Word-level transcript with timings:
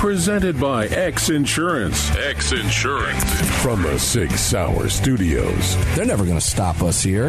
Presented 0.00 0.58
by 0.58 0.86
X 0.86 1.28
Insurance. 1.28 2.10
X 2.16 2.52
Insurance. 2.52 3.22
From 3.62 3.82
the 3.82 3.98
Sig 3.98 4.30
Sauer 4.30 4.88
Studios. 4.88 5.76
They're 5.94 6.06
never 6.06 6.24
going 6.24 6.38
to 6.38 6.40
stop 6.40 6.80
us 6.80 7.02
here. 7.02 7.28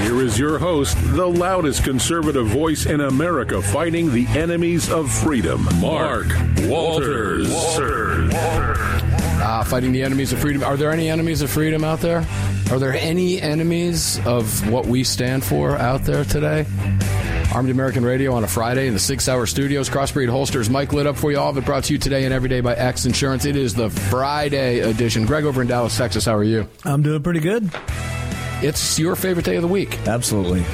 Here 0.00 0.22
is 0.22 0.38
your 0.38 0.58
host, 0.58 0.96
the 1.14 1.26
loudest 1.26 1.84
conservative 1.84 2.46
voice 2.46 2.86
in 2.86 3.02
America 3.02 3.60
fighting 3.60 4.10
the 4.12 4.26
enemies 4.28 4.90
of 4.90 5.12
freedom, 5.12 5.68
Mark 5.78 6.28
Walters. 6.62 7.52
Walters. 7.52 8.32
Ah, 8.32 9.62
fighting 9.66 9.92
the 9.92 10.02
enemies 10.02 10.32
of 10.32 10.38
freedom. 10.38 10.64
Are 10.64 10.78
there 10.78 10.90
any 10.90 11.10
enemies 11.10 11.42
of 11.42 11.50
freedom 11.50 11.84
out 11.84 12.00
there? 12.00 12.26
Are 12.70 12.78
there 12.78 12.94
any 12.94 13.42
enemies 13.42 14.18
of 14.24 14.70
what 14.70 14.86
we 14.86 15.04
stand 15.04 15.44
for 15.44 15.76
out 15.76 16.04
there 16.04 16.24
today? 16.24 16.64
Armed 17.54 17.70
American 17.70 18.04
Radio 18.04 18.32
on 18.34 18.42
a 18.42 18.48
Friday 18.48 18.88
in 18.88 18.94
the 18.94 18.98
Sig 18.98 19.20
Sauer 19.20 19.46
Studios. 19.46 19.88
Crossbreed 19.88 20.28
Holsters. 20.28 20.68
Mike 20.68 20.92
lit 20.92 21.06
up 21.06 21.16
for 21.16 21.30
you 21.30 21.38
all 21.38 21.50
of 21.50 21.56
it 21.56 21.64
brought 21.64 21.84
to 21.84 21.92
you 21.92 22.00
today 22.00 22.24
and 22.24 22.34
every 22.34 22.48
day 22.48 22.60
by 22.60 22.74
X 22.74 23.06
Insurance. 23.06 23.44
It 23.44 23.54
is 23.54 23.74
the 23.74 23.90
Friday 23.90 24.80
edition. 24.80 25.24
Greg 25.24 25.44
over 25.44 25.62
in 25.62 25.68
Dallas, 25.68 25.96
Texas. 25.96 26.24
How 26.24 26.34
are 26.34 26.42
you? 26.42 26.68
I'm 26.84 27.02
doing 27.02 27.22
pretty 27.22 27.38
good. 27.38 27.70
It's 28.60 28.98
your 28.98 29.14
favorite 29.14 29.44
day 29.44 29.54
of 29.54 29.62
the 29.62 29.68
week. 29.68 29.98
Absolutely. 30.08 30.64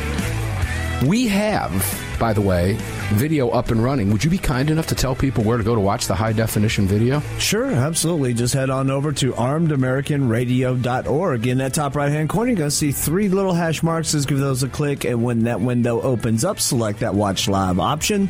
We 1.07 1.29
have, 1.29 1.73
by 2.21 2.33
the 2.33 2.41
way, 2.41 2.77
video 3.15 3.49
up 3.49 3.73
and 3.73 3.83
running. 3.83 4.13
Would 4.13 4.23
you 4.23 4.31
be 4.31 4.39
kind 4.39 4.71
enough 4.71 4.87
to 4.89 4.95
tell 4.95 5.17
people 5.17 5.43
where 5.43 5.59
to 5.59 5.65
go 5.65 5.75
to 5.75 5.81
watch 5.81 6.07
the 6.07 6.15
high 6.15 6.33
definition 6.33 6.87
video? 6.87 7.19
Sure, 7.39 7.67
absolutely. 7.67 8.35
Just 8.35 8.55
head 8.55 8.71
on 8.71 8.91
over 8.91 9.11
to 9.11 9.33
armedamericanradio.org. 9.33 11.47
In 11.49 11.59
that 11.59 11.75
top 11.75 11.97
right 11.97 12.13
hand 12.13 12.29
corner, 12.29 12.51
you're 12.51 12.59
going 12.59 12.71
to 12.71 12.77
see 12.77 12.93
three 12.93 13.29
little 13.29 13.55
hash 13.55 13.83
marks. 13.83 14.13
Just 14.13 14.29
give 14.29 14.39
those 14.39 14.63
a 14.63 14.69
click, 14.69 15.05
and 15.05 15.25
when 15.25 15.43
that 15.45 15.61
window 15.61 16.01
opens 16.01 16.45
up, 16.45 16.61
select 16.61 17.01
that 17.01 17.17
watch 17.17 17.49
live 17.49 17.81
option. 17.81 18.29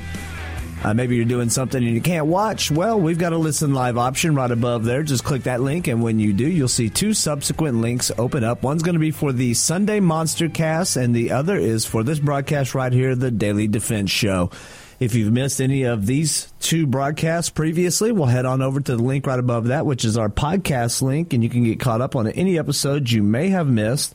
Uh, 0.83 0.95
maybe 0.95 1.14
you're 1.14 1.27
doing 1.27 1.50
something 1.50 1.84
and 1.84 1.95
you 1.95 2.00
can't 2.00 2.27
watch. 2.27 2.70
Well, 2.70 2.98
we've 2.98 3.19
got 3.19 3.34
a 3.34 3.39
listen 3.39 3.75
live 3.75 3.98
option 3.98 4.34
right 4.34 4.50
above 4.50 4.84
there. 4.84 5.03
Just 5.03 5.25
click 5.25 5.42
that 5.42 5.61
link, 5.61 5.89
and 5.89 6.03
when 6.03 6.19
you 6.19 6.33
do, 6.33 6.48
you'll 6.48 6.69
see 6.69 6.89
two 6.89 7.12
subsequent 7.12 7.83
links 7.83 8.11
open 8.17 8.45
up. 8.45 8.62
One's 8.62 8.83
going 8.83 8.95
to 8.95 9.01
be 9.01 9.11
for 9.11 9.33
the 9.33 9.53
Sunday 9.53 10.01
Monster 10.01 10.48
Cast, 10.48 10.97
and 10.97 11.14
the 11.14 11.33
other 11.33 11.56
is 11.56 11.84
for 11.84 12.03
this 12.03 12.19
broadcast 12.19 12.75
right 12.75 12.92
here, 12.92 13.14
the 13.14 13.31
Daily 13.31 13.69
Defense 13.69 14.11
Show. 14.11 14.51
If 14.98 15.14
you've 15.14 15.33
missed 15.33 15.61
any 15.61 15.84
of 15.84 16.06
these 16.06 16.53
two 16.61 16.86
broadcasts 16.86 17.51
previously, 17.51 18.12
we'll 18.12 18.27
head 18.27 18.45
on 18.47 18.62
over 18.62 18.81
to 18.81 18.97
the 18.97 19.03
link 19.03 19.27
right 19.27 19.39
above 19.39 19.69
that, 19.69 19.84
which 19.86 20.05
is 20.05 20.17
our 20.17 20.28
podcast 20.28 21.03
link, 21.03 21.33
and 21.33 21.42
you 21.42 21.51
can 21.51 21.64
get 21.64 21.81
caught 21.81 22.01
up 22.01 22.17
on 22.17 22.27
any 22.28 22.58
episodes 22.58 23.12
you 23.12 23.23
may 23.23 23.48
have 23.48 23.67
missed. 23.67 24.14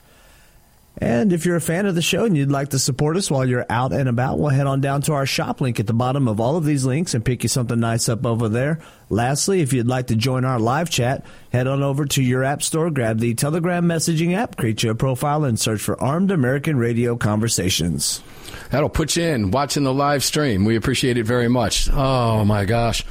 And 0.98 1.34
if 1.34 1.46
you're 1.46 1.58
a 1.58 1.62
fan 1.62 1.86
of 1.86 1.96
the 1.96 2.02
show 2.02 2.24
and 2.24 2.38
you'd 2.38 2.52
like 2.52 2.70
to 2.70 2.80
support 2.80 3.18
us 3.18 3.30
while 3.30 3.48
you're 3.48 3.66
out 3.70 3.92
and 3.92 4.08
about, 4.08 4.40
we'll 4.40 4.50
head 4.50 4.68
on 4.68 4.80
down 4.80 5.02
to 5.04 5.14
our 5.14 5.26
shop 5.26 5.60
link 5.60 5.80
at 5.80 5.88
the 5.88 5.94
bottom 5.94 6.28
of 6.28 6.40
all 6.40 6.56
of 6.56 6.64
these 6.64 6.86
links 6.86 7.14
and 7.14 7.26
pick 7.26 7.44
you 7.44 7.50
something 7.50 7.80
nice 7.80 8.08
up 8.08 8.26
over 8.26 8.48
there. 8.48 8.80
Lastly, 9.10 9.60
if 9.60 9.74
you'd 9.74 9.88
like 9.88 10.08
to 10.08 10.16
join 10.16 10.46
our 10.46 10.60
live 10.60 10.90
chat, 10.90 11.26
head 11.52 11.68
on 11.68 11.84
over 11.84 12.06
to 12.06 12.24
your 12.24 12.44
app 12.44 12.64
store, 12.64 12.90
grab 12.90 13.20
the 13.20 13.34
Telegram 13.34 13.86
messaging 13.86 14.36
app, 14.36 14.56
create 14.56 14.84
you 14.84 14.92
a 14.92 14.96
profile, 14.96 15.44
and 15.44 15.60
search 15.60 15.82
for 15.82 16.02
Armed 16.02 16.32
American 16.32 16.78
Radio 16.78 17.18
Conversations. 17.18 18.24
That'll 18.72 18.90
put 18.90 19.16
you 19.18 19.24
in 19.24 19.52
watching 19.52 19.84
the 19.84 19.94
live 19.94 20.24
stream. 20.24 20.64
We 20.64 20.78
appreciate 20.78 21.18
it 21.18 21.26
very 21.26 21.50
much. 21.50 21.90
Oh 21.92 22.46
my 22.46 22.66
gosh. 22.66 23.04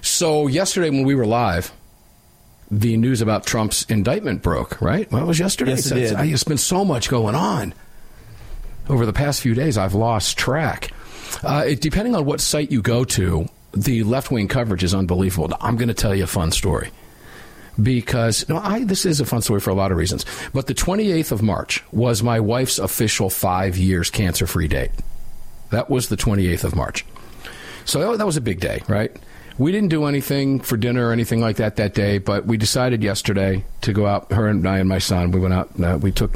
So, 0.00 0.46
yesterday 0.46 0.90
when 0.90 1.04
we 1.04 1.14
were 1.14 1.26
live, 1.26 1.72
the 2.70 2.96
news 2.96 3.20
about 3.20 3.46
Trump's 3.46 3.84
indictment 3.84 4.42
broke, 4.42 4.80
right? 4.80 5.10
Well, 5.10 5.22
it 5.22 5.26
was 5.26 5.38
yesterday. 5.38 5.72
Yes, 5.72 5.90
it 5.90 5.94
did. 5.94 6.32
It's 6.32 6.44
been 6.44 6.58
so 6.58 6.84
much 6.84 7.08
going 7.08 7.34
on. 7.34 7.74
Over 8.88 9.06
the 9.06 9.12
past 9.12 9.42
few 9.42 9.54
days, 9.54 9.76
I've 9.76 9.94
lost 9.94 10.38
track. 10.38 10.90
Uh, 11.42 11.64
it, 11.68 11.80
depending 11.80 12.14
on 12.14 12.24
what 12.24 12.40
site 12.40 12.70
you 12.70 12.82
go 12.82 13.04
to, 13.04 13.48
the 13.72 14.02
left 14.02 14.30
wing 14.30 14.48
coverage 14.48 14.82
is 14.82 14.94
unbelievable. 14.94 15.54
I'm 15.60 15.76
going 15.76 15.88
to 15.88 15.94
tell 15.94 16.14
you 16.14 16.24
a 16.24 16.28
fun 16.28 16.50
story. 16.52 16.90
Because, 17.80 18.48
no, 18.48 18.56
I, 18.58 18.84
this 18.84 19.06
is 19.06 19.20
a 19.20 19.24
fun 19.24 19.40
story 19.40 19.60
for 19.60 19.70
a 19.70 19.74
lot 19.74 19.92
of 19.92 19.98
reasons. 19.98 20.24
But 20.52 20.66
the 20.66 20.74
28th 20.74 21.32
of 21.32 21.42
March 21.42 21.84
was 21.92 22.22
my 22.22 22.40
wife's 22.40 22.78
official 22.78 23.30
five 23.30 23.76
years 23.76 24.10
cancer 24.10 24.46
free 24.46 24.68
date. 24.68 24.90
That 25.70 25.88
was 25.88 26.08
the 26.08 26.16
28th 26.16 26.64
of 26.64 26.74
March. 26.74 27.04
So 27.84 28.00
that, 28.00 28.18
that 28.18 28.26
was 28.26 28.36
a 28.36 28.40
big 28.40 28.58
day, 28.58 28.82
right? 28.88 29.14
We 29.58 29.72
didn't 29.72 29.88
do 29.88 30.04
anything 30.04 30.60
for 30.60 30.76
dinner 30.76 31.08
or 31.08 31.12
anything 31.12 31.40
like 31.40 31.56
that 31.56 31.76
that 31.76 31.92
day, 31.92 32.18
but 32.18 32.46
we 32.46 32.56
decided 32.56 33.02
yesterday 33.02 33.64
to 33.82 33.92
go 33.92 34.06
out. 34.06 34.32
Her 34.32 34.46
and 34.46 34.66
I 34.66 34.78
and 34.78 34.88
my 34.88 34.98
son. 34.98 35.32
We 35.32 35.40
went 35.40 35.52
out. 35.52 35.80
Uh, 35.80 35.98
we 36.00 36.12
took 36.12 36.32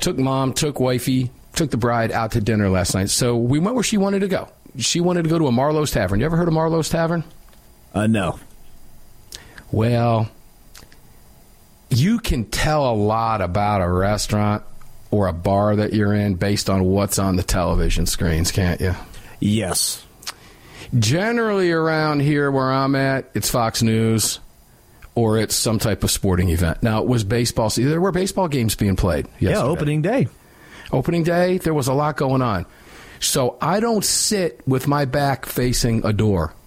took 0.00 0.16
mom, 0.16 0.52
took 0.52 0.78
wifey, 0.78 1.30
took 1.54 1.70
the 1.70 1.76
bride 1.76 2.12
out 2.12 2.32
to 2.32 2.40
dinner 2.40 2.68
last 2.68 2.94
night. 2.94 3.10
So 3.10 3.36
we 3.36 3.58
went 3.58 3.74
where 3.74 3.84
she 3.84 3.96
wanted 3.96 4.20
to 4.20 4.28
go. 4.28 4.48
She 4.78 5.00
wanted 5.00 5.24
to 5.24 5.28
go 5.28 5.38
to 5.38 5.46
a 5.48 5.52
Marlow's 5.52 5.90
Tavern. 5.90 6.20
You 6.20 6.26
ever 6.26 6.36
heard 6.36 6.48
of 6.48 6.54
Marlow's 6.54 6.88
Tavern? 6.88 7.24
Uh, 7.92 8.06
no. 8.06 8.38
Well, 9.72 10.28
you 11.90 12.18
can 12.20 12.44
tell 12.44 12.88
a 12.88 12.94
lot 12.94 13.40
about 13.40 13.80
a 13.80 13.88
restaurant 13.88 14.62
or 15.10 15.26
a 15.26 15.32
bar 15.32 15.76
that 15.76 15.92
you're 15.92 16.14
in 16.14 16.34
based 16.34 16.68
on 16.70 16.84
what's 16.84 17.18
on 17.18 17.36
the 17.36 17.42
television 17.42 18.06
screens, 18.06 18.52
can't 18.52 18.80
you? 18.80 18.94
Yes. 19.40 20.05
Generally, 20.98 21.70
around 21.72 22.20
here 22.20 22.50
where 22.50 22.70
I'm 22.70 22.94
at, 22.94 23.30
it's 23.34 23.50
Fox 23.50 23.82
News 23.82 24.40
or 25.14 25.38
it's 25.38 25.54
some 25.54 25.78
type 25.78 26.04
of 26.04 26.10
sporting 26.10 26.50
event. 26.50 26.82
Now, 26.82 27.02
it 27.02 27.08
was 27.08 27.24
baseball. 27.24 27.70
season. 27.70 27.90
There 27.90 28.00
were 28.00 28.12
baseball 28.12 28.48
games 28.48 28.74
being 28.74 28.96
played. 28.96 29.26
Yeah, 29.40 29.62
opening 29.62 30.02
day. 30.02 30.28
Opening 30.92 31.24
day, 31.24 31.58
there 31.58 31.74
was 31.74 31.88
a 31.88 31.94
lot 31.94 32.16
going 32.16 32.42
on. 32.42 32.66
So 33.18 33.56
I 33.60 33.80
don't 33.80 34.04
sit 34.04 34.60
with 34.68 34.86
my 34.86 35.06
back 35.06 35.46
facing 35.46 36.04
a 36.04 36.12
door. 36.12 36.52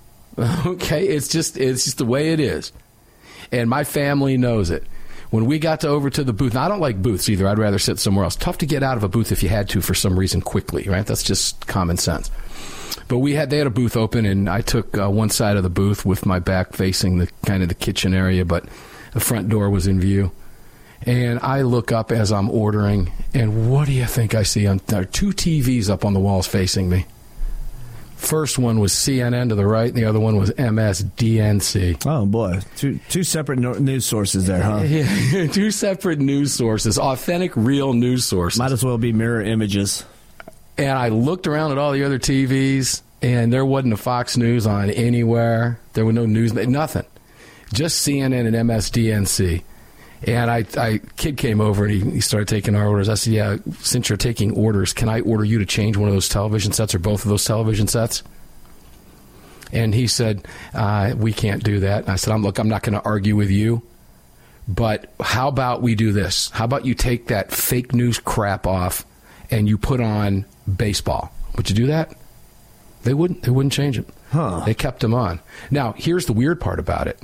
Okay, 0.66 1.06
it's 1.06 1.28
just 1.28 1.58
it's 1.58 1.84
just 1.84 1.97
the 1.97 2.06
way 2.06 2.31
it 2.31 2.40
is, 2.40 2.72
and 3.52 3.70
my 3.70 3.84
family 3.84 4.38
knows 4.38 4.70
it. 4.70 4.86
When 5.31 5.46
we 5.47 5.59
got 5.59 5.81
to 5.81 5.90
over 5.90 6.09
to 6.09 6.24
the 6.24 6.31
booth, 6.31 6.56
I 6.56 6.70
don't 6.70 6.80
like 6.80 7.02
booths 7.02 7.28
either. 7.28 7.46
I'd 7.46 7.59
rather 7.59 7.78
sit 7.78 8.00
somewhere 8.00 8.24
else. 8.24 8.38
Tough 8.38 8.58
to 8.59 8.66
get 8.66 8.81
out 8.81 8.96
of 8.96 9.03
a 9.03 9.09
booth 9.09 9.34
if 9.34 9.44
you 9.44 9.50
had 9.50 9.68
to 9.70 9.81
for 9.81 9.94
some 9.94 10.18
reason 10.18 10.40
quickly, 10.40 10.84
right? 10.84 11.06
That's 11.06 11.24
just 11.24 11.68
common 11.68 11.97
sense. 11.97 12.31
But 13.07 13.19
we 13.19 13.33
had 13.33 13.50
they 13.50 13.57
had 13.57 13.67
a 13.67 13.72
booth 13.72 13.95
open, 13.97 14.25
and 14.25 14.50
I 14.50 14.61
took 14.61 14.97
uh, 14.97 15.09
one 15.09 15.29
side 15.29 15.57
of 15.57 15.63
the 15.63 15.69
booth 15.69 16.05
with 16.05 16.25
my 16.25 16.39
back 16.39 16.73
facing 16.73 17.17
the 17.17 17.29
kind 17.45 17.63
of 17.63 17.69
the 17.69 17.75
kitchen 17.75 18.13
area, 18.13 18.45
but 18.45 18.66
the 19.13 19.19
front 19.19 19.50
door 19.50 19.69
was 19.69 19.88
in 19.88 20.00
view. 20.00 20.31
And 21.03 21.39
I 21.39 21.61
look 21.61 21.91
up 21.91 22.11
as 22.11 22.31
I'm 22.31 22.49
ordering, 22.49 23.11
and 23.33 23.72
what 23.72 23.88
do 23.88 23.94
you 23.94 24.05
think 24.05 24.35
I 24.35 24.44
see? 24.44 24.67
On, 24.67 24.81
there 24.88 25.01
are 25.01 25.05
two 25.05 25.29
TVs 25.29 25.89
up 25.89 26.03
on 26.03 26.13
the 26.13 26.19
walls 26.19 26.45
facing 26.45 26.89
me. 26.89 27.05
First 28.17 28.59
one 28.59 28.81
was 28.81 28.91
CNN 28.91 29.47
to 29.47 29.55
the 29.55 29.66
right, 29.66 29.88
and 29.88 29.95
the 29.95 30.03
other 30.03 30.19
one 30.19 30.35
was 30.35 30.51
MSDNC. 30.51 32.05
Oh 32.05 32.25
boy, 32.25 32.59
two 32.75 32.99
two 33.07 33.23
separate 33.23 33.59
no- 33.59 33.73
news 33.73 34.05
sources 34.05 34.45
there, 34.45 34.61
huh? 34.61 34.79
Yeah, 34.83 35.47
two 35.47 35.72
separate 35.72 36.19
news 36.19 36.53
sources, 36.53 36.99
authentic, 36.99 37.55
real 37.55 37.93
news 37.93 38.25
sources. 38.25 38.59
Might 38.59 38.73
as 38.73 38.84
well 38.84 38.97
be 38.97 39.14
mirror 39.14 39.41
images. 39.41 40.03
And 40.79 40.97
I 40.97 41.09
looked 41.09 41.46
around 41.46 41.73
at 41.73 41.78
all 41.78 41.91
the 41.91 42.05
other 42.05 42.17
TVs, 42.17 43.02
and 43.22 43.52
there 43.52 43.66
wasn't 43.66 43.91
a 43.91 43.97
Fox 43.97 44.37
News 44.37 44.66
on 44.66 44.90
anywhere. 44.90 45.78
There 45.91 46.05
were 46.05 46.14
no 46.14 46.26
news, 46.26 46.53
nothing. 46.53 47.03
Just 47.73 48.08
CNN 48.08 48.47
and 48.47 48.55
MSDNC. 48.55 49.61
And 50.23 50.49
I, 50.49 50.66
I 50.78 51.02
kid 51.17 51.35
came 51.35 51.59
over 51.59 51.84
and 51.84 51.93
he, 51.93 52.11
he 52.11 52.22
started 52.22 52.47
taking 52.47 52.76
our 52.76 52.87
orders. 52.87 53.09
I 53.09 53.16
said, 53.16 53.34
"Yeah, 53.34 53.58
since 53.79 54.08
you're 54.08 54.17
taking 54.17 54.52
orders, 54.52 54.93
can 54.93 55.09
I 55.09 55.20
order 55.20 55.43
you 55.43 55.59
to 55.59 55.66
change 55.66 55.97
one 55.97 56.08
of 56.08 56.14
those 56.14 56.29
television 56.29 56.72
sets 56.72 56.96
or 56.96 56.99
both 56.99 57.23
of 57.26 57.29
those 57.29 57.43
television 57.43 57.87
sets?" 57.87 58.23
And 59.73 59.93
he 59.93 60.08
said, 60.08 60.47
uh, 60.73 61.14
"We 61.17 61.34
can't 61.34 61.61
do 61.61 61.81
that." 61.81 62.03
And 62.03 62.09
I 62.09 62.16
said, 62.16 62.34
"I'm 62.34 62.41
look, 62.41 62.58
I'm 62.58 62.70
not 62.70 62.84
going 62.84 62.99
to 62.99 63.03
argue 63.03 63.35
with 63.35 63.49
you, 63.49 63.81
but 64.67 65.14
how 65.20 65.49
about 65.49 65.81
we 65.81 65.96
do 65.96 66.14
this? 66.14 66.49
How 66.52 66.64
about 66.66 66.85
you 66.85 66.96
take 66.96 67.28
that 67.28 67.52
fake 67.52 67.93
news 67.93 68.17
crap 68.20 68.66
off 68.66 69.05
and 69.52 69.67
you 69.67 69.78
put 69.78 70.02
on 70.02 70.46
baseball? 70.77 71.33
Would 71.55 71.69
you 71.69 71.75
do 71.75 71.87
that?" 71.87 72.13
They 73.03 73.13
wouldn't. 73.13 73.43
They 73.43 73.51
wouldn't 73.51 73.73
change 73.73 73.97
it. 73.97 74.07
Huh. 74.31 74.61
They 74.66 74.73
kept 74.73 74.99
them 74.99 75.13
on. 75.13 75.39
Now, 75.71 75.93
here's 75.97 76.25
the 76.25 76.33
weird 76.33 76.59
part 76.59 76.79
about 76.79 77.07
it 77.07 77.19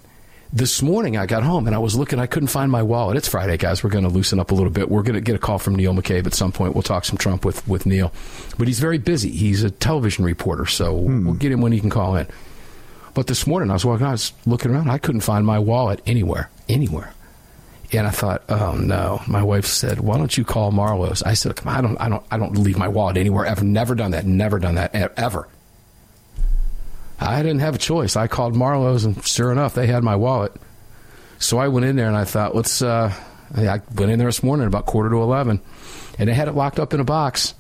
this 0.56 0.82
morning 0.82 1.18
I 1.18 1.26
got 1.26 1.44
home 1.44 1.68
and 1.68 1.76
I 1.76 1.80
was 1.80 1.96
looking, 1.96 2.18
I 2.18 2.28
couldn't 2.28 2.48
find 2.48 2.72
my 2.72 2.82
wallet. 2.82 3.18
It's 3.18 3.28
Friday, 3.28 3.58
guys. 3.58 3.84
We're 3.84 3.90
going 3.90 4.06
to 4.06 4.10
loosen 4.10 4.40
up 4.40 4.52
a 4.52 4.56
little 4.56 4.72
bit. 4.72 4.90
We're 4.90 5.04
going 5.04 5.16
to 5.16 5.22
get 5.22 5.36
a 5.36 5.40
call 5.40 5.60
from 5.60 5.76
Neil 5.76 5.94
McCabe 5.94 6.26
at 6.26 6.34
some 6.34 6.54
point. 6.54 6.74
We'll 6.74 6.82
talk 6.82 7.04
some 7.04 7.18
Trump 7.18 7.44
with, 7.44 7.68
with 7.68 7.86
Neil. 7.86 8.14
But 8.58 8.68
he's 8.68 8.80
very 8.80 8.98
busy. 8.98 9.32
He's 9.32 9.64
a 9.64 9.70
television 9.70 10.24
reporter, 10.24 10.66
so 10.66 10.98
hmm. 10.98 11.26
we'll 11.26 11.36
get 11.36 11.52
him 11.52 11.60
when 11.60 11.74
he 11.74 11.82
can 11.82 11.90
call 11.90 12.16
in. 12.16 12.28
But 13.14 13.28
this 13.28 13.46
morning 13.46 13.70
I 13.70 13.74
was 13.74 13.86
walking, 13.86 14.06
I 14.06 14.12
was 14.12 14.32
looking 14.46 14.72
around. 14.72 14.90
I 14.90 14.98
couldn't 14.98 15.22
find 15.22 15.46
my 15.46 15.60
wallet 15.60 16.02
anywhere, 16.06 16.50
anywhere. 16.70 17.14
And 17.92 18.08
I 18.08 18.10
thought, 18.10 18.44
oh 18.50 18.74
no. 18.76 19.22
My 19.28 19.44
wife 19.44 19.66
said, 19.66 20.00
"Why 20.00 20.18
don't 20.18 20.36
you 20.38 20.44
call 20.44 20.72
Marlow's?" 20.72 21.24
I 21.24 21.34
said, 21.34 21.56
"Come 21.56 21.70
on, 21.70 21.78
I 21.78 21.82
don't, 21.82 22.02
I 22.02 22.10
don't, 22.10 22.26
I 22.32 22.38
don't 22.38 22.58
leave 22.58 22.78
my 22.78 22.88
wallet 22.88 23.18
anywhere. 23.18 23.46
I've 23.46 23.64
never 23.64 23.96
done 23.96 24.12
that. 24.12 24.26
Never 24.26 24.60
done 24.60 24.76
that 24.76 24.94
ever." 24.96 25.48
I 27.20 27.42
didn't 27.42 27.60
have 27.60 27.76
a 27.76 27.80
choice. 27.80 28.16
I 28.16 28.28
called 28.28 28.56
Marlow's, 28.56 29.06
and 29.06 29.26
sure 29.26 29.52
enough, 29.52 29.74
they 29.74 29.88
had 29.88 30.04
my 30.04 30.16
wallet. 30.16 30.52
So 31.40 31.58
I 31.58 31.68
went 31.70 31.86
in 31.86 31.96
there 31.96 32.08
and 32.08 32.18
I 32.18 32.26
thought, 32.26 32.56
let's. 32.56 32.82
Uh, 32.82 33.14
I 33.56 33.82
went 33.96 34.12
in 34.12 34.20
there 34.20 34.28
this 34.28 34.44
morning 34.44 34.68
about 34.68 34.86
quarter 34.86 35.10
to 35.10 35.22
eleven, 35.22 35.62
and 36.18 36.28
they 36.28 36.34
had 36.34 36.48
it 36.48 36.56
locked 36.56 36.80
up 36.80 36.94
in 36.94 37.00
a 37.00 37.06
box. 37.06 37.54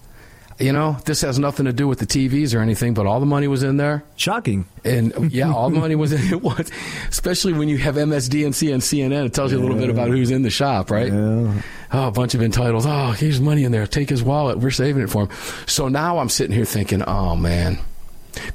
You 0.57 0.71
know, 0.71 0.97
this 1.03 1.19
has 1.21 1.37
nothing 1.37 1.65
to 1.65 1.73
do 1.73 1.85
with 1.85 1.99
the 1.99 2.05
TVs 2.05 2.55
or 2.55 2.59
anything, 2.61 2.93
but 2.93 3.05
all 3.05 3.19
the 3.19 3.25
money 3.25 3.47
was 3.49 3.61
in 3.61 3.75
there. 3.75 4.05
Shocking. 4.15 4.65
And 4.85 5.31
yeah, 5.33 5.51
all 5.53 5.69
the 5.69 5.77
money 5.79 5.95
was 5.95 6.13
in 6.13 6.33
it. 6.33 6.41
Was 6.43 6.71
especially 7.09 7.51
when 7.51 7.67
you 7.67 7.77
have 7.79 7.95
MSDNC 7.95 8.73
and 8.73 8.81
CNN. 8.81 9.25
It 9.25 9.33
tells 9.33 9.51
you 9.51 9.59
a 9.59 9.61
little 9.61 9.77
bit 9.77 9.89
about 9.89 10.07
who's 10.09 10.31
in 10.31 10.43
the 10.43 10.49
shop, 10.49 10.91
right? 10.91 11.11
Yeah. 11.11 11.61
Oh, 11.91 12.07
a 12.07 12.11
bunch 12.11 12.35
of 12.35 12.41
entitles. 12.41 12.85
Oh, 12.85 13.11
here's 13.11 13.41
money 13.41 13.65
in 13.65 13.71
there. 13.73 13.85
Take 13.85 14.09
his 14.09 14.23
wallet. 14.23 14.59
We're 14.59 14.71
saving 14.71 15.03
it 15.03 15.09
for 15.09 15.23
him. 15.23 15.29
So 15.65 15.89
now 15.89 16.19
I'm 16.19 16.29
sitting 16.29 16.55
here 16.55 16.65
thinking, 16.65 17.03
oh 17.03 17.35
man, 17.35 17.77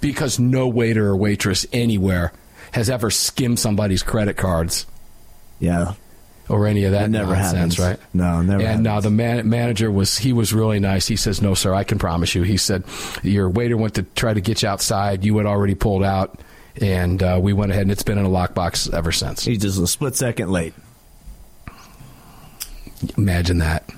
because 0.01 0.39
no 0.39 0.69
waiter 0.69 1.07
or 1.07 1.17
waitress 1.17 1.67
anywhere 1.73 2.33
has 2.73 2.89
ever 2.89 3.11
skimmed 3.11 3.59
somebody's 3.59 4.03
credit 4.03 4.37
cards 4.37 4.87
Yeah. 5.59 5.95
Or 6.51 6.67
any 6.67 6.85
of 6.85 6.93
that 6.93 7.03
That 7.03 7.11
never 7.11 7.35
nonsense, 7.35 7.77
happens. 7.77 7.79
right? 7.79 7.99
No, 8.13 8.43
never 8.43 8.63
And 8.63 8.87
uh, 8.87 9.01
the 9.01 9.11
man- 9.11 9.49
manager 9.49 9.91
was 9.91 10.19
he 10.19 10.33
was 10.33 10.53
really 10.53 10.81
nice. 10.81 11.07
He 11.07 11.17
says, 11.17 11.41
"No, 11.41 11.55
sir, 11.55 11.73
I 11.73 11.85
can 11.85 11.99
promise 11.99 12.35
you." 12.35 12.43
He 12.43 12.57
said, 12.57 12.85
"Your 13.23 13.49
waiter 13.49 13.77
went 13.77 13.95
to 13.95 14.03
try 14.03 14.35
to 14.35 14.41
get 14.41 14.63
you 14.63 14.69
outside. 14.69 15.25
You 15.25 15.37
had 15.39 15.47
already 15.47 15.75
pulled 15.75 16.03
out, 16.05 16.39
and 16.81 17.23
uh, 17.23 17.39
we 17.41 17.53
went 17.53 17.71
ahead 17.73 17.83
and 17.83 17.93
it's 17.93 18.03
been 18.03 18.19
in 18.19 18.25
a 18.27 18.29
lockbox 18.29 18.93
ever 18.93 19.13
since." 19.13 19.45
He's 19.45 19.59
just 19.59 19.79
a 19.81 19.87
split 19.87 20.17
second 20.17 20.51
late. 20.51 20.75
Imagine 23.17 23.59
that. 23.59 23.89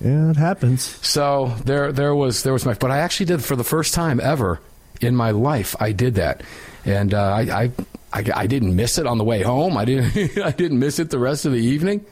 Yeah, 0.00 0.30
it 0.30 0.36
happens. 0.36 0.82
So 1.06 1.54
there, 1.64 1.92
there 1.92 2.14
was 2.14 2.42
there 2.42 2.52
was 2.52 2.64
my. 2.64 2.74
But 2.74 2.90
I 2.90 2.98
actually 2.98 3.26
did 3.26 3.44
for 3.44 3.56
the 3.56 3.64
first 3.64 3.94
time 3.94 4.20
ever 4.20 4.60
in 5.00 5.14
my 5.16 5.30
life. 5.30 5.74
I 5.80 5.92
did 5.92 6.14
that, 6.16 6.42
and 6.84 7.12
uh, 7.14 7.20
I, 7.22 7.40
I, 7.40 7.70
I 8.16 8.24
I 8.34 8.46
didn't 8.46 8.74
miss 8.74 8.98
it 8.98 9.06
on 9.06 9.18
the 9.18 9.24
way 9.24 9.42
home. 9.42 9.76
I 9.76 9.84
didn't 9.84 10.38
I 10.44 10.50
didn't 10.50 10.78
miss 10.78 10.98
it 10.98 11.10
the 11.10 11.18
rest 11.18 11.44
of 11.44 11.52
the 11.52 11.58
evening 11.58 12.04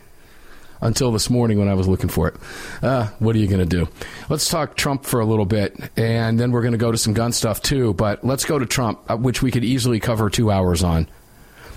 until 0.80 1.10
this 1.12 1.30
morning 1.30 1.58
when 1.58 1.68
I 1.68 1.74
was 1.74 1.88
looking 1.88 2.10
for 2.10 2.28
it. 2.28 2.34
Uh, 2.82 3.06
what 3.18 3.34
are 3.34 3.38
you 3.38 3.46
going 3.46 3.66
to 3.66 3.66
do? 3.66 3.88
Let's 4.28 4.48
talk 4.50 4.76
Trump 4.76 5.04
for 5.04 5.20
a 5.20 5.24
little 5.24 5.46
bit, 5.46 5.74
and 5.96 6.38
then 6.38 6.52
we're 6.52 6.60
going 6.60 6.72
to 6.72 6.78
go 6.78 6.92
to 6.92 6.98
some 6.98 7.14
gun 7.14 7.32
stuff 7.32 7.62
too. 7.62 7.94
But 7.94 8.22
let's 8.22 8.44
go 8.44 8.58
to 8.58 8.66
Trump, 8.66 9.00
uh, 9.08 9.16
which 9.16 9.40
we 9.40 9.50
could 9.50 9.64
easily 9.64 9.98
cover 9.98 10.28
two 10.28 10.50
hours 10.50 10.82
on. 10.82 11.08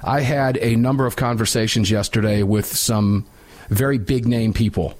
I 0.04 0.22
had 0.22 0.58
a 0.58 0.76
number 0.76 1.06
of 1.06 1.16
conversations 1.16 1.90
yesterday 1.90 2.44
with 2.44 2.66
some 2.66 3.26
very 3.70 3.98
big 3.98 4.28
name 4.28 4.54
people, 4.54 4.98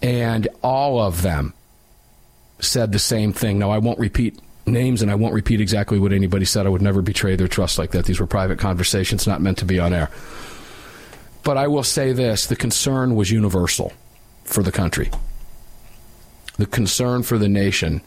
and 0.00 0.48
all 0.62 0.98
of 0.98 1.20
them 1.20 1.52
said 2.60 2.92
the 2.92 2.98
same 2.98 3.34
thing. 3.34 3.58
Now, 3.58 3.70
I 3.70 3.78
won't 3.78 3.98
repeat 3.98 4.38
names 4.66 5.02
and 5.02 5.10
I 5.10 5.14
won't 5.14 5.34
repeat 5.34 5.60
exactly 5.60 5.98
what 5.98 6.12
anybody 6.12 6.44
said. 6.44 6.66
I 6.66 6.68
would 6.68 6.82
never 6.82 7.02
betray 7.02 7.36
their 7.36 7.48
trust 7.48 7.78
like 7.78 7.92
that. 7.92 8.04
These 8.04 8.20
were 8.20 8.26
private 8.26 8.58
conversations, 8.58 9.26
not 9.26 9.40
meant 9.40 9.58
to 9.58 9.64
be 9.64 9.78
on 9.78 9.92
air. 9.92 10.10
But 11.42 11.56
I 11.56 11.68
will 11.68 11.84
say 11.84 12.12
this 12.12 12.46
the 12.46 12.56
concern 12.56 13.14
was 13.14 13.30
universal 13.30 13.92
for 14.44 14.62
the 14.62 14.72
country. 14.72 15.10
The 16.58 16.66
concern 16.66 17.22
for 17.22 17.38
the 17.38 17.48
nation 17.48 18.02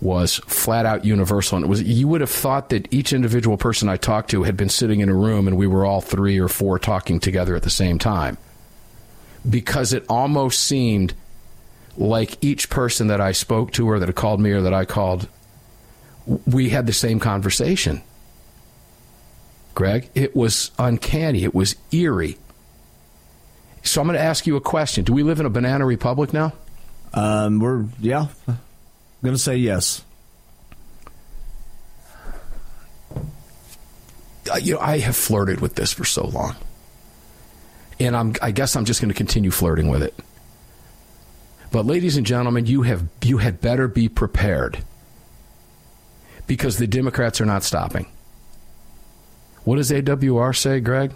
was 0.00 0.38
flat 0.46 0.84
out 0.84 1.04
universal. 1.04 1.56
And 1.56 1.64
it 1.64 1.68
was 1.68 1.82
you 1.82 2.08
would 2.08 2.20
have 2.20 2.30
thought 2.30 2.70
that 2.70 2.92
each 2.92 3.12
individual 3.12 3.56
person 3.56 3.88
I 3.88 3.96
talked 3.96 4.30
to 4.30 4.42
had 4.42 4.56
been 4.56 4.68
sitting 4.68 5.00
in 5.00 5.08
a 5.08 5.14
room 5.14 5.46
and 5.46 5.56
we 5.56 5.68
were 5.68 5.84
all 5.84 6.00
three 6.00 6.38
or 6.38 6.48
four 6.48 6.78
talking 6.78 7.20
together 7.20 7.54
at 7.54 7.62
the 7.62 7.70
same 7.70 7.98
time. 7.98 8.36
Because 9.48 9.92
it 9.92 10.04
almost 10.08 10.60
seemed 10.60 11.14
like 11.96 12.42
each 12.42 12.68
person 12.68 13.06
that 13.08 13.20
I 13.20 13.32
spoke 13.32 13.72
to 13.72 13.88
or 13.88 13.98
that 13.98 14.12
called 14.14 14.40
me 14.40 14.50
or 14.50 14.62
that 14.62 14.74
I 14.74 14.84
called, 14.84 15.28
we 16.26 16.68
had 16.68 16.86
the 16.86 16.92
same 16.92 17.18
conversation. 17.20 18.02
Greg, 19.74 20.10
it 20.14 20.36
was 20.36 20.70
uncanny. 20.78 21.44
It 21.44 21.54
was 21.54 21.76
eerie. 21.90 22.36
So 23.82 24.00
I'm 24.00 24.06
going 24.06 24.18
to 24.18 24.24
ask 24.24 24.46
you 24.46 24.56
a 24.56 24.60
question. 24.60 25.04
Do 25.04 25.12
we 25.12 25.22
live 25.22 25.40
in 25.40 25.46
a 25.46 25.50
banana 25.50 25.86
republic 25.86 26.32
now? 26.32 26.52
Um, 27.14 27.58
we're 27.58 27.84
yeah, 28.00 28.28
gonna 29.22 29.36
say 29.36 29.56
yes. 29.56 30.02
Uh, 34.50 34.56
you 34.60 34.74
know, 34.74 34.80
I 34.80 34.98
have 34.98 35.14
flirted 35.16 35.60
with 35.60 35.74
this 35.74 35.92
for 35.92 36.04
so 36.04 36.26
long, 36.26 36.56
and 38.00 38.16
I'm. 38.16 38.34
I 38.40 38.50
guess 38.50 38.76
I'm 38.76 38.86
just 38.86 39.00
going 39.00 39.10
to 39.10 39.14
continue 39.14 39.50
flirting 39.50 39.88
with 39.88 40.02
it. 40.02 40.14
But, 41.70 41.86
ladies 41.86 42.16
and 42.16 42.26
gentlemen, 42.26 42.66
you 42.66 42.82
have 42.82 43.06
you 43.22 43.38
had 43.38 43.60
better 43.60 43.88
be 43.88 44.08
prepared 44.08 44.82
because 46.46 46.78
the 46.78 46.86
Democrats 46.86 47.40
are 47.40 47.46
not 47.46 47.64
stopping. 47.64 48.06
What 49.64 49.76
does 49.76 49.90
AWR 49.90 50.56
say, 50.56 50.80
Greg? 50.80 51.12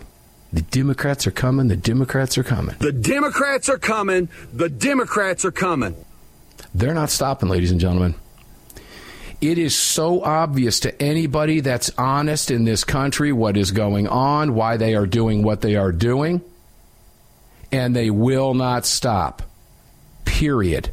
The 0.52 0.62
Democrats 0.62 1.26
are 1.26 1.32
coming. 1.32 1.68
The 1.68 1.76
Democrats 1.76 2.38
are 2.38 2.44
coming. 2.44 2.76
The 2.78 2.92
Democrats 2.92 3.68
are 3.68 3.78
coming. 3.78 4.28
The 4.52 4.68
Democrats 4.68 5.44
are 5.44 5.50
coming. 5.50 5.96
They're 6.74 6.94
not 6.94 7.10
stopping, 7.10 7.48
ladies 7.48 7.72
and 7.72 7.80
gentlemen. 7.80 8.14
It 9.40 9.58
is 9.58 9.74
so 9.74 10.22
obvious 10.22 10.80
to 10.80 11.02
anybody 11.02 11.60
that's 11.60 11.90
honest 11.98 12.50
in 12.50 12.64
this 12.64 12.84
country 12.84 13.32
what 13.32 13.56
is 13.56 13.70
going 13.70 14.08
on, 14.08 14.54
why 14.54 14.78
they 14.78 14.94
are 14.94 15.06
doing 15.06 15.42
what 15.42 15.60
they 15.60 15.76
are 15.76 15.92
doing, 15.92 16.40
and 17.70 17.94
they 17.94 18.10
will 18.10 18.54
not 18.54 18.86
stop. 18.86 19.42
Period. 20.24 20.90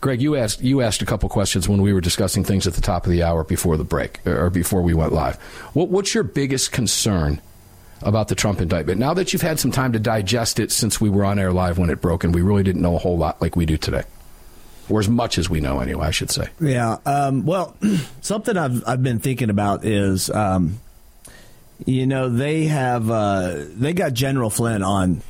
Greg, 0.00 0.22
you 0.22 0.34
asked 0.34 0.62
you 0.62 0.80
asked 0.80 1.02
a 1.02 1.06
couple 1.06 1.28
questions 1.28 1.68
when 1.68 1.82
we 1.82 1.92
were 1.92 2.00
discussing 2.00 2.42
things 2.42 2.66
at 2.66 2.74
the 2.74 2.80
top 2.80 3.04
of 3.04 3.12
the 3.12 3.22
hour 3.22 3.44
before 3.44 3.76
the 3.76 3.84
break 3.84 4.26
or 4.26 4.48
before 4.48 4.80
we 4.80 4.94
went 4.94 5.12
live. 5.12 5.36
What, 5.74 5.88
what's 5.88 6.14
your 6.14 6.24
biggest 6.24 6.72
concern 6.72 7.40
about 8.02 8.28
the 8.28 8.34
Trump 8.34 8.62
indictment? 8.62 8.98
Now 8.98 9.12
that 9.14 9.32
you've 9.32 9.42
had 9.42 9.60
some 9.60 9.70
time 9.70 9.92
to 9.92 9.98
digest 9.98 10.58
it 10.58 10.72
since 10.72 11.00
we 11.00 11.10
were 11.10 11.24
on 11.24 11.38
air 11.38 11.52
live 11.52 11.76
when 11.76 11.90
it 11.90 12.00
broke, 12.00 12.24
and 12.24 12.34
we 12.34 12.40
really 12.40 12.62
didn't 12.62 12.80
know 12.80 12.94
a 12.94 12.98
whole 12.98 13.18
lot 13.18 13.42
like 13.42 13.56
we 13.56 13.66
do 13.66 13.76
today, 13.76 14.04
or 14.88 15.00
as 15.00 15.08
much 15.08 15.36
as 15.36 15.50
we 15.50 15.60
know 15.60 15.80
anyway, 15.80 16.06
I 16.06 16.10
should 16.12 16.30
say. 16.30 16.48
Yeah. 16.60 16.96
Um, 17.04 17.44
well, 17.44 17.76
something 18.22 18.56
I've 18.56 18.82
I've 18.88 19.02
been 19.02 19.18
thinking 19.18 19.50
about 19.50 19.84
is, 19.84 20.30
um, 20.30 20.80
you 21.84 22.06
know, 22.06 22.30
they 22.30 22.64
have 22.64 23.10
uh, 23.10 23.64
they 23.68 23.92
got 23.92 24.14
General 24.14 24.48
Flynn 24.48 24.82
on 24.82 25.20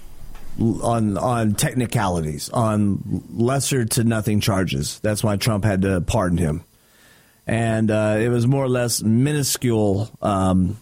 on 0.60 1.16
on 1.16 1.54
technicalities, 1.54 2.48
on 2.50 3.24
lesser 3.32 3.84
to 3.84 4.04
nothing 4.04 4.40
charges. 4.40 5.00
That's 5.00 5.24
why 5.24 5.36
Trump 5.36 5.64
had 5.64 5.82
to 5.82 6.00
pardon 6.00 6.38
him, 6.38 6.64
and 7.46 7.90
uh, 7.90 8.16
it 8.18 8.28
was 8.28 8.46
more 8.46 8.64
or 8.64 8.68
less 8.68 9.02
minuscule. 9.02 10.10
Um, 10.22 10.76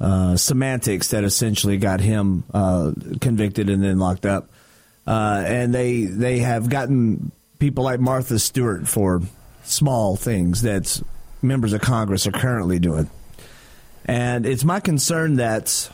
uh, 0.00 0.34
semantics 0.34 1.08
that 1.08 1.24
essentially 1.24 1.76
got 1.76 2.00
him 2.00 2.42
uh, 2.54 2.92
convicted 3.20 3.68
and 3.68 3.84
then 3.84 3.98
locked 3.98 4.24
up, 4.24 4.48
uh, 5.06 5.42
and 5.46 5.74
they 5.74 6.04
they 6.04 6.38
have 6.38 6.70
gotten 6.70 7.32
people 7.58 7.84
like 7.84 8.00
Martha 8.00 8.38
Stewart 8.38 8.88
for 8.88 9.20
small 9.62 10.16
things 10.16 10.62
that 10.62 11.02
members 11.42 11.72
of 11.72 11.80
Congress 11.80 12.26
are 12.26 12.32
currently 12.32 12.78
doing. 12.78 13.10
And 14.06 14.46
it's 14.46 14.64
my 14.64 14.80
concern 14.80 15.36
that, 15.36 15.90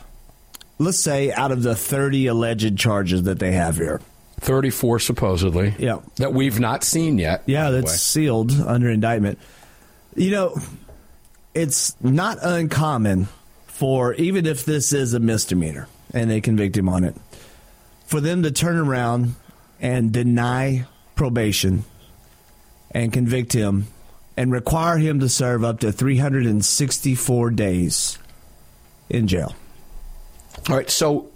let's 0.79 0.99
say, 0.99 1.31
out 1.31 1.51
of 1.51 1.63
the 1.63 1.75
30 1.75 2.27
alleged 2.27 2.77
charges 2.77 3.23
that 3.23 3.39
they 3.39 3.51
have 3.53 3.77
here, 3.77 4.01
34 4.39 4.99
supposedly. 4.99 5.73
Yeah. 5.79 5.99
That 6.17 6.33
we've 6.33 6.59
not 6.59 6.83
seen 6.83 7.17
yet. 7.17 7.43
yeah, 7.45 7.71
that's 7.71 7.99
sealed 7.99 8.51
under 8.51 8.89
indictment. 8.89 9.39
You 10.15 10.31
know, 10.31 10.57
it's 11.53 11.95
not 12.01 12.37
uncommon 12.41 13.27
for, 13.67 14.13
even 14.15 14.45
if 14.45 14.65
this 14.65 14.93
is 14.93 15.13
a 15.13 15.19
misdemeanor 15.19 15.87
and 16.13 16.29
they 16.29 16.41
convict 16.41 16.77
him 16.77 16.89
on 16.89 17.03
it, 17.03 17.15
for 18.05 18.21
them 18.21 18.43
to 18.43 18.51
turn 18.51 18.77
around 18.77 19.35
and 19.79 20.11
deny 20.11 20.85
probation 21.15 21.83
and 22.91 23.11
convict 23.11 23.53
him 23.53 23.87
and 24.37 24.51
require 24.51 24.97
him 24.97 25.19
to 25.19 25.29
serve 25.29 25.63
up 25.63 25.79
to 25.79 25.91
364 25.91 27.49
days 27.51 28.17
in 29.09 29.27
jail. 29.27 29.55
All 30.69 30.75
right. 30.75 30.89
So, 30.89 31.29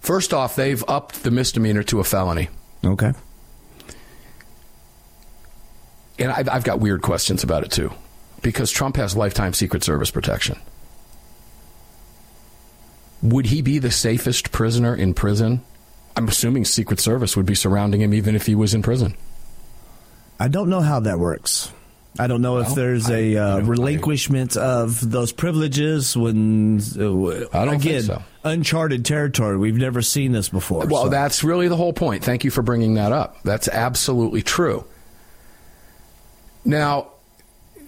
first 0.00 0.32
off, 0.32 0.56
they've 0.56 0.82
upped 0.88 1.22
the 1.22 1.30
misdemeanor 1.30 1.82
to 1.84 2.00
a 2.00 2.04
felony. 2.04 2.48
Okay. 2.84 3.12
And 6.18 6.32
I've, 6.32 6.48
I've 6.48 6.64
got 6.64 6.80
weird 6.80 7.02
questions 7.02 7.42
about 7.42 7.64
it, 7.64 7.70
too, 7.70 7.92
because 8.42 8.70
Trump 8.70 8.96
has 8.96 9.16
lifetime 9.16 9.52
Secret 9.52 9.84
Service 9.84 10.10
protection. 10.10 10.58
would 13.22 13.46
he 13.46 13.62
be 13.62 13.78
the 13.78 13.90
safest 13.90 14.52
prisoner 14.52 14.94
in 14.94 15.14
prison? 15.14 15.62
I'm 16.16 16.28
assuming 16.28 16.64
Secret 16.64 17.00
Service 17.00 17.36
would 17.36 17.46
be 17.46 17.54
surrounding 17.54 18.00
him 18.00 18.14
even 18.14 18.34
if 18.34 18.46
he 18.46 18.54
was 18.54 18.74
in 18.74 18.82
prison. 18.82 19.16
I 20.38 20.48
don't 20.48 20.70
know 20.70 20.80
how 20.80 21.00
that 21.00 21.18
works. 21.18 21.72
I 22.18 22.26
don't 22.26 22.42
know 22.42 22.58
if 22.58 22.74
there's 22.74 23.10
a 23.10 23.36
uh, 23.36 23.58
relinquishment 23.60 24.56
of 24.56 25.10
those 25.10 25.32
privileges 25.32 26.16
when 26.16 26.80
uh, 26.98 27.46
I 27.52 27.64
don't 27.64 27.74
again 27.74 28.02
so. 28.02 28.22
uncharted 28.44 29.04
territory. 29.04 29.56
We've 29.56 29.76
never 29.76 30.02
seen 30.02 30.32
this 30.32 30.48
before. 30.48 30.86
Well, 30.86 31.04
so- 31.04 31.08
that's 31.10 31.44
really 31.44 31.68
the 31.68 31.76
whole 31.76 31.92
point. 31.92 32.24
Thank 32.24 32.44
you 32.44 32.50
for 32.50 32.62
bringing 32.62 32.94
that 32.94 33.12
up. 33.12 33.42
That's 33.42 33.68
absolutely 33.68 34.42
true. 34.42 34.84
Now, 36.64 37.12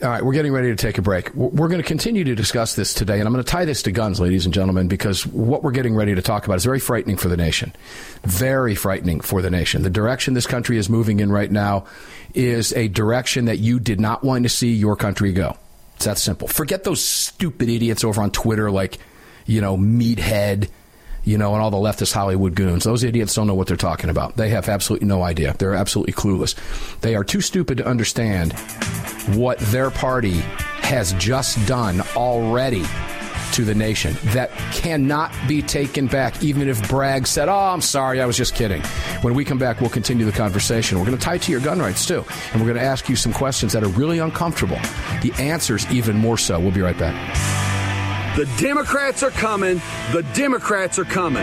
all 0.03 0.09
right, 0.09 0.25
we're 0.25 0.33
getting 0.33 0.53
ready 0.53 0.69
to 0.69 0.77
take 0.77 0.99
a 0.99 1.03
break. 1.03 1.35
We're 1.35 1.67
going 1.69 1.83
to 1.83 1.87
continue 1.87 2.23
to 2.23 2.35
discuss 2.37 2.77
this 2.77 2.95
today, 2.95 3.19
and 3.19 3.27
I'm 3.27 3.33
going 3.33 3.45
to 3.45 3.51
tie 3.51 3.65
this 3.65 3.83
to 3.83 3.93
guns, 3.93 4.21
ladies 4.21 4.45
and 4.45 4.55
gentlemen, 4.55 4.87
because 4.87 5.27
what 5.27 5.65
we're 5.65 5.73
getting 5.73 5.95
ready 5.97 6.15
to 6.15 6.23
talk 6.23 6.45
about 6.45 6.57
is 6.57 6.65
very 6.65 6.79
frightening 6.79 7.17
for 7.17 7.29
the 7.29 7.37
nation. 7.37 7.75
Very 8.23 8.77
frightening 8.77 9.21
for 9.21 9.43
the 9.43 9.51
nation. 9.51 9.83
The 9.83 9.91
direction 9.91 10.35
this 10.35 10.47
country 10.47 10.79
is 10.79 10.89
moving 10.89 11.19
in 11.19 11.33
right 11.33 11.51
now 11.51 11.87
is 12.33 12.73
a 12.75 12.87
direction 12.89 13.47
that 13.47 13.59
you 13.59 13.81
did 13.81 14.01
not 14.01 14.23
want 14.23 14.45
to 14.45 14.49
see 14.49 14.73
your 14.73 14.95
country 14.95 15.33
go. 15.33 15.57
It's 15.97 16.05
that 16.05 16.19
simple. 16.19 16.47
Forget 16.47 16.85
those 16.85 17.03
stupid 17.03 17.69
idiots 17.69 18.05
over 18.05 18.23
on 18.23 18.31
Twitter 18.31 18.71
like, 18.71 18.99
you 19.47 19.61
know, 19.61 19.77
Meathead 19.77 20.69
you 21.29 21.37
know, 21.37 21.53
and 21.53 21.63
all 21.63 21.71
the 21.71 21.77
leftist 21.77 22.15
Hollywood 22.15 22.55
goons. 22.55 22.85
Those 22.85 23.05
idiots 23.05 23.35
don't 23.35 23.47
know 23.47 23.55
what 23.55 23.67
they're 23.67 23.77
talking 23.77 24.09
about. 24.09 24.37
They 24.37 24.49
have 24.49 24.67
absolutely 24.69 25.07
no 25.09 25.23
idea. 25.23 25.55
They're 25.59 25.75
absolutely 25.75 26.15
clueless. 26.15 26.55
They 27.01 27.15
are 27.15 27.23
too 27.23 27.43
stupid 27.43 27.77
to 27.79 27.87
understand 27.87 28.55
what 29.37 29.59
their 29.59 29.91
party 29.91 30.39
has 30.81 31.13
just 31.15 31.65
done 31.67 32.01
already 32.17 32.83
to 33.53 33.65
the 33.65 33.75
nation 33.75 34.17
that 34.27 34.51
cannot 34.73 35.31
be 35.47 35.61
taken 35.61 36.07
back, 36.07 36.43
even 36.43 36.67
if 36.67 36.89
Bragg 36.89 37.27
said, 37.27 37.49
Oh, 37.49 37.55
I'm 37.55 37.83
sorry, 37.83 38.23
I 38.23 38.27
was 38.27 38.37
just 38.37 38.55
kidding. 38.55 38.83
When 39.21 39.35
we 39.35 39.45
come 39.45 39.59
back, 39.59 39.83
we'll 39.83 39.91
continue 39.91 40.25
the 40.25 40.33
conversation. 40.33 40.99
We're 40.99 41.07
going 41.07 41.19
to 41.19 41.25
tie 41.25 41.39
to 41.39 41.53
your 41.53 41.61
gun 41.61 41.79
rights, 41.79 42.07
too. 42.07 42.25
And 42.53 42.61
we're 42.63 42.69
going 42.69 42.81
to 42.81 42.89
ask 42.89 43.09
you 43.09 43.17
some 43.17 43.35
questions 43.35 43.75
that 43.75 43.85
are 43.85 43.89
really 43.89 44.19
uncomfortable. 44.19 44.79
The 45.23 45.33
answers, 45.39 45.91
even 45.93 46.17
more 46.17 46.39
so. 46.39 46.59
We'll 46.59 46.71
be 46.71 46.81
right 46.81 46.99
back. 46.99 47.78
The 48.39 48.47
Democrats 48.57 49.25
are 49.25 49.33
coming. 49.33 49.83
The 50.13 50.23
Democrats 50.33 50.97
are 51.01 51.05
coming. 51.05 51.43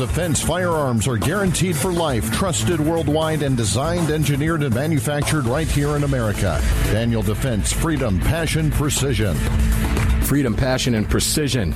Defense 0.00 0.40
firearms 0.40 1.06
are 1.06 1.18
guaranteed 1.18 1.76
for 1.76 1.92
life, 1.92 2.32
trusted 2.32 2.80
worldwide, 2.80 3.42
and 3.42 3.54
designed, 3.54 4.10
engineered, 4.10 4.62
and 4.62 4.74
manufactured 4.74 5.44
right 5.44 5.68
here 5.68 5.94
in 5.94 6.04
America. 6.04 6.58
Daniel 6.84 7.20
Defense, 7.20 7.70
freedom, 7.70 8.18
passion, 8.18 8.70
precision. 8.70 9.36
Freedom, 10.22 10.56
passion, 10.56 10.94
and 10.94 11.06
precision. 11.06 11.74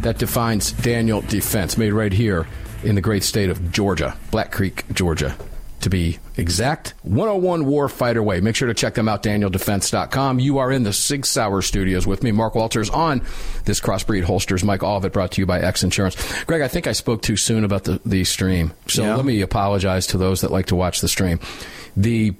That 0.00 0.16
defines 0.16 0.72
Daniel 0.72 1.20
Defense, 1.20 1.76
made 1.76 1.92
right 1.92 2.14
here 2.14 2.46
in 2.82 2.94
the 2.94 3.02
great 3.02 3.22
state 3.22 3.50
of 3.50 3.70
Georgia, 3.70 4.16
Black 4.30 4.50
Creek, 4.50 4.84
Georgia 4.94 5.36
to 5.84 5.90
be 5.90 6.18
exact. 6.36 6.94
101 7.02 7.64
Warfighter 7.64 8.24
Way. 8.24 8.40
Make 8.40 8.56
sure 8.56 8.68
to 8.68 8.74
check 8.74 8.94
them 8.94 9.08
out, 9.08 9.22
danieldefense.com. 9.22 10.40
You 10.40 10.58
are 10.58 10.72
in 10.72 10.82
the 10.82 10.92
Sig 10.92 11.24
Sauer 11.24 11.62
studios 11.62 12.06
with 12.06 12.22
me, 12.22 12.32
Mark 12.32 12.54
Walters, 12.54 12.90
on 12.90 13.22
this 13.64 13.80
Crossbreed 13.80 14.24
Holsters. 14.24 14.64
Mike 14.64 14.82
Olivet 14.82 15.12
brought 15.12 15.32
to 15.32 15.40
you 15.40 15.46
by 15.46 15.60
X 15.60 15.82
Insurance. 15.82 16.44
Greg, 16.44 16.62
I 16.62 16.68
think 16.68 16.86
I 16.86 16.92
spoke 16.92 17.22
too 17.22 17.36
soon 17.36 17.64
about 17.64 17.84
the, 17.84 18.00
the 18.04 18.24
stream. 18.24 18.72
So 18.88 19.02
yeah. 19.02 19.14
let 19.14 19.24
me 19.24 19.40
apologize 19.40 20.08
to 20.08 20.18
those 20.18 20.40
that 20.40 20.50
like 20.50 20.66
to 20.66 20.76
watch 20.76 21.00
the 21.00 21.08
stream. 21.08 21.38
The 21.96 22.34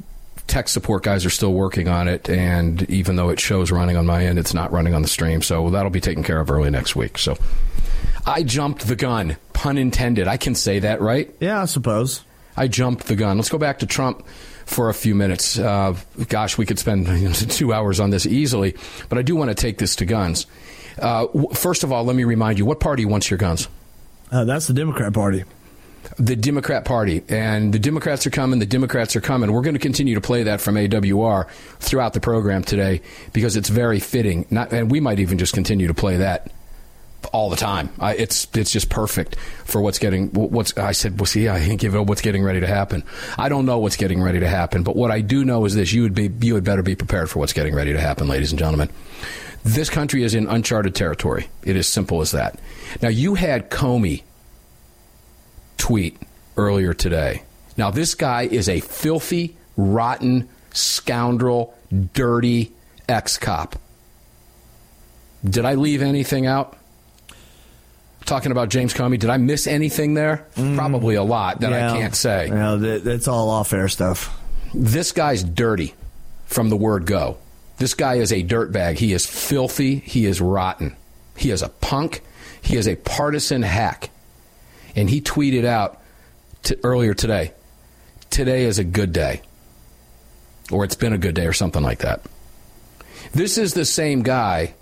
tech 0.47 0.69
support 0.69 1.03
guys 1.03 1.25
are 1.25 1.31
still 1.31 1.53
working 1.53 1.89
on 1.89 2.09
it, 2.09 2.29
and 2.29 2.89
even 2.91 3.17
though 3.17 3.29
it 3.29 3.41
shows 3.41 3.71
running 3.71 3.97
on 3.97 4.07
my 4.07 4.25
end, 4.25 4.39
it's 4.39 4.55
not 4.55 4.73
running 4.73 4.95
on 4.95 5.03
the 5.03 5.09
stream. 5.09 5.43
So 5.43 5.71
that'll 5.71 5.91
be 5.91 6.01
taken 6.01 6.23
care 6.23 6.41
of 6.41 6.51
early 6.51 6.71
next 6.71 6.97
week. 6.97 7.19
So 7.19 7.37
I 8.27 8.43
jumped 8.43 8.87
the 8.87 8.97
gun, 8.97 9.37
pun 9.53 9.79
intended. 9.79 10.29
I 10.29 10.39
can 10.39 10.55
say 10.55 10.81
that, 10.81 11.01
right? 11.01 11.35
Yeah, 11.41 11.63
I 11.63 11.67
suppose. 11.67 12.25
I 12.57 12.69
jumped 12.69 13.07
the 13.07 13.17
gun. 13.17 13.37
Let's 13.37 13.49
go 13.49 13.59
back 13.59 13.81
to 13.81 13.87
Trump 13.87 14.27
for 14.67 14.89
a 14.89 14.95
few 14.95 15.15
minutes. 15.15 15.59
Uh, 15.59 15.97
gosh, 16.29 16.57
we 16.57 16.67
could 16.67 16.79
spend 16.79 17.07
you 17.21 17.29
know, 17.29 17.33
two 17.33 17.73
hours 17.73 18.01
on 18.01 18.11
this 18.11 18.27
easily, 18.27 18.75
but 19.09 19.19
I 19.19 19.23
do 19.23 19.37
want 19.37 19.51
to 19.51 19.55
take 19.55 19.79
this 19.79 19.97
to 19.97 20.07
guns. 20.07 20.47
Uh, 20.99 21.27
first 21.55 21.83
of 21.83 21.93
all, 21.93 22.05
let 22.05 22.17
me 22.17 22.25
remind 22.25 22.59
you 22.59 22.65
what 22.65 22.81
party 22.81 23.05
wants 23.05 23.31
your 23.31 23.39
guns? 23.39 23.69
Uh, 24.31 24.45
that's 24.45 24.67
the 24.67 24.75
Democrat 24.75 25.13
Party. 25.13 25.45
The 26.19 26.37
Democrat 26.37 26.85
Party. 26.85 27.23
And 27.29 27.73
the 27.73 27.79
Democrats 27.79 28.27
are 28.27 28.31
coming, 28.31 28.59
the 28.59 28.67
Democrats 28.67 29.17
are 29.17 29.21
coming. 29.21 29.51
We're 29.53 29.63
going 29.63 29.75
to 29.75 29.81
continue 29.81 30.15
to 30.15 30.21
play 30.21 30.45
that 30.45 30.61
from 30.61 30.77
AWR 30.77 31.49
throughout 31.81 32.13
the 32.13 32.21
program 32.21 32.63
today 32.63 33.01
because 33.33 33.57
it's 33.57 33.69
very 33.69 34.01
fitting. 34.01 34.47
Not, 34.51 34.73
and 34.73 34.91
we 34.91 35.01
might 35.01 35.19
even 35.19 35.39
just 35.39 35.55
continue 35.55 35.89
to 35.89 35.95
play 35.95 36.19
that 36.19 36.53
all 37.27 37.51
the 37.51 37.57
time. 37.57 37.91
I, 37.99 38.15
it's 38.15 38.47
it's 38.55 38.71
just 38.71 38.91
perfect 38.91 39.37
for 39.65 39.81
what's 39.81 39.99
getting 39.99 40.29
what's. 40.31 40.77
I 40.77 40.93
said, 40.93 41.19
well, 41.19 41.27
see, 41.27 41.49
I 41.49 41.59
can't 41.61 41.81
give 41.81 41.95
up 41.95 42.07
what's 42.07 42.21
getting 42.21 42.43
ready 42.43 42.61
to 42.61 42.67
happen. 42.67 43.05
I 43.39 43.49
don't 43.49 43.67
know 43.67 43.79
what's 43.79 43.97
getting 43.97 44.23
ready 44.23 44.41
to 44.41 44.49
happen, 44.49 44.83
but 44.83 44.97
what 44.97 45.11
I 45.11 45.21
do 45.21 45.45
know 45.45 45.65
is 45.65 45.75
this: 45.75 45.93
you 45.93 46.03
would 46.03 46.15
be 46.15 46.31
you 46.47 46.55
would 46.55 46.65
better 46.65 46.83
be 46.83 46.95
prepared 46.95 47.31
for 47.31 47.39
what's 47.39 47.53
getting 47.53 47.75
ready 47.75 47.93
to 47.93 48.01
happen, 48.01 48.29
ladies 48.29 48.53
and 48.53 48.59
gentlemen. 48.59 48.91
This 49.65 49.89
country 49.89 50.23
is 50.23 50.35
in 50.35 50.47
uncharted 50.47 50.95
territory. 50.95 51.49
It 51.63 51.75
is 51.75 51.89
simple 51.89 52.21
as 52.21 52.33
that. 52.33 52.61
Now, 53.01 53.09
you 53.09 53.35
had 53.35 53.71
Comey 53.71 54.23
tweet 55.79 56.19
earlier 56.59 56.93
today. 56.93 57.43
Now, 57.79 57.91
this 57.91 58.15
guy 58.15 58.43
is 58.43 58.69
a 58.69 58.81
filthy, 58.81 59.57
rotten, 59.77 60.51
scoundrel, 60.73 61.75
dirty 62.13 62.73
ex 63.09 63.39
cop. 63.39 63.77
Did 65.45 65.65
I 65.65 65.75
leave 65.75 66.03
anything 66.03 66.47
out? 66.47 66.77
Talking 68.25 68.53
about 68.53 68.69
James 68.69 68.95
Comey. 68.95 69.19
Did 69.19 69.31
I 69.31 69.37
miss 69.37 69.67
anything 69.67 70.15
there? 70.15 70.47
Mm, 70.57 70.77
Probably 70.77 71.15
a 71.15 71.23
lot 71.23 71.61
that 71.61 71.71
yeah, 71.71 71.93
I 71.93 71.97
can't 71.99 72.15
say. 72.15 72.49
Yeah, 72.49 72.77
that's 73.03 73.29
all 73.29 73.51
off 73.51 73.73
air 73.73 73.89
stuff. 73.89 74.39
This 74.73 75.13
guy's 75.13 75.45
dirty 75.45 75.95
from 76.47 76.69
the 76.69 76.77
word 76.77 77.07
go. 77.07 77.39
This 77.79 77.95
guy 77.95 78.15
is 78.15 78.33
a 78.33 78.43
dirtbag. 78.43 78.99
He 78.99 79.13
is 79.13 79.27
filthy. 79.27 79.97
He 79.97 80.27
is 80.27 80.41
rotten. 80.41 80.97
He 81.37 81.51
is 81.51 81.63
a 81.63 81.69
punk. 81.69 82.23
He 82.63 82.77
is 82.77 82.87
a 82.89 82.97
partisan 82.97 83.63
hack. 83.63 84.11
And 84.97 85.11
he 85.11 85.21
tweeted 85.21 85.65
out 85.65 86.01
t- 86.63 86.77
earlier 86.83 87.15
today 87.15 87.53
today 88.31 88.65
is 88.65 88.79
a 88.81 88.85
good 88.85 89.13
day. 89.13 89.43
Or 90.73 90.85
it's 90.85 90.97
been 90.97 91.13
a 91.13 91.19
good 91.19 91.35
day, 91.35 91.47
or 91.47 91.53
something 91.53 91.83
like 91.83 91.99
that. 92.01 92.23
This 93.33 93.59
is 93.59 93.75
the 93.75 93.85
same 93.85 94.23
guy 94.23 94.75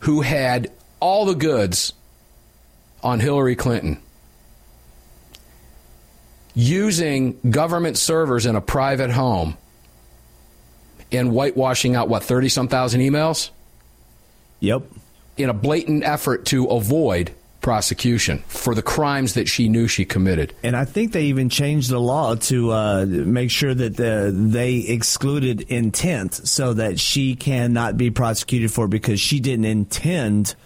who 0.00 0.20
had 0.22 0.70
all 1.00 1.26
the 1.26 1.34
goods 1.34 1.92
on 3.06 3.20
Hillary 3.20 3.54
Clinton 3.54 4.02
using 6.54 7.38
government 7.48 7.96
servers 7.96 8.46
in 8.46 8.56
a 8.56 8.60
private 8.60 9.12
home 9.12 9.56
and 11.12 11.30
whitewashing 11.30 11.94
out, 11.94 12.08
what, 12.08 12.24
30 12.24 12.48
some 12.48 12.66
thousand 12.66 13.02
emails? 13.02 13.50
Yep. 14.58 14.82
In 15.36 15.48
a 15.48 15.54
blatant 15.54 16.02
effort 16.02 16.46
to 16.46 16.66
avoid 16.66 17.32
prosecution 17.60 18.42
for 18.48 18.74
the 18.74 18.82
crimes 18.82 19.34
that 19.34 19.46
she 19.46 19.68
knew 19.68 19.86
she 19.86 20.04
committed. 20.04 20.52
And 20.64 20.74
I 20.74 20.84
think 20.84 21.12
they 21.12 21.26
even 21.26 21.48
changed 21.48 21.90
the 21.90 22.00
law 22.00 22.34
to 22.34 22.72
uh, 22.72 23.06
make 23.06 23.52
sure 23.52 23.72
that 23.72 23.96
the, 23.96 24.32
they 24.34 24.78
excluded 24.78 25.60
intent 25.62 26.34
so 26.34 26.74
that 26.74 26.98
she 26.98 27.36
cannot 27.36 27.96
be 27.96 28.10
prosecuted 28.10 28.72
for 28.72 28.88
because 28.88 29.20
she 29.20 29.38
didn't 29.38 29.66
intend 29.66 30.56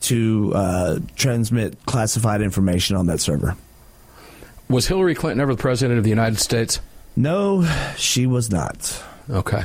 to 0.00 0.52
uh, 0.54 0.98
transmit 1.16 1.84
classified 1.86 2.40
information 2.40 2.96
on 2.96 3.06
that 3.06 3.20
server. 3.20 3.56
Was 4.68 4.86
Hillary 4.86 5.14
Clinton 5.14 5.40
ever 5.40 5.54
the 5.54 5.60
president 5.60 5.98
of 5.98 6.04
the 6.04 6.10
United 6.10 6.38
States? 6.38 6.80
No, 7.16 7.64
she 7.96 8.26
was 8.26 8.50
not. 8.50 9.02
Okay. 9.28 9.64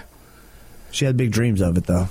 She 0.91 1.05
had 1.05 1.17
big 1.17 1.31
dreams 1.31 1.61
of 1.61 1.77
it, 1.77 1.85
though. 1.85 2.07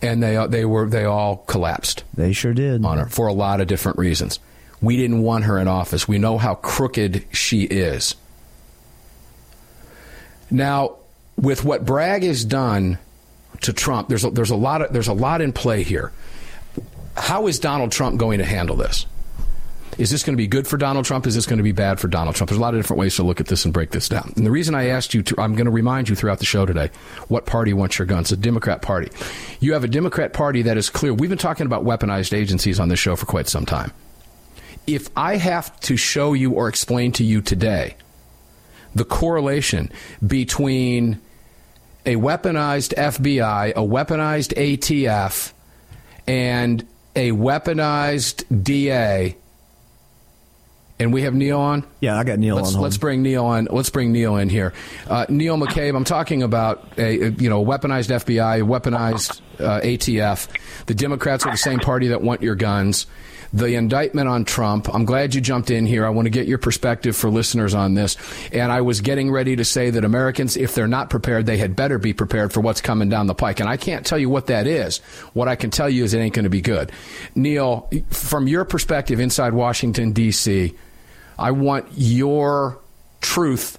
And 0.00 0.22
they 0.22 0.46
they 0.48 0.64
were 0.64 0.88
they 0.88 1.04
all 1.04 1.36
collapsed. 1.36 2.02
They 2.14 2.32
sure 2.32 2.54
did 2.54 2.84
on 2.84 2.98
her 2.98 3.06
for 3.06 3.28
a 3.28 3.32
lot 3.32 3.60
of 3.60 3.68
different 3.68 3.98
reasons. 3.98 4.40
We 4.80 4.96
didn't 4.96 5.22
want 5.22 5.44
her 5.44 5.58
in 5.58 5.68
office. 5.68 6.08
We 6.08 6.18
know 6.18 6.38
how 6.38 6.56
crooked 6.56 7.24
she 7.30 7.62
is. 7.62 8.16
Now, 10.50 10.96
with 11.36 11.64
what 11.64 11.84
Bragg 11.84 12.24
has 12.24 12.44
done 12.44 12.98
to 13.60 13.72
Trump, 13.72 14.08
there's 14.08 14.24
a, 14.24 14.30
there's 14.30 14.50
a 14.50 14.56
lot 14.56 14.82
of, 14.82 14.92
there's 14.92 15.08
a 15.08 15.12
lot 15.12 15.40
in 15.40 15.52
play 15.52 15.84
here 15.84 16.12
how 17.16 17.46
is 17.46 17.58
Donald 17.58 17.92
Trump 17.92 18.18
going 18.18 18.38
to 18.38 18.44
handle 18.44 18.76
this? 18.76 19.06
Is 19.98 20.10
this 20.10 20.22
going 20.22 20.32
to 20.32 20.38
be 20.38 20.46
good 20.46 20.66
for 20.66 20.78
Donald 20.78 21.04
Trump? 21.04 21.26
Is 21.26 21.34
this 21.34 21.44
going 21.44 21.58
to 21.58 21.62
be 21.62 21.72
bad 21.72 22.00
for 22.00 22.08
Donald 22.08 22.34
Trump? 22.34 22.48
There's 22.48 22.58
a 22.58 22.62
lot 22.62 22.72
of 22.74 22.80
different 22.80 22.98
ways 22.98 23.16
to 23.16 23.22
look 23.22 23.40
at 23.40 23.48
this 23.48 23.66
and 23.66 23.74
break 23.74 23.90
this 23.90 24.08
down. 24.08 24.32
And 24.36 24.46
the 24.46 24.50
reason 24.50 24.74
I 24.74 24.88
asked 24.88 25.12
you 25.12 25.22
to, 25.24 25.38
I'm 25.38 25.54
going 25.54 25.66
to 25.66 25.70
remind 25.70 26.08
you 26.08 26.14
throughout 26.14 26.38
the 26.38 26.46
show 26.46 26.64
today, 26.64 26.90
what 27.28 27.44
party 27.44 27.74
wants 27.74 27.98
your 27.98 28.06
guns? 28.06 28.30
The 28.30 28.38
Democrat 28.38 28.80
Party. 28.80 29.10
You 29.60 29.74
have 29.74 29.84
a 29.84 29.88
Democrat 29.88 30.32
Party 30.32 30.62
that 30.62 30.78
is 30.78 30.88
clear. 30.88 31.12
We've 31.12 31.28
been 31.28 31.38
talking 31.38 31.66
about 31.66 31.84
weaponized 31.84 32.32
agencies 32.32 32.80
on 32.80 32.88
this 32.88 32.98
show 32.98 33.16
for 33.16 33.26
quite 33.26 33.48
some 33.48 33.66
time. 33.66 33.92
If 34.86 35.10
I 35.14 35.36
have 35.36 35.78
to 35.80 35.98
show 35.98 36.32
you 36.32 36.52
or 36.52 36.68
explain 36.68 37.12
to 37.12 37.24
you 37.24 37.42
today 37.42 37.96
the 38.94 39.04
correlation 39.04 39.92
between 40.26 41.20
a 42.06 42.16
weaponized 42.16 42.94
FBI, 42.94 43.72
a 43.72 43.74
weaponized 43.74 44.54
ATF, 44.54 45.52
and 46.26 46.86
a 47.14 47.32
weaponized 47.32 48.44
DA. 48.64 49.36
And 50.98 51.12
we 51.12 51.22
have 51.22 51.34
Neil 51.34 51.58
on. 51.58 51.84
Yeah, 52.00 52.16
I 52.16 52.22
got 52.22 52.38
Neil 52.38 52.54
let's, 52.54 52.76
on. 52.76 52.80
Let's 52.80 52.96
bring 52.96 53.22
Neil 53.22 53.44
on. 53.44 53.66
Let's 53.70 53.90
bring 53.90 54.12
Neil 54.12 54.36
in 54.36 54.48
here. 54.48 54.72
Uh, 55.08 55.26
Neil 55.28 55.56
McCabe. 55.56 55.96
I'm 55.96 56.04
talking 56.04 56.44
about 56.44 56.86
a 56.96 57.30
you 57.30 57.50
know 57.50 57.64
weaponized 57.64 58.10
FBI, 58.10 58.62
weaponized 58.62 59.40
uh, 59.58 59.80
ATF. 59.80 60.48
The 60.86 60.94
Democrats 60.94 61.44
are 61.44 61.50
the 61.50 61.56
same 61.56 61.80
party 61.80 62.08
that 62.08 62.22
want 62.22 62.40
your 62.40 62.54
guns 62.54 63.06
the 63.52 63.74
indictment 63.74 64.28
on 64.28 64.44
Trump. 64.44 64.92
I'm 64.92 65.04
glad 65.04 65.34
you 65.34 65.40
jumped 65.40 65.70
in 65.70 65.84
here. 65.84 66.06
I 66.06 66.10
want 66.10 66.26
to 66.26 66.30
get 66.30 66.46
your 66.46 66.58
perspective 66.58 67.16
for 67.16 67.30
listeners 67.30 67.74
on 67.74 67.94
this. 67.94 68.16
And 68.52 68.72
I 68.72 68.80
was 68.80 69.00
getting 69.00 69.30
ready 69.30 69.56
to 69.56 69.64
say 69.64 69.90
that 69.90 70.04
Americans, 70.04 70.56
if 70.56 70.74
they're 70.74 70.88
not 70.88 71.10
prepared, 71.10 71.46
they 71.46 71.58
had 71.58 71.76
better 71.76 71.98
be 71.98 72.12
prepared 72.12 72.52
for 72.52 72.60
what's 72.60 72.80
coming 72.80 73.08
down 73.08 73.26
the 73.26 73.34
pike. 73.34 73.60
And 73.60 73.68
I 73.68 73.76
can't 73.76 74.06
tell 74.06 74.18
you 74.18 74.30
what 74.30 74.46
that 74.46 74.66
is. 74.66 74.98
What 75.34 75.48
I 75.48 75.56
can 75.56 75.70
tell 75.70 75.90
you 75.90 76.04
is 76.04 76.14
it 76.14 76.18
ain't 76.18 76.34
going 76.34 76.44
to 76.44 76.50
be 76.50 76.62
good. 76.62 76.92
Neil, 77.34 77.90
from 78.10 78.48
your 78.48 78.64
perspective 78.64 79.20
inside 79.20 79.52
Washington, 79.52 80.12
D.C., 80.12 80.74
I 81.38 81.50
want 81.50 81.86
your 81.92 82.78
truth 83.20 83.78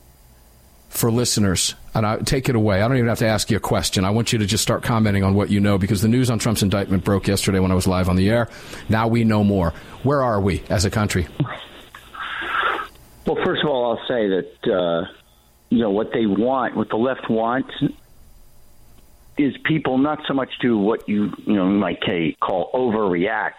for 0.93 1.11
listeners, 1.11 1.73
and 1.95 2.05
I 2.05 2.17
take 2.17 2.49
it 2.49 2.55
away. 2.55 2.81
I 2.81 2.87
don't 2.87 2.97
even 2.97 3.09
have 3.09 3.17
to 3.19 3.27
ask 3.27 3.49
you 3.49 3.57
a 3.57 3.59
question. 3.59 4.05
I 4.05 4.11
want 4.11 4.31
you 4.31 4.39
to 4.39 4.45
just 4.45 4.61
start 4.61 4.83
commenting 4.83 5.23
on 5.23 5.33
what 5.33 5.49
you 5.49 5.59
know 5.59 5.79
because 5.79 6.03
the 6.03 6.07
news 6.07 6.29
on 6.29 6.37
Trump's 6.37 6.61
indictment 6.61 7.03
broke 7.03 7.27
yesterday 7.27 7.59
when 7.59 7.71
I 7.71 7.75
was 7.75 7.87
live 7.87 8.09
on 8.09 8.15
the 8.15 8.29
air. 8.29 8.47
Now 8.89 9.07
we 9.07 9.23
know 9.23 9.43
more. 9.43 9.73
Where 10.03 10.21
are 10.21 10.39
we 10.39 10.61
as 10.69 10.85
a 10.85 10.91
country? 10.91 11.27
Well, 13.25 13.37
first 13.43 13.63
of 13.63 13.69
all, 13.69 13.91
I'll 13.91 14.07
say 14.07 14.27
that 14.27 14.71
uh, 14.71 15.11
you 15.69 15.79
know 15.79 15.89
what 15.89 16.13
they 16.13 16.27
want, 16.27 16.75
what 16.75 16.89
the 16.89 16.97
left 16.97 17.27
wants, 17.27 17.73
is 19.37 19.55
people 19.65 19.97
not 19.97 20.19
so 20.27 20.35
much 20.35 20.51
to 20.61 20.77
what 20.77 21.09
you 21.09 21.31
you 21.45 21.55
know 21.55 21.65
might 21.65 22.01
call 22.39 22.69
overreact. 22.73 23.53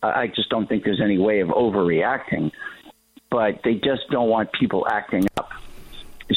I 0.00 0.28
just 0.28 0.48
don't 0.48 0.68
think 0.68 0.84
there's 0.84 1.00
any 1.02 1.18
way 1.18 1.40
of 1.40 1.48
overreacting, 1.48 2.52
but 3.30 3.62
they 3.64 3.74
just 3.74 4.08
don't 4.10 4.28
want 4.28 4.52
people 4.52 4.86
acting 4.88 5.26
up 5.36 5.50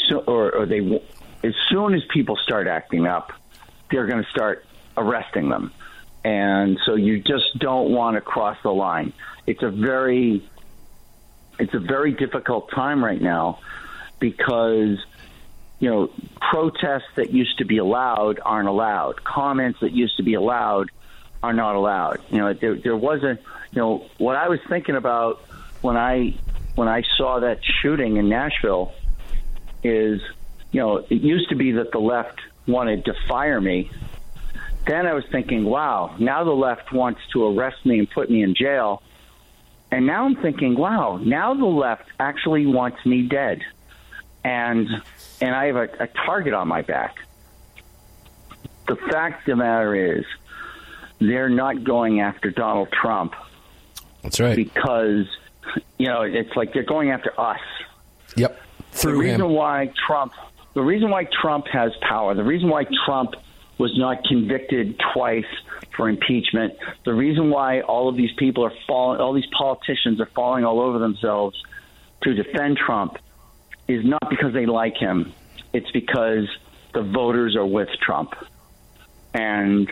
so, 0.08 0.20
or, 0.20 0.56
or 0.56 0.66
they 0.66 1.02
as 1.44 1.54
soon 1.70 1.94
as 1.94 2.02
people 2.06 2.38
start 2.38 2.68
acting 2.68 3.08
up, 3.08 3.34
they're 3.90 4.08
going 4.08 4.24
to 4.24 4.30
start 4.30 4.66
arresting 4.96 5.50
them, 5.50 5.72
and 6.24 6.80
so 6.86 6.96
you 6.96 7.20
just 7.20 7.58
don't 7.58 7.92
want 7.92 8.16
to 8.16 8.22
cross 8.22 8.58
the 8.64 8.72
line. 8.72 9.14
It's 9.48 9.64
a 9.64 9.70
very 9.70 10.48
it's 11.60 11.74
a 11.74 11.80
very 11.80 12.14
difficult 12.14 12.72
time 12.72 13.04
right 13.04 13.22
now 13.22 13.60
because 14.20 14.98
you 15.80 15.90
know 15.90 16.10
protests 16.40 17.10
that 17.16 17.32
used 17.32 17.58
to 17.58 17.66
be 17.66 17.78
allowed 17.78 18.40
aren't 18.44 18.70
allowed. 18.70 19.24
Comments 19.24 19.80
that 19.82 19.92
used 19.92 20.18
to 20.18 20.24
be 20.24 20.36
allowed 20.36 20.90
are 21.44 21.54
not 21.54 21.76
allowed. 21.76 22.20
You 22.30 22.38
know, 22.38 22.54
there, 22.54 22.76
there 22.76 22.98
wasn't. 22.98 23.42
You 23.74 23.82
know, 23.82 24.06
what 24.18 24.36
I 24.36 24.50
was 24.50 24.60
thinking 24.68 24.96
about 24.96 25.42
when 25.82 25.98
I 25.98 26.36
when 26.76 26.88
I 26.88 27.04
saw 27.18 27.40
that 27.40 27.60
shooting 27.82 28.18
in 28.18 28.30
Nashville 28.30 28.94
is, 29.84 30.22
you 30.72 30.80
know, 30.80 30.98
it 30.98 31.22
used 31.22 31.50
to 31.50 31.56
be 31.56 31.74
that 31.74 31.92
the 31.92 32.00
left 32.00 32.40
wanted 32.68 33.06
to 33.06 33.14
fire 33.28 33.60
me. 33.60 33.92
Then 34.88 35.06
I 35.06 35.14
was 35.14 35.24
thinking, 35.32 35.66
wow, 35.66 36.16
now 36.20 36.44
the 36.44 36.52
left 36.52 36.92
wants 36.92 37.22
to 37.34 37.46
arrest 37.46 37.86
me 37.86 38.00
and 38.00 38.10
put 38.10 38.30
me 38.30 38.42
in 38.42 38.56
jail. 38.56 39.04
And 39.92 40.08
now 40.08 40.26
I'm 40.26 40.36
thinking, 40.36 40.76
wow, 40.76 41.18
now 41.18 41.54
the 41.54 41.66
left 41.66 42.10
actually 42.20 42.66
wants 42.66 43.06
me 43.06 43.24
dead. 43.24 43.62
And 44.44 44.88
and 45.40 45.56
I 45.56 45.66
have 45.68 45.76
a, 45.76 45.90
a 46.00 46.08
target 46.08 46.54
on 46.54 46.68
my 46.68 46.82
back. 46.82 47.18
The 48.88 48.96
fact 48.96 49.48
of 49.48 49.52
the 49.52 49.56
matter 49.58 50.18
is, 50.18 50.26
they're 51.20 51.50
not 51.50 51.84
going 51.84 52.22
after 52.22 52.50
Donald 52.50 52.92
Trump. 52.92 53.36
That's 54.24 54.40
right. 54.40 54.56
Because, 54.56 55.28
you 55.98 56.08
know, 56.08 56.22
it's 56.22 56.56
like 56.56 56.74
they're 56.74 56.84
going 56.84 57.12
after 57.12 57.40
us. 57.40 57.60
Yep 58.36 58.60
the 59.00 59.14
reason 59.14 59.42
him. 59.42 59.52
why 59.52 59.92
Trump, 60.08 60.34
the 60.74 60.82
reason 60.82 61.10
why 61.10 61.26
Trump 61.42 61.68
has 61.68 61.92
power, 62.02 62.34
the 62.34 62.44
reason 62.44 62.70
why 62.70 62.86
Trump 63.06 63.36
was 63.78 63.98
not 63.98 64.24
convicted 64.26 65.00
twice 65.14 65.46
for 65.96 66.08
impeachment, 66.08 66.74
the 67.04 67.14
reason 67.14 67.50
why 67.50 67.82
all 67.82 68.10
of 68.10 68.16
these 68.16 68.32
people 68.38 68.64
are 68.64 68.74
falling, 68.88 69.20
all 69.20 69.34
these 69.34 69.50
politicians 69.58 70.22
are 70.22 70.28
falling 70.28 70.64
all 70.64 70.80
over 70.80 71.00
themselves 71.00 71.62
to 72.22 72.34
defend 72.34 72.78
Trump, 72.78 73.18
is 73.88 74.06
not 74.06 74.30
because 74.30 74.54
they 74.54 74.66
like 74.66 74.96
him. 74.98 75.34
It's 75.74 75.90
because 75.92 76.48
the 76.94 77.02
voters 77.02 77.56
are 77.56 77.66
with 77.66 77.90
Trump, 78.02 78.36
and 79.34 79.92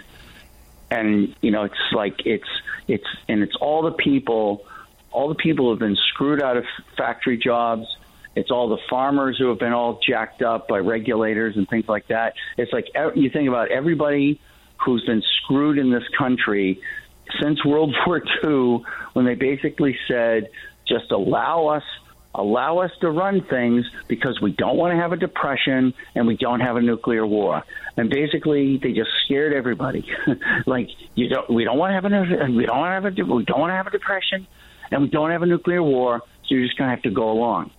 and 0.91 1.35
you 1.41 1.51
know 1.51 1.63
it's 1.63 1.93
like 1.93 2.25
it's 2.25 2.49
it's 2.87 3.07
and 3.27 3.41
it's 3.41 3.55
all 3.55 3.81
the 3.81 3.91
people, 3.91 4.65
all 5.11 5.29
the 5.29 5.35
people 5.35 5.65
who 5.65 5.71
have 5.71 5.79
been 5.79 5.97
screwed 6.09 6.41
out 6.41 6.57
of 6.57 6.65
factory 6.97 7.37
jobs 7.37 7.87
it's 8.35 8.51
all 8.51 8.69
the 8.69 8.77
farmers 8.89 9.37
who 9.37 9.49
have 9.49 9.59
been 9.59 9.73
all 9.73 9.99
jacked 10.07 10.41
up 10.41 10.67
by 10.67 10.77
regulators 10.77 11.57
and 11.57 11.67
things 11.67 11.85
like 11.87 12.07
that. 12.07 12.33
It's 12.57 12.71
like 12.71 12.85
you 13.15 13.29
think 13.29 13.47
about 13.47 13.71
everybody 13.71 14.39
who's 14.85 15.03
been 15.05 15.23
screwed 15.43 15.77
in 15.77 15.91
this 15.91 16.03
country 16.17 16.79
since 17.41 17.63
World 17.65 17.95
War 18.07 18.21
II, 18.43 18.83
when 19.13 19.25
they 19.25 19.35
basically 19.35 19.97
said, 20.07 20.49
just 20.87 21.11
allow 21.11 21.67
us 21.67 21.83
allow 22.35 22.77
us 22.77 22.91
to 23.01 23.09
run 23.09 23.41
things 23.49 23.85
because 24.07 24.39
we 24.39 24.51
don't 24.51 24.77
want 24.77 24.93
to 24.93 24.97
have 24.97 25.11
a 25.11 25.17
depression 25.17 25.93
and 26.13 26.27
we 26.27 26.37
don't 26.37 26.59
have 26.59 26.75
a 26.75 26.81
nuclear 26.81 27.25
war. 27.25 27.63
And 27.97 28.09
basically, 28.09 28.77
they 28.77 28.93
just 28.93 29.09
scared 29.25 29.51
everybody. 29.51 30.07
like 30.65 30.89
you 31.15 31.27
don't, 31.27 31.49
we 31.49 31.63
don't 31.63 31.77
want 31.77 31.91
to 31.91 31.95
have 31.95 32.05
a, 32.05 32.51
we 32.51 32.65
don't 32.65 32.77
want 32.77 33.03
to 33.03 33.09
have 33.09 33.29
a, 33.29 33.33
we 33.33 33.45
don't 33.45 33.59
want 33.59 33.71
to 33.71 33.75
have 33.75 33.87
a 33.87 33.91
depression, 33.91 34.47
and 34.91 35.01
we 35.01 35.09
don't 35.09 35.31
have 35.31 35.41
a 35.41 35.47
nuclear 35.47 35.81
war. 35.81 36.21
So 36.47 36.55
you're 36.55 36.65
just 36.65 36.77
going 36.77 36.89
to 36.89 36.95
have 36.95 37.03
to 37.03 37.11
go 37.11 37.31
along. 37.31 37.71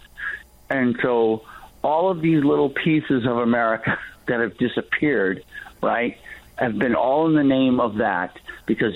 And 0.71 0.97
so 1.03 1.45
all 1.83 2.11
of 2.11 2.21
these 2.23 2.43
little 2.45 2.71
pieces 2.71 3.27
of 3.27 3.39
America 3.39 3.99
that 4.27 4.41
have 4.41 4.57
disappeared, 4.57 5.45
right, 5.83 6.17
have 6.57 6.79
been 6.79 6.95
all 6.95 7.27
in 7.27 7.35
the 7.35 7.45
name 7.45 7.81
of 7.81 7.97
that 7.97 8.39
because, 8.67 8.95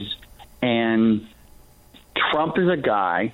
and 0.62 1.26
Trump 2.30 2.58
is 2.58 2.68
a 2.68 2.76
guy 2.76 3.32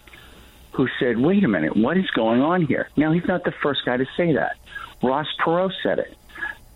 who 0.73 0.89
said, 0.99 1.19
wait 1.19 1.45
a 1.45 1.49
minute, 1.49 1.77
what 1.77 1.97
is 1.97 2.09
going 2.11 2.41
on 2.41 2.65
here? 2.65 2.89
Now, 2.97 3.13
he's 3.13 3.27
not 3.27 3.45
the 3.45 3.53
first 3.63 3.85
guy 3.85 3.97
to 3.97 4.07
say 4.17 4.35
that. 4.35 4.57
Ross 5.03 5.27
Perot 5.45 5.73
said 5.83 5.99
it. 5.99 6.17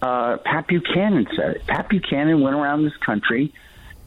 Uh, 0.02 0.36
Pat 0.38 0.66
Buchanan 0.66 1.26
said 1.34 1.56
it. 1.56 1.66
Pat 1.66 1.88
Buchanan 1.88 2.40
went 2.40 2.56
around 2.56 2.84
this 2.84 2.96
country 2.96 3.52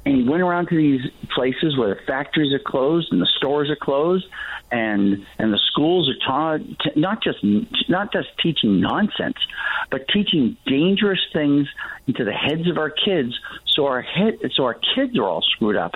and 0.08 0.16
he 0.16 0.24
went 0.24 0.42
around 0.42 0.70
to 0.70 0.78
these 0.78 1.02
places 1.36 1.78
where 1.78 1.94
the 1.94 2.02
factories 2.08 2.54
are 2.54 2.60
closed 2.60 3.12
and 3.12 3.22
the 3.22 3.26
stores 3.26 3.70
are 3.70 3.76
closed 3.76 4.26
and 4.72 5.26
and 5.38 5.52
the 5.52 5.60
schools 5.70 6.10
are 6.10 6.26
taught 6.26 6.62
not 6.96 7.22
just 7.22 7.40
not 7.90 8.14
just 8.14 8.30
teaching 8.42 8.80
nonsense, 8.80 9.36
but 9.92 10.08
teaching 10.08 10.56
dangerous 10.66 11.20
things 11.34 11.68
into 12.08 12.24
the 12.24 12.32
heads 12.32 12.70
of 12.70 12.78
our 12.78 12.90
kids. 12.90 13.38
So 13.66 13.86
our 13.88 14.02
head, 14.02 14.40
so 14.56 14.64
our 14.64 14.76
kids 14.96 15.18
are 15.18 15.26
all 15.26 15.42
screwed 15.42 15.76
up. 15.76 15.96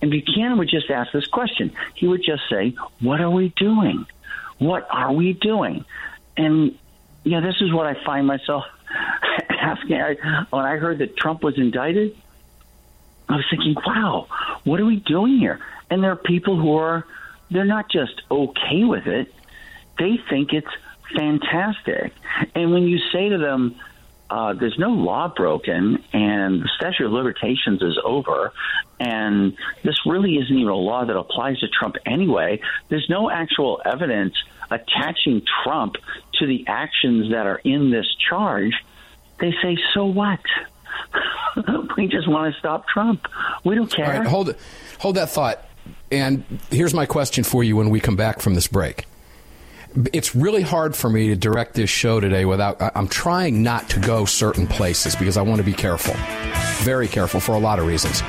And 0.00 0.10
Buchanan 0.10 0.56
would 0.56 0.70
just 0.70 0.88
ask 0.90 1.12
this 1.12 1.26
question. 1.26 1.70
He 1.94 2.08
would 2.08 2.22
just 2.24 2.48
say, 2.48 2.74
"What 3.00 3.20
are 3.20 3.30
we 3.30 3.52
doing? 3.56 4.06
What 4.56 4.88
are 4.90 5.12
we 5.12 5.34
doing?" 5.34 5.84
And 6.34 6.78
yeah, 7.24 7.40
this 7.40 7.56
is 7.60 7.74
what 7.74 7.86
I 7.86 8.02
find 8.06 8.26
myself 8.26 8.64
asking. 9.50 9.98
When 10.48 10.64
I 10.64 10.76
heard 10.76 11.00
that 11.00 11.14
Trump 11.18 11.42
was 11.42 11.58
indicted, 11.58 12.16
I 13.30 13.36
was 13.36 13.46
thinking, 13.48 13.74
"Wow, 13.86 14.26
what 14.64 14.80
are 14.80 14.86
we 14.86 14.96
doing 14.96 15.38
here?" 15.38 15.60
And 15.90 16.02
there 16.02 16.12
are 16.12 16.16
people 16.16 16.56
who 16.56 16.76
are 16.76 17.06
they're 17.50 17.64
not 17.64 17.90
just 17.90 18.22
okay 18.30 18.84
with 18.84 19.06
it, 19.06 19.32
they 19.98 20.18
think 20.28 20.52
it's 20.52 20.70
fantastic. 21.16 22.12
And 22.54 22.72
when 22.72 22.84
you 22.84 22.98
say 23.12 23.28
to 23.28 23.38
them, 23.38 23.74
uh, 24.30 24.52
there's 24.52 24.78
no 24.78 24.90
law 24.90 25.26
broken 25.28 26.02
and 26.12 26.62
the 26.62 26.68
statute 26.76 27.04
of 27.04 27.12
limitations 27.12 27.82
is 27.82 27.98
over 28.04 28.52
and 29.00 29.56
this 29.82 30.06
really 30.06 30.36
isn't 30.36 30.56
even 30.56 30.68
a 30.68 30.76
law 30.76 31.04
that 31.04 31.16
applies 31.16 31.58
to 31.60 31.68
Trump 31.68 31.96
anyway. 32.06 32.60
There's 32.88 33.08
no 33.08 33.28
actual 33.28 33.82
evidence 33.84 34.34
attaching 34.70 35.42
Trump 35.64 35.96
to 36.34 36.46
the 36.46 36.64
actions 36.68 37.32
that 37.32 37.46
are 37.46 37.60
in 37.64 37.90
this 37.90 38.06
charge. 38.14 38.74
They 39.40 39.52
say, 39.62 39.76
so 39.94 40.06
what? 40.06 40.40
we 41.96 42.06
just 42.08 42.28
want 42.28 42.52
to 42.52 42.58
stop 42.58 42.86
Trump. 42.88 43.26
We 43.64 43.74
don't 43.74 43.92
care. 43.92 44.06
All 44.06 44.18
right, 44.18 44.26
hold, 44.26 44.54
hold 44.98 45.16
that 45.16 45.30
thought. 45.30 45.64
And 46.10 46.44
here's 46.70 46.94
my 46.94 47.06
question 47.06 47.44
for 47.44 47.62
you 47.62 47.76
when 47.76 47.90
we 47.90 48.00
come 48.00 48.16
back 48.16 48.40
from 48.40 48.54
this 48.54 48.66
break. 48.66 49.06
It's 50.12 50.36
really 50.36 50.62
hard 50.62 50.94
for 50.94 51.10
me 51.10 51.28
to 51.28 51.36
direct 51.36 51.74
this 51.74 51.90
show 51.90 52.20
today 52.20 52.44
without. 52.44 52.80
I'm 52.94 53.08
trying 53.08 53.64
not 53.64 53.90
to 53.90 54.00
go 54.00 54.24
certain 54.24 54.68
places 54.68 55.16
because 55.16 55.36
I 55.36 55.42
want 55.42 55.58
to 55.58 55.64
be 55.64 55.72
careful. 55.72 56.14
Very 56.84 57.08
careful 57.08 57.40
for 57.40 57.52
a 57.52 57.58
lot 57.58 57.80
of 57.80 57.86
reasons. 57.86 58.22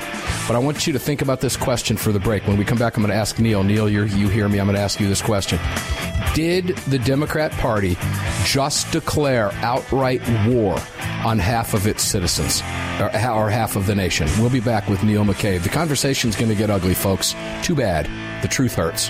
But 0.48 0.56
I 0.56 0.60
want 0.60 0.88
you 0.88 0.94
to 0.94 1.00
think 1.00 1.22
about 1.22 1.40
this 1.40 1.56
question 1.56 1.98
for 1.98 2.12
the 2.12 2.20
break. 2.20 2.48
When 2.48 2.58
we 2.58 2.66
come 2.66 2.80
back, 2.80 2.98
I'm 2.98 3.04
going 3.04 3.12
to 3.12 3.18
ask 3.18 3.38
Neil. 3.38 3.64
Neil, 3.64 3.88
you 3.88 4.28
hear 4.28 4.50
me. 4.50 4.60
I'm 4.60 4.66
going 4.66 4.76
to 4.76 4.82
ask 4.82 5.00
you 5.00 5.08
this 5.08 5.22
question. 5.22 5.60
Did 6.34 6.68
the 6.88 6.98
Democrat 7.00 7.52
Party 7.52 7.98
just 8.46 8.90
declare 8.94 9.52
outright 9.56 10.22
war 10.48 10.80
on 11.26 11.38
half 11.38 11.74
of 11.74 11.88
its 11.88 12.04
citizens 12.04 12.62
or, 13.02 13.08
or 13.08 13.50
half 13.50 13.76
of 13.76 13.86
the 13.86 13.96
nation? 13.96 14.30
We'll 14.40 14.50
be 14.50 14.62
back 14.62 14.88
with 14.88 15.04
Neil 15.04 15.26
McCabe. 15.26 15.62
The 15.62 15.70
conversation's 15.70 16.38
going 16.38 16.48
to 16.48 16.56
get 16.56 16.70
ugly, 16.70 16.94
folks. 16.94 17.36
Too 17.64 17.76
bad. 17.76 18.06
The 18.42 18.48
truth 18.48 18.76
hurts. 18.76 19.10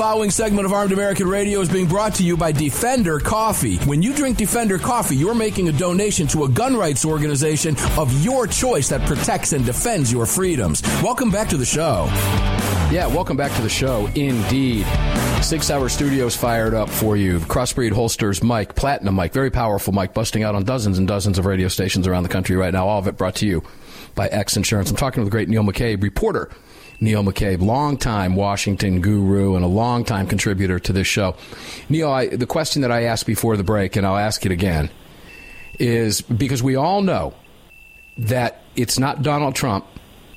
following 0.00 0.30
segment 0.30 0.64
of 0.64 0.72
Armed 0.72 0.92
American 0.92 1.28
Radio 1.28 1.60
is 1.60 1.68
being 1.68 1.86
brought 1.86 2.14
to 2.14 2.24
you 2.24 2.34
by 2.34 2.50
Defender 2.52 3.20
Coffee. 3.20 3.76
When 3.80 4.00
you 4.00 4.14
drink 4.14 4.38
Defender 4.38 4.78
Coffee, 4.78 5.14
you're 5.14 5.34
making 5.34 5.68
a 5.68 5.72
donation 5.72 6.26
to 6.28 6.44
a 6.44 6.48
gun 6.48 6.74
rights 6.74 7.04
organization 7.04 7.76
of 7.98 8.10
your 8.24 8.46
choice 8.46 8.88
that 8.88 9.06
protects 9.06 9.52
and 9.52 9.62
defends 9.66 10.10
your 10.10 10.24
freedoms. 10.24 10.80
Welcome 11.02 11.30
back 11.30 11.50
to 11.50 11.58
the 11.58 11.66
show. 11.66 12.06
Yeah, 12.90 13.08
welcome 13.08 13.36
back 13.36 13.54
to 13.56 13.60
the 13.60 13.68
show. 13.68 14.06
Indeed. 14.14 14.86
Sig 15.42 15.62
Sauer 15.62 15.90
Studios 15.90 16.34
fired 16.34 16.72
up 16.72 16.88
for 16.88 17.18
you. 17.18 17.38
Crossbreed 17.40 17.92
Holsters 17.92 18.42
mic, 18.42 18.74
platinum 18.74 19.16
mic, 19.16 19.34
very 19.34 19.50
powerful 19.50 19.92
mic, 19.92 20.14
busting 20.14 20.42
out 20.42 20.54
on 20.54 20.64
dozens 20.64 20.96
and 20.96 21.06
dozens 21.06 21.38
of 21.38 21.44
radio 21.44 21.68
stations 21.68 22.06
around 22.06 22.22
the 22.22 22.30
country 22.30 22.56
right 22.56 22.72
now. 22.72 22.88
All 22.88 23.00
of 23.00 23.06
it 23.06 23.18
brought 23.18 23.34
to 23.36 23.46
you 23.46 23.62
by 24.14 24.28
X 24.28 24.56
Insurance. 24.56 24.88
I'm 24.90 24.96
talking 24.96 25.22
with 25.22 25.30
the 25.30 25.36
great 25.36 25.50
Neil 25.50 25.62
McCabe, 25.62 26.02
reporter 26.02 26.48
Neil 27.00 27.22
McCabe, 27.22 27.60
longtime 27.60 28.36
Washington 28.36 29.00
guru 29.00 29.56
and 29.56 29.64
a 29.64 29.68
longtime 29.68 30.26
contributor 30.26 30.78
to 30.78 30.92
this 30.92 31.06
show. 31.06 31.34
Neil, 31.88 32.10
I, 32.10 32.26
the 32.28 32.46
question 32.46 32.82
that 32.82 32.92
I 32.92 33.04
asked 33.04 33.26
before 33.26 33.56
the 33.56 33.64
break, 33.64 33.96
and 33.96 34.06
I'll 34.06 34.18
ask 34.18 34.44
it 34.44 34.52
again, 34.52 34.90
is 35.78 36.20
because 36.20 36.62
we 36.62 36.76
all 36.76 37.00
know 37.00 37.34
that 38.18 38.62
it's 38.76 38.98
not 38.98 39.22
Donald 39.22 39.54
Trump 39.54 39.86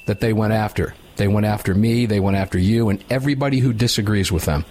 that 0.06 0.22
they 0.22 0.32
went 0.32 0.54
after. 0.54 0.96
They 1.18 1.28
went 1.28 1.46
after 1.46 1.76
me, 1.76 2.06
they 2.06 2.20
went 2.20 2.38
after 2.38 2.58
you, 2.58 2.90
and 2.90 3.04
everybody 3.10 3.60
who 3.60 3.74
disagrees 3.74 4.32
with 4.32 4.46
them. 4.46 4.66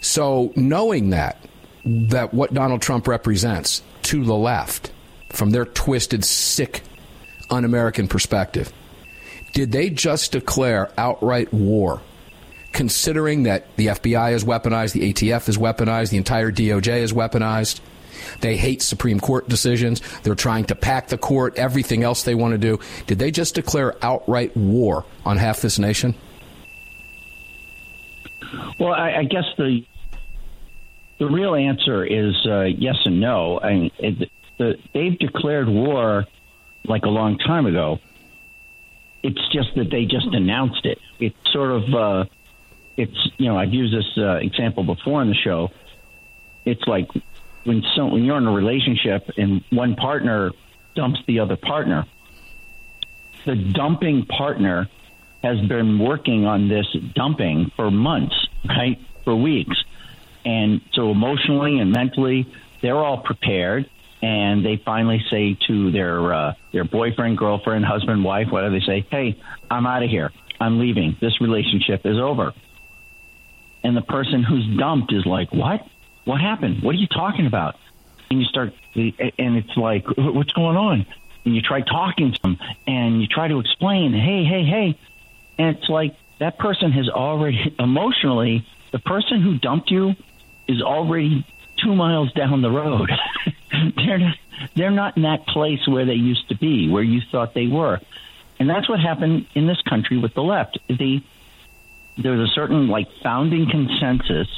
So, 0.00 0.52
knowing 0.56 1.10
that, 1.10 1.44
that 1.84 2.32
what 2.32 2.54
Donald 2.54 2.80
Trump 2.80 3.06
represents 3.06 3.82
to 4.02 4.24
the 4.24 4.34
left 4.34 4.92
from 5.30 5.50
their 5.50 5.64
twisted, 5.64 6.24
sick, 6.24 6.82
un 7.50 7.64
American 7.64 8.08
perspective. 8.08 8.72
Did 9.52 9.72
they 9.72 9.90
just 9.90 10.32
declare 10.32 10.90
outright 10.96 11.52
war, 11.52 12.00
considering 12.72 13.42
that 13.44 13.76
the 13.76 13.88
FBI 13.88 14.32
is 14.32 14.44
weaponized, 14.44 14.92
the 14.92 15.12
ATF 15.12 15.48
is 15.48 15.58
weaponized, 15.58 16.10
the 16.10 16.16
entire 16.16 16.50
DOJ 16.50 16.98
is 16.98 17.12
weaponized? 17.12 17.80
They 18.40 18.56
hate 18.56 18.82
Supreme 18.82 19.20
Court 19.20 19.48
decisions. 19.48 20.00
They're 20.22 20.34
trying 20.34 20.64
to 20.66 20.74
pack 20.74 21.08
the 21.08 21.18
court, 21.18 21.56
everything 21.56 22.02
else 22.02 22.22
they 22.22 22.34
want 22.34 22.52
to 22.52 22.58
do. 22.58 22.78
Did 23.06 23.18
they 23.18 23.30
just 23.30 23.54
declare 23.54 23.96
outright 24.02 24.56
war 24.56 25.04
on 25.24 25.36
half 25.36 25.60
this 25.60 25.78
nation? 25.78 26.14
Well, 28.78 28.92
I, 28.92 29.18
I 29.18 29.24
guess 29.24 29.44
the 29.56 29.84
the 31.18 31.26
real 31.26 31.54
answer 31.54 32.04
is 32.04 32.34
uh, 32.46 32.62
yes 32.62 32.96
and 33.04 33.20
no. 33.20 33.60
I 33.60 33.74
mean, 33.74 33.90
it, 33.98 34.30
the, 34.58 34.74
they've 34.92 35.16
declared 35.18 35.68
war 35.68 36.26
like 36.84 37.04
a 37.04 37.08
long 37.08 37.38
time 37.38 37.66
ago. 37.66 38.00
It's 39.22 39.48
just 39.52 39.74
that 39.76 39.90
they 39.90 40.04
just 40.04 40.26
announced 40.32 40.84
it. 40.84 40.98
It's 41.20 41.36
sort 41.52 41.70
of, 41.70 41.94
uh, 41.94 42.24
it's 42.96 43.30
you 43.38 43.46
know, 43.46 43.56
I've 43.56 43.72
used 43.72 43.94
this 43.94 44.18
uh, 44.18 44.36
example 44.36 44.84
before 44.84 45.22
in 45.22 45.28
the 45.28 45.34
show. 45.34 45.70
It's 46.64 46.86
like 46.86 47.08
when 47.64 47.82
so 47.94 48.06
when 48.06 48.24
you're 48.24 48.38
in 48.38 48.46
a 48.46 48.52
relationship 48.52 49.30
and 49.36 49.62
one 49.70 49.94
partner 49.94 50.50
dumps 50.94 51.20
the 51.26 51.40
other 51.40 51.56
partner. 51.56 52.06
The 53.44 53.56
dumping 53.56 54.26
partner 54.26 54.88
has 55.42 55.60
been 55.60 55.98
working 55.98 56.46
on 56.46 56.68
this 56.68 56.86
dumping 57.14 57.72
for 57.74 57.90
months, 57.90 58.48
right? 58.64 58.98
For 59.24 59.34
weeks. 59.34 59.76
And 60.44 60.80
so 60.92 61.10
emotionally 61.10 61.78
and 61.78 61.90
mentally, 61.90 62.46
they're 62.80 62.98
all 62.98 63.18
prepared 63.18 63.88
and 64.22 64.64
they 64.64 64.76
finally 64.76 65.22
say 65.30 65.58
to 65.66 65.90
their 65.90 66.32
uh, 66.32 66.54
their 66.70 66.84
boyfriend, 66.84 67.36
girlfriend, 67.36 67.84
husband, 67.84 68.24
wife, 68.24 68.48
whatever 68.50 68.78
they 68.78 68.84
say, 68.84 69.04
"Hey, 69.10 69.36
I'm 69.70 69.86
out 69.86 70.02
of 70.02 70.08
here. 70.10 70.30
I'm 70.60 70.78
leaving. 70.78 71.16
This 71.20 71.40
relationship 71.40 72.06
is 72.06 72.18
over." 72.18 72.54
And 73.82 73.96
the 73.96 74.02
person 74.02 74.44
who's 74.44 74.64
dumped 74.78 75.12
is 75.12 75.26
like, 75.26 75.52
"What? 75.52 75.86
What 76.24 76.40
happened? 76.40 76.82
What 76.82 76.94
are 76.94 76.98
you 76.98 77.08
talking 77.08 77.46
about?" 77.46 77.76
And 78.30 78.40
you 78.40 78.46
start, 78.46 78.72
and 78.94 79.56
it's 79.56 79.76
like, 79.76 80.06
"What's 80.16 80.52
going 80.52 80.76
on?" 80.76 81.04
And 81.44 81.56
you 81.56 81.60
try 81.60 81.80
talking 81.80 82.32
to 82.32 82.42
them, 82.42 82.58
and 82.86 83.20
you 83.20 83.26
try 83.26 83.48
to 83.48 83.58
explain, 83.58 84.12
"Hey, 84.12 84.44
hey, 84.44 84.64
hey," 84.64 84.96
and 85.58 85.76
it's 85.76 85.88
like 85.88 86.14
that 86.38 86.58
person 86.58 86.92
has 86.92 87.08
already 87.08 87.74
emotionally, 87.80 88.64
the 88.92 89.00
person 89.00 89.40
who 89.40 89.58
dumped 89.58 89.90
you 89.90 90.14
is 90.68 90.80
already 90.80 91.44
two 91.76 91.96
miles 91.96 92.32
down 92.32 92.62
the 92.62 92.70
road. 92.70 93.10
they're 93.96 94.18
not, 94.18 94.36
they're 94.74 94.90
not 94.90 95.16
in 95.16 95.22
that 95.22 95.46
place 95.46 95.86
where 95.86 96.04
they 96.04 96.14
used 96.14 96.48
to 96.48 96.56
be, 96.56 96.88
where 96.88 97.02
you 97.02 97.20
thought 97.30 97.54
they 97.54 97.66
were, 97.66 98.00
and 98.58 98.68
that's 98.68 98.88
what 98.88 99.00
happened 99.00 99.46
in 99.54 99.66
this 99.66 99.80
country 99.82 100.18
with 100.18 100.34
the 100.34 100.42
left. 100.42 100.78
The 100.88 101.22
there 102.18 102.32
was 102.32 102.50
a 102.50 102.52
certain 102.52 102.88
like 102.88 103.08
founding 103.22 103.68
consensus 103.70 104.48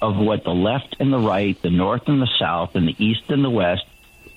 of 0.00 0.16
what 0.16 0.44
the 0.44 0.50
left 0.50 0.96
and 1.00 1.12
the 1.12 1.18
right, 1.18 1.60
the 1.60 1.70
north 1.70 2.02
and 2.06 2.22
the 2.22 2.28
south, 2.38 2.74
and 2.74 2.88
the 2.88 2.96
east 2.98 3.24
and 3.28 3.44
the 3.44 3.50
west, 3.50 3.84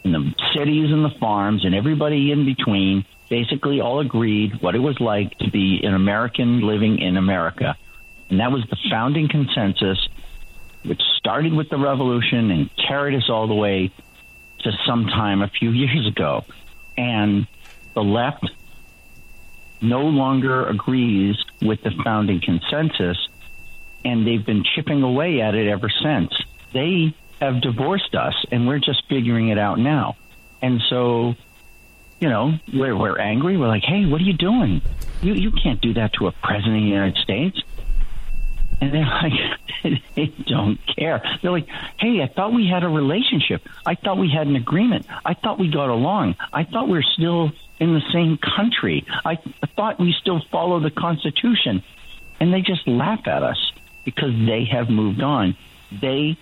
and 0.04 0.14
the 0.14 0.34
cities 0.56 0.92
and 0.92 1.06
the 1.06 1.18
farms, 1.20 1.64
and 1.66 1.76
everybody 1.76 2.32
in 2.32 2.46
between 2.46 3.06
basically 3.30 3.80
all 3.80 4.00
agreed 4.00 4.62
what 4.62 4.76
it 4.76 4.80
was 4.80 5.00
like 5.00 5.38
to 5.38 5.50
be 5.50 5.82
an 5.84 5.94
American 5.94 6.62
living 6.62 7.00
in 7.00 7.16
America. 7.16 7.78
And 8.30 8.40
that 8.40 8.52
was 8.52 8.64
the 8.70 8.78
founding 8.90 9.30
consensus, 9.30 9.98
which 10.84 11.02
started 11.18 11.54
with 11.54 11.70
the 11.70 11.78
revolution 11.78 12.52
and 12.52 12.70
carried 12.76 13.16
us 13.16 13.30
all 13.30 13.48
the 13.48 13.54
way 13.54 13.92
to 14.64 14.72
sometime 14.86 15.42
a 15.42 15.48
few 15.48 15.72
years 15.72 16.08
ago. 16.08 16.44
And 16.98 17.48
the 17.94 18.04
left 18.04 18.50
no 19.82 20.02
longer 20.02 20.66
agrees 20.66 21.36
with 21.62 21.82
the 21.84 21.92
founding 22.04 22.40
consensus, 22.42 23.18
and 24.06 24.26
they've 24.26 24.46
been 24.46 24.64
chipping 24.64 25.04
away 25.04 25.42
at 25.42 25.56
it 25.56 25.68
ever 25.68 25.90
since. 25.90 26.34
They 26.74 27.16
have 27.40 27.62
divorced 27.62 28.16
us, 28.16 28.36
and 28.52 28.68
we're 28.68 28.80
just 28.80 29.08
figuring 29.10 29.50
it 29.50 29.58
out 29.58 29.80
now. 29.80 30.16
And 30.62 30.82
so, 30.90 31.34
you 32.20 32.30
know, 32.30 32.54
we're, 32.72 32.96
we're 32.96 33.18
angry. 33.18 33.58
We're 33.58 33.68
like, 33.68 33.84
hey, 33.84 34.06
what 34.06 34.22
are 34.22 34.24
you 34.24 34.34
doing? 34.34 34.82
You, 35.22 35.34
you 35.34 35.52
can't 35.52 35.82
do 35.82 35.94
that 35.96 36.14
to 36.14 36.28
a 36.28 36.32
president 36.32 36.78
of 36.78 36.84
the 36.84 36.90
United 36.90 37.18
States. 37.18 37.62
And 38.82 38.92
they're 38.92 39.06
like, 39.06 39.34
they 40.16 40.26
don't 40.48 40.80
care. 40.88 41.22
They're 41.42 41.52
like, 41.52 41.68
hey, 42.00 42.22
I 42.22 42.28
thought 42.28 42.52
we 42.52 42.68
had 42.68 42.84
a 42.84 42.90
relationship. 42.90 43.62
I 43.86 43.96
thought 43.96 44.18
we 44.18 44.30
had 44.30 44.48
an 44.48 44.56
agreement. 44.56 45.06
I 45.24 45.36
thought 45.36 45.60
we 45.60 45.70
got 45.70 45.90
along. 45.90 46.36
I 46.52 46.64
thought 46.64 46.90
we 46.90 46.98
are 46.98 47.04
still 47.04 47.52
in 47.80 47.94
the 47.94 48.02
same 48.12 48.38
country. 48.38 49.06
I, 49.24 49.38
I 49.62 49.68
thought 49.76 50.00
we 50.00 50.14
still 50.20 50.42
follow 50.52 50.80
the 50.80 50.92
Constitution. 50.92 51.84
And 52.40 52.52
they 52.52 52.62
just 52.62 52.88
laugh 52.88 53.28
at 53.28 53.44
us 53.44 53.72
because 54.04 54.32
they 54.34 54.66
have 54.66 54.90
moved 54.90 55.22
on. 55.22 55.56
They 55.92 56.38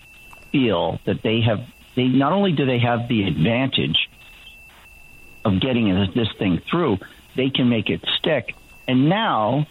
feel 0.51 0.99
that 1.05 1.21
they 1.21 1.41
have, 1.41 1.59
they 1.95 2.07
not 2.07 2.31
only 2.31 2.53
do 2.53 2.65
they 2.65 2.79
have 2.79 3.09
the 3.09 3.23
advantage 3.23 4.09
of 5.43 5.59
getting 5.59 5.93
this 6.15 6.31
thing 6.37 6.61
through, 6.69 6.99
they 7.35 7.49
can 7.49 7.67
make 7.67 7.89
it 7.89 8.01
stick. 8.17 8.55
And 8.87 9.09
now 9.09 9.67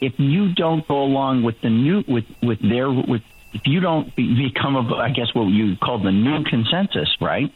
if 0.00 0.18
you 0.18 0.54
don't 0.54 0.86
go 0.86 1.02
along 1.02 1.42
with 1.42 1.60
the 1.60 1.70
new 1.70 2.04
with 2.06 2.24
with 2.42 2.60
their 2.60 2.90
with 2.90 3.22
if 3.52 3.66
you 3.66 3.80
don't 3.80 4.14
become 4.14 4.76
a 4.76 4.94
I 4.96 5.10
guess 5.10 5.34
what 5.34 5.44
you 5.44 5.76
call 5.76 5.98
the 5.98 6.12
new 6.12 6.44
consensus, 6.44 7.08
right? 7.20 7.52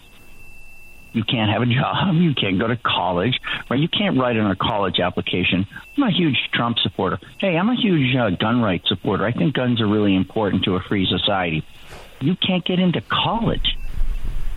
You 1.13 1.25
can't 1.25 1.51
have 1.51 1.63
a 1.63 1.67
job. 1.67 2.15
You 2.15 2.35
can't 2.35 2.59
go 2.59 2.67
to 2.67 2.77
college. 2.77 3.39
Right? 3.69 3.79
You 3.79 3.89
can't 3.89 4.19
write 4.19 4.37
in 4.37 4.47
a 4.47 4.57
college 4.57 4.99
application. 4.99 5.67
I'm 5.97 6.05
a 6.05 6.11
huge 6.11 6.39
Trump 6.53 6.79
supporter. 6.79 7.19
Hey, 7.39 7.57
I'm 7.57 7.69
a 7.69 7.75
huge 7.75 8.17
uh, 8.17 8.31
gun 8.31 8.63
rights 8.63 8.89
supporter. 8.89 9.27
I 9.27 9.33
think 9.33 9.55
guns 9.55 9.81
are 9.81 9.87
really 9.87 10.15
important 10.15 10.65
to 10.65 10.77
a 10.77 10.81
free 10.81 11.07
society. 11.07 11.65
You 12.21 12.35
can't 12.37 12.65
get 12.65 12.79
into 12.79 13.03
college. 13.03 13.77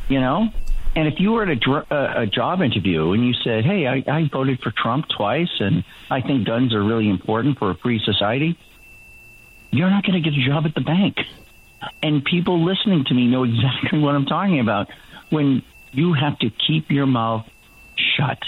You 0.07 0.21
know, 0.21 0.49
and 0.95 1.07
if 1.07 1.19
you 1.19 1.33
were 1.33 1.43
at 1.43 1.49
a, 1.49 1.71
uh, 1.93 2.21
a 2.21 2.25
job 2.25 2.61
interview 2.61 3.11
and 3.11 3.25
you 3.25 3.33
said, 3.33 3.65
"Hey, 3.65 3.85
I, 3.85 4.03
I 4.07 4.29
voted 4.31 4.61
for 4.61 4.71
Trump 4.71 5.07
twice, 5.09 5.51
and 5.59 5.83
I 6.09 6.21
think 6.21 6.47
guns 6.47 6.73
are 6.73 6.83
really 6.83 7.09
important 7.09 7.59
for 7.59 7.69
a 7.71 7.75
free 7.75 7.99
society," 7.99 8.57
you're 9.71 9.89
not 9.89 10.03
going 10.03 10.21
to 10.21 10.29
get 10.29 10.37
a 10.37 10.45
job 10.45 10.65
at 10.65 10.73
the 10.73 10.81
bank. 10.81 11.17
And 12.01 12.23
people 12.23 12.63
listening 12.63 13.03
to 13.05 13.13
me 13.13 13.27
know 13.27 13.43
exactly 13.43 13.99
what 14.05 14.15
I'm 14.15 14.25
talking 14.25 14.59
about. 14.59 14.89
When 15.29 15.63
you 15.91 16.13
have 16.13 16.39
to 16.39 16.49
keep 16.49 16.89
your 16.89 17.05
mouth 17.05 17.45
shut, 17.97 18.39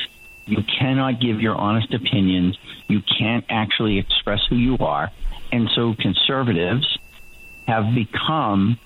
you 0.45 0.63
cannot 0.63 1.19
give 1.19 1.41
your 1.41 1.55
honest 1.55 1.93
opinions. 1.93 2.57
You 2.87 3.01
can't 3.01 3.45
actually 3.49 3.99
express 3.99 4.45
who 4.49 4.55
you 4.55 4.77
are, 4.79 5.11
and 5.51 5.69
so 5.75 5.93
conservatives 5.99 6.97
have 7.67 7.93
become 7.93 8.79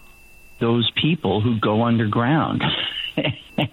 those 0.61 0.89
people 0.95 1.41
who 1.41 1.59
go 1.59 1.83
underground. 1.83 2.63
All 3.17 3.67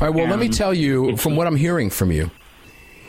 right. 0.00 0.14
Well, 0.14 0.26
let 0.26 0.40
me 0.40 0.48
tell 0.48 0.74
you 0.74 1.16
from 1.16 1.36
what 1.36 1.46
I'm 1.46 1.56
hearing 1.56 1.90
from 1.90 2.10
you. 2.10 2.30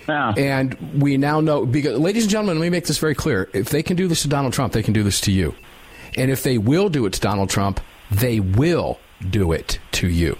Yeah. 0.08 0.34
And 0.38 1.02
we 1.02 1.17
now 1.17 1.39
know, 1.39 1.65
because, 1.65 1.98
ladies 1.98 2.24
and 2.24 2.32
gentlemen, 2.32 2.60
let 2.60 2.65
me 2.65 2.70
make 2.70 2.86
this 2.86 2.98
very 2.98 3.15
clear. 3.15 3.50
If 3.54 3.70
they 3.70 3.82
can 3.82 3.96
do 3.96 4.08
this 4.08 4.24
to 4.24 4.28
Donald 4.28 4.54
Trump, 4.54 4.74
they 4.74 4.84
can 4.84 4.94
do 4.94 5.04
this 5.04 5.22
to 5.22 5.32
you. 5.32 5.56
And 6.17 6.30
if 6.30 6.44
they 6.44 6.58
will 6.58 6.89
do 6.89 7.06
it 7.06 7.13
to 7.13 7.22
Donald 7.22 7.50
Trump, 7.50 7.80
they 8.12 8.39
will 8.39 9.00
do 9.30 9.52
it 9.54 9.80
to 9.94 10.10
you. 10.10 10.38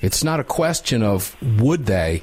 It's 0.00 0.22
not 0.22 0.38
a 0.38 0.44
question 0.44 1.02
of 1.02 1.36
would 1.42 1.86
they. 1.86 2.22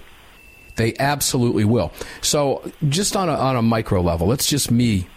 They 0.77 0.95
absolutely 0.97 1.65
will. 1.65 1.91
So, 2.21 2.69
just 2.87 3.15
on 3.15 3.29
a, 3.29 3.33
on 3.33 3.55
a 3.55 3.61
micro 3.61 4.01
level, 4.01 4.31
it's 4.31 4.47
just 4.47 4.71
me. 4.71 5.07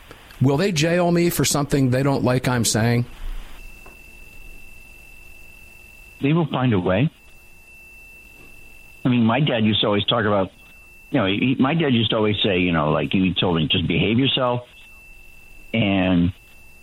Will 0.40 0.56
they 0.56 0.72
jail 0.72 1.10
me 1.10 1.30
for 1.30 1.44
something 1.44 1.90
they 1.90 2.02
don't 2.02 2.24
like 2.24 2.48
I'm 2.48 2.64
saying? 2.64 3.06
They 6.20 6.32
will 6.32 6.46
find 6.46 6.72
a 6.72 6.80
way. 6.80 7.10
I 9.04 9.08
mean, 9.08 9.24
my 9.24 9.40
dad 9.40 9.64
used 9.64 9.80
to 9.82 9.86
always 9.86 10.04
talk 10.04 10.24
about, 10.24 10.50
you 11.10 11.20
know, 11.20 11.26
he, 11.26 11.56
my 11.58 11.74
dad 11.74 11.94
used 11.94 12.10
to 12.10 12.16
always 12.16 12.36
say, 12.42 12.58
you 12.58 12.72
know, 12.72 12.90
like 12.90 13.12
he 13.12 13.32
told 13.34 13.56
me, 13.56 13.68
just 13.68 13.86
behave 13.86 14.18
yourself. 14.18 14.68
And 15.72 16.32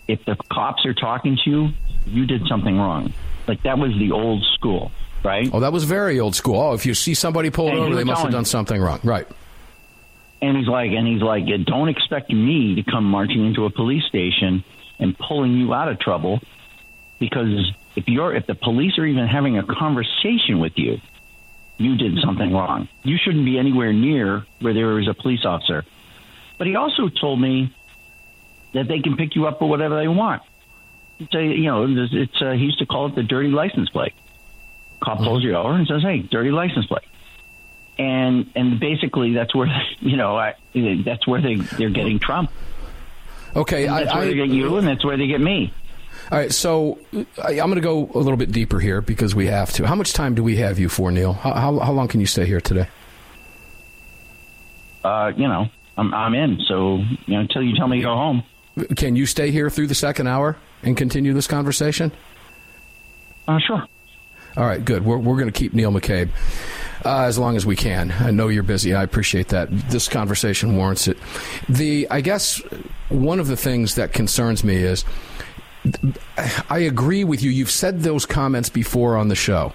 if 0.07 0.23
the 0.25 0.35
cops 0.49 0.85
are 0.85 0.93
talking 0.93 1.37
to 1.43 1.49
you, 1.49 1.69
you 2.07 2.25
did 2.25 2.47
something 2.47 2.77
wrong. 2.77 3.13
Like 3.47 3.63
that 3.63 3.77
was 3.77 3.91
the 3.97 4.11
old 4.11 4.43
school, 4.53 4.91
right? 5.23 5.49
Oh, 5.53 5.59
that 5.59 5.73
was 5.73 5.83
very 5.83 6.19
old 6.19 6.35
school. 6.35 6.59
Oh, 6.59 6.73
if 6.73 6.85
you 6.85 6.93
see 6.93 7.13
somebody 7.13 7.49
pulled 7.49 7.71
And 7.71 7.79
over, 7.79 7.95
they 7.95 8.03
must 8.03 8.21
have 8.21 8.31
done 8.31 8.45
something 8.45 8.81
wrong. 8.81 9.01
Right. 9.03 9.27
And 10.41 10.57
he's 10.57 10.67
like, 10.67 10.91
and 10.91 11.07
he's 11.07 11.21
like, 11.21 11.45
don't 11.65 11.89
expect 11.89 12.31
me 12.31 12.75
to 12.75 12.83
come 12.83 13.05
marching 13.05 13.45
into 13.45 13.65
a 13.65 13.69
police 13.69 14.05
station 14.05 14.63
and 14.99 15.17
pulling 15.17 15.53
you 15.53 15.73
out 15.73 15.89
of 15.89 15.99
trouble, 15.99 16.39
because 17.19 17.71
if 17.95 18.07
you're 18.07 18.35
if 18.35 18.45
the 18.47 18.55
police 18.55 18.97
are 18.97 19.05
even 19.05 19.27
having 19.27 19.57
a 19.57 19.65
conversation 19.65 20.59
with 20.59 20.73
you, 20.77 20.99
you 21.77 21.97
did 21.97 22.17
something 22.23 22.53
wrong. 22.53 22.87
You 23.03 23.17
shouldn't 23.17 23.45
be 23.45 23.57
anywhere 23.57 23.93
near 23.93 24.45
where 24.59 24.73
there 24.73 24.99
is 24.99 25.07
a 25.07 25.13
police 25.13 25.45
officer. 25.45 25.83
But 26.57 26.67
he 26.67 26.75
also 26.75 27.09
told 27.09 27.39
me 27.39 27.73
that 28.73 28.87
they 28.87 28.99
can 28.99 29.17
pick 29.17 29.35
you 29.35 29.47
up 29.47 29.59
for 29.59 29.67
whatever 29.69 29.97
they 29.99 30.07
want. 30.07 30.41
a, 31.33 31.43
you 31.43 31.65
know, 31.65 31.85
it's, 31.85 32.13
it's 32.13 32.41
uh, 32.41 32.51
he 32.51 32.65
used 32.65 32.79
to 32.79 32.85
call 32.85 33.07
it 33.07 33.15
the 33.15 33.23
dirty 33.23 33.49
license 33.49 33.89
plate. 33.89 34.13
Cop 35.01 35.19
pulls 35.19 35.43
you 35.43 35.55
over 35.55 35.73
and 35.73 35.87
says, 35.87 36.01
"Hey, 36.01 36.19
dirty 36.19 36.51
license 36.51 36.85
plate." 36.85 37.03
And 37.97 38.51
and 38.55 38.79
basically 38.79 39.33
that's 39.33 39.53
where 39.53 39.67
you 39.99 40.17
know 40.17 40.37
I, 40.37 40.55
that's 40.73 41.27
where 41.27 41.41
they 41.41 41.55
they're 41.55 41.89
getting 41.89 42.19
Trump. 42.19 42.51
Okay, 43.55 43.85
And 43.85 43.97
that's 43.97 44.11
I, 44.11 44.15
where 44.15 44.23
I, 44.23 44.27
they 44.29 44.35
get 44.35 44.49
you, 44.49 44.77
and 44.77 44.87
that's 44.87 45.03
where 45.05 45.17
they 45.17 45.27
get 45.27 45.39
me. 45.39 45.73
All 46.31 46.39
right, 46.39 46.51
so 46.51 46.97
I, 47.43 47.51
I'm 47.51 47.69
going 47.69 47.75
to 47.75 47.81
go 47.81 48.09
a 48.15 48.19
little 48.19 48.37
bit 48.37 48.51
deeper 48.51 48.79
here 48.79 49.01
because 49.01 49.35
we 49.35 49.45
have 49.47 49.71
to. 49.73 49.85
How 49.85 49.95
much 49.95 50.13
time 50.13 50.33
do 50.33 50.43
we 50.43 50.55
have 50.57 50.79
you 50.79 50.89
for, 50.89 51.11
Neil? 51.11 51.33
How, 51.33 51.53
how, 51.53 51.79
how 51.79 51.91
long 51.91 52.07
can 52.07 52.19
you 52.19 52.25
stay 52.25 52.45
here 52.45 52.59
today? 52.59 52.87
Uh, 55.03 55.31
you 55.37 55.47
know, 55.47 55.67
I'm 55.97 56.13
I'm 56.15 56.33
in. 56.33 56.59
So 56.67 56.97
you 56.97 57.35
know, 57.35 57.41
until 57.41 57.61
you 57.61 57.75
tell 57.75 57.87
me 57.87 57.97
to 57.97 58.03
go 58.03 58.15
home. 58.15 58.43
Can 58.95 59.15
you 59.15 59.27
stay 59.27 59.51
here 59.51 59.69
through 59.69 59.87
the 59.87 59.95
second 59.95 60.27
hour 60.27 60.57
and 60.81 60.97
continue 60.97 61.31
this 61.33 61.47
conversation? 61.47 62.11
Uh, 63.47 63.59
sure. 63.59 63.85
All 64.57 64.65
right, 64.65 64.83
good. 64.83 65.05
We're, 65.05 65.17
we're 65.17 65.35
going 65.35 65.51
to 65.51 65.57
keep 65.57 65.73
Neil 65.73 65.91
McCabe 65.91 66.29
uh, 67.05 67.21
as 67.21 67.37
long 67.37 67.55
as 67.55 67.65
we 67.65 67.75
can. 67.75 68.11
I 68.19 68.31
know 68.31 68.47
you're 68.47 68.63
busy. 68.63 68.95
I 68.95 69.03
appreciate 69.03 69.49
that. 69.49 69.69
This 69.89 70.07
conversation 70.09 70.75
warrants 70.75 71.07
it. 71.07 71.17
The 71.69 72.07
I 72.09 72.21
guess 72.21 72.61
one 73.09 73.39
of 73.39 73.47
the 73.47 73.57
things 73.57 73.95
that 73.95 74.11
concerns 74.11 74.63
me 74.63 74.77
is 74.77 75.05
I 76.69 76.79
agree 76.79 77.23
with 77.23 77.43
you. 77.43 77.51
You've 77.51 77.71
said 77.71 78.01
those 78.01 78.25
comments 78.25 78.69
before 78.69 79.17
on 79.17 79.27
the 79.27 79.35
show 79.35 79.73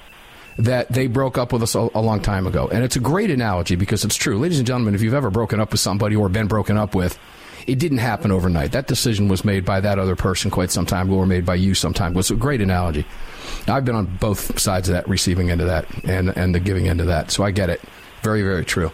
that 0.58 0.88
they 0.88 1.06
broke 1.06 1.38
up 1.38 1.52
with 1.52 1.62
us 1.62 1.74
a, 1.74 1.88
a 1.94 2.00
long 2.00 2.20
time 2.20 2.46
ago, 2.46 2.68
and 2.68 2.84
it's 2.84 2.96
a 2.96 3.00
great 3.00 3.30
analogy 3.30 3.76
because 3.76 4.04
it's 4.04 4.16
true, 4.16 4.38
ladies 4.38 4.58
and 4.58 4.66
gentlemen. 4.66 4.94
If 4.94 5.02
you've 5.02 5.14
ever 5.14 5.30
broken 5.30 5.61
up 5.61 5.70
with 5.70 5.80
somebody 5.80 6.16
or 6.16 6.28
been 6.28 6.48
broken 6.48 6.76
up 6.76 6.94
with. 6.94 7.18
It 7.66 7.78
didn't 7.78 7.98
happen 7.98 8.32
overnight. 8.32 8.72
That 8.72 8.86
decision 8.86 9.28
was 9.28 9.44
made 9.44 9.66
by 9.66 9.80
that 9.80 9.98
other 9.98 10.16
person 10.16 10.50
quite 10.50 10.70
some 10.70 10.86
time 10.86 11.08
ago, 11.08 11.18
or 11.18 11.26
made 11.26 11.44
by 11.44 11.56
you 11.56 11.74
sometime. 11.74 12.14
It 12.14 12.16
was 12.16 12.30
a 12.30 12.34
great 12.34 12.62
analogy. 12.62 13.04
I've 13.68 13.84
been 13.84 13.94
on 13.94 14.06
both 14.18 14.58
sides 14.58 14.88
of 14.88 14.94
that, 14.94 15.06
receiving 15.06 15.50
end 15.50 15.61
of 15.61 15.66
that 15.66 15.86
and 16.04 16.30
and 16.36 16.54
the 16.54 16.58
giving 16.58 16.88
end 16.88 17.00
of 17.00 17.08
that. 17.08 17.30
So 17.30 17.44
I 17.44 17.50
get 17.50 17.68
it. 17.68 17.80
Very, 18.22 18.42
very 18.42 18.64
true. 18.64 18.90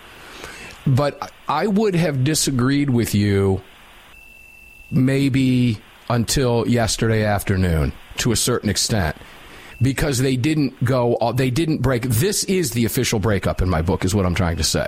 But 0.86 1.32
I 1.48 1.68
would 1.68 1.94
have 1.94 2.24
disagreed 2.24 2.90
with 2.90 3.14
you 3.14 3.62
maybe 4.90 5.78
until 6.08 6.66
yesterday 6.68 7.24
afternoon 7.24 7.92
to 8.18 8.32
a 8.32 8.36
certain 8.36 8.68
extent 8.68 9.16
because 9.82 10.18
they 10.18 10.36
didn't 10.36 10.82
go 10.84 11.16
uh, 11.16 11.32
they 11.32 11.50
didn't 11.50 11.78
break 11.78 12.02
this 12.02 12.44
is 12.44 12.70
the 12.70 12.84
official 12.84 13.18
breakup 13.18 13.60
in 13.60 13.68
my 13.68 13.82
book 13.82 14.04
is 14.04 14.14
what 14.14 14.26
I'm 14.26 14.34
trying 14.34 14.56
to 14.56 14.64
say. 14.64 14.86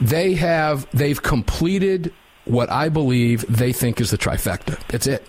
They 0.00 0.34
have 0.34 0.86
they've 0.90 1.22
completed 1.22 2.12
what 2.44 2.70
I 2.70 2.88
believe 2.88 3.44
they 3.48 3.72
think 3.72 4.00
is 4.00 4.10
the 4.10 4.18
trifecta. 4.18 4.80
It's 4.92 5.06
it 5.06 5.26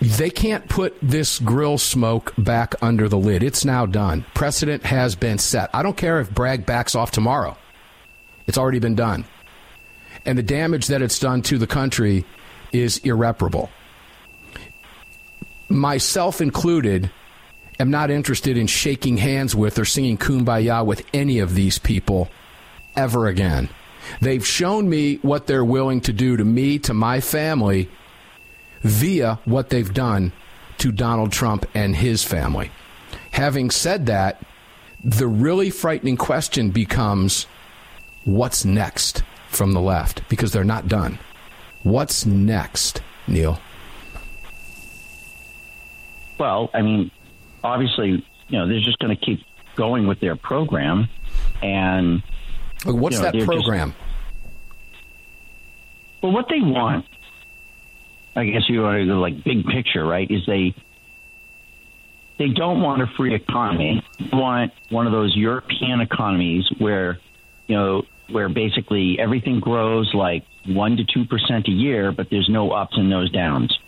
they 0.00 0.30
can't 0.30 0.68
put 0.68 0.96
this 1.00 1.38
grill 1.38 1.78
smoke 1.78 2.34
back 2.36 2.74
under 2.82 3.08
the 3.08 3.16
lid. 3.16 3.42
It's 3.42 3.64
now 3.64 3.86
done. 3.86 4.24
Precedent 4.34 4.84
has 4.84 5.14
been 5.14 5.38
set. 5.38 5.70
I 5.72 5.82
don't 5.82 5.96
care 5.96 6.20
if 6.20 6.30
Bragg 6.30 6.66
backs 6.66 6.94
off 6.94 7.10
tomorrow. 7.10 7.56
It's 8.46 8.58
already 8.58 8.80
been 8.80 8.96
done. 8.96 9.24
And 10.26 10.36
the 10.36 10.42
damage 10.42 10.88
that 10.88 11.00
it's 11.00 11.18
done 11.18 11.42
to 11.42 11.58
the 11.58 11.66
country 11.66 12.26
is 12.74 12.98
irreparable. 12.98 13.70
Myself 15.68 16.40
included, 16.40 17.10
am 17.78 17.90
not 17.90 18.10
interested 18.10 18.56
in 18.56 18.66
shaking 18.66 19.16
hands 19.16 19.54
with 19.54 19.78
or 19.78 19.84
singing 19.84 20.18
kumbaya 20.18 20.84
with 20.84 21.04
any 21.14 21.38
of 21.38 21.54
these 21.54 21.78
people 21.78 22.28
ever 22.96 23.26
again. 23.26 23.68
They've 24.20 24.46
shown 24.46 24.88
me 24.88 25.16
what 25.16 25.46
they're 25.46 25.64
willing 25.64 26.00
to 26.02 26.12
do 26.12 26.36
to 26.36 26.44
me, 26.44 26.78
to 26.80 26.94
my 26.94 27.20
family, 27.20 27.88
via 28.82 29.38
what 29.44 29.70
they've 29.70 29.94
done 29.94 30.32
to 30.78 30.92
Donald 30.92 31.32
Trump 31.32 31.66
and 31.74 31.96
his 31.96 32.22
family. 32.22 32.70
Having 33.30 33.70
said 33.70 34.06
that, 34.06 34.42
the 35.02 35.26
really 35.26 35.70
frightening 35.70 36.16
question 36.16 36.70
becomes 36.70 37.46
what's 38.24 38.64
next 38.64 39.22
from 39.48 39.72
the 39.72 39.80
left? 39.80 40.28
Because 40.28 40.52
they're 40.52 40.64
not 40.64 40.88
done. 40.88 41.18
What's 41.84 42.24
next, 42.24 43.02
Neil? 43.28 43.60
Well, 46.38 46.70
I 46.74 46.80
mean, 46.82 47.10
obviously, 47.62 48.26
you 48.48 48.58
know, 48.58 48.66
they're 48.66 48.80
just 48.80 48.98
going 48.98 49.14
to 49.16 49.22
keep 49.24 49.40
going 49.76 50.06
with 50.06 50.18
their 50.18 50.34
program, 50.34 51.08
and 51.62 52.22
what's 52.84 53.16
you 53.16 53.22
know, 53.22 53.24
that 53.26 53.32
they're 53.32 53.46
just- 53.46 53.46
program? 53.46 53.94
well, 56.22 56.32
what 56.32 56.46
they 56.48 56.60
want, 56.60 57.04
I 58.34 58.46
guess 58.46 58.62
you 58.68 58.80
want 58.80 58.98
to 58.98 59.06
go 59.06 59.20
like 59.20 59.44
big 59.44 59.66
picture, 59.66 60.04
right? 60.04 60.28
Is 60.28 60.46
they 60.46 60.74
they 62.38 62.48
don't 62.48 62.80
want 62.80 63.02
a 63.02 63.06
free 63.06 63.34
economy. 63.34 64.02
They 64.18 64.30
want 64.32 64.72
one 64.88 65.06
of 65.06 65.12
those 65.12 65.36
European 65.36 66.00
economies 66.00 66.64
where 66.78 67.18
you 67.68 67.76
know 67.76 68.02
where 68.30 68.48
basically 68.48 69.18
everything 69.18 69.60
grows 69.60 70.14
like 70.14 70.44
one 70.66 70.96
to 70.96 71.04
two 71.04 71.24
percent 71.24 71.68
a 71.68 71.72
year, 71.72 72.12
but 72.12 72.30
there's 72.30 72.48
no 72.48 72.70
ups 72.70 72.96
and 72.96 73.10
no 73.10 73.26
downs. 73.28 73.78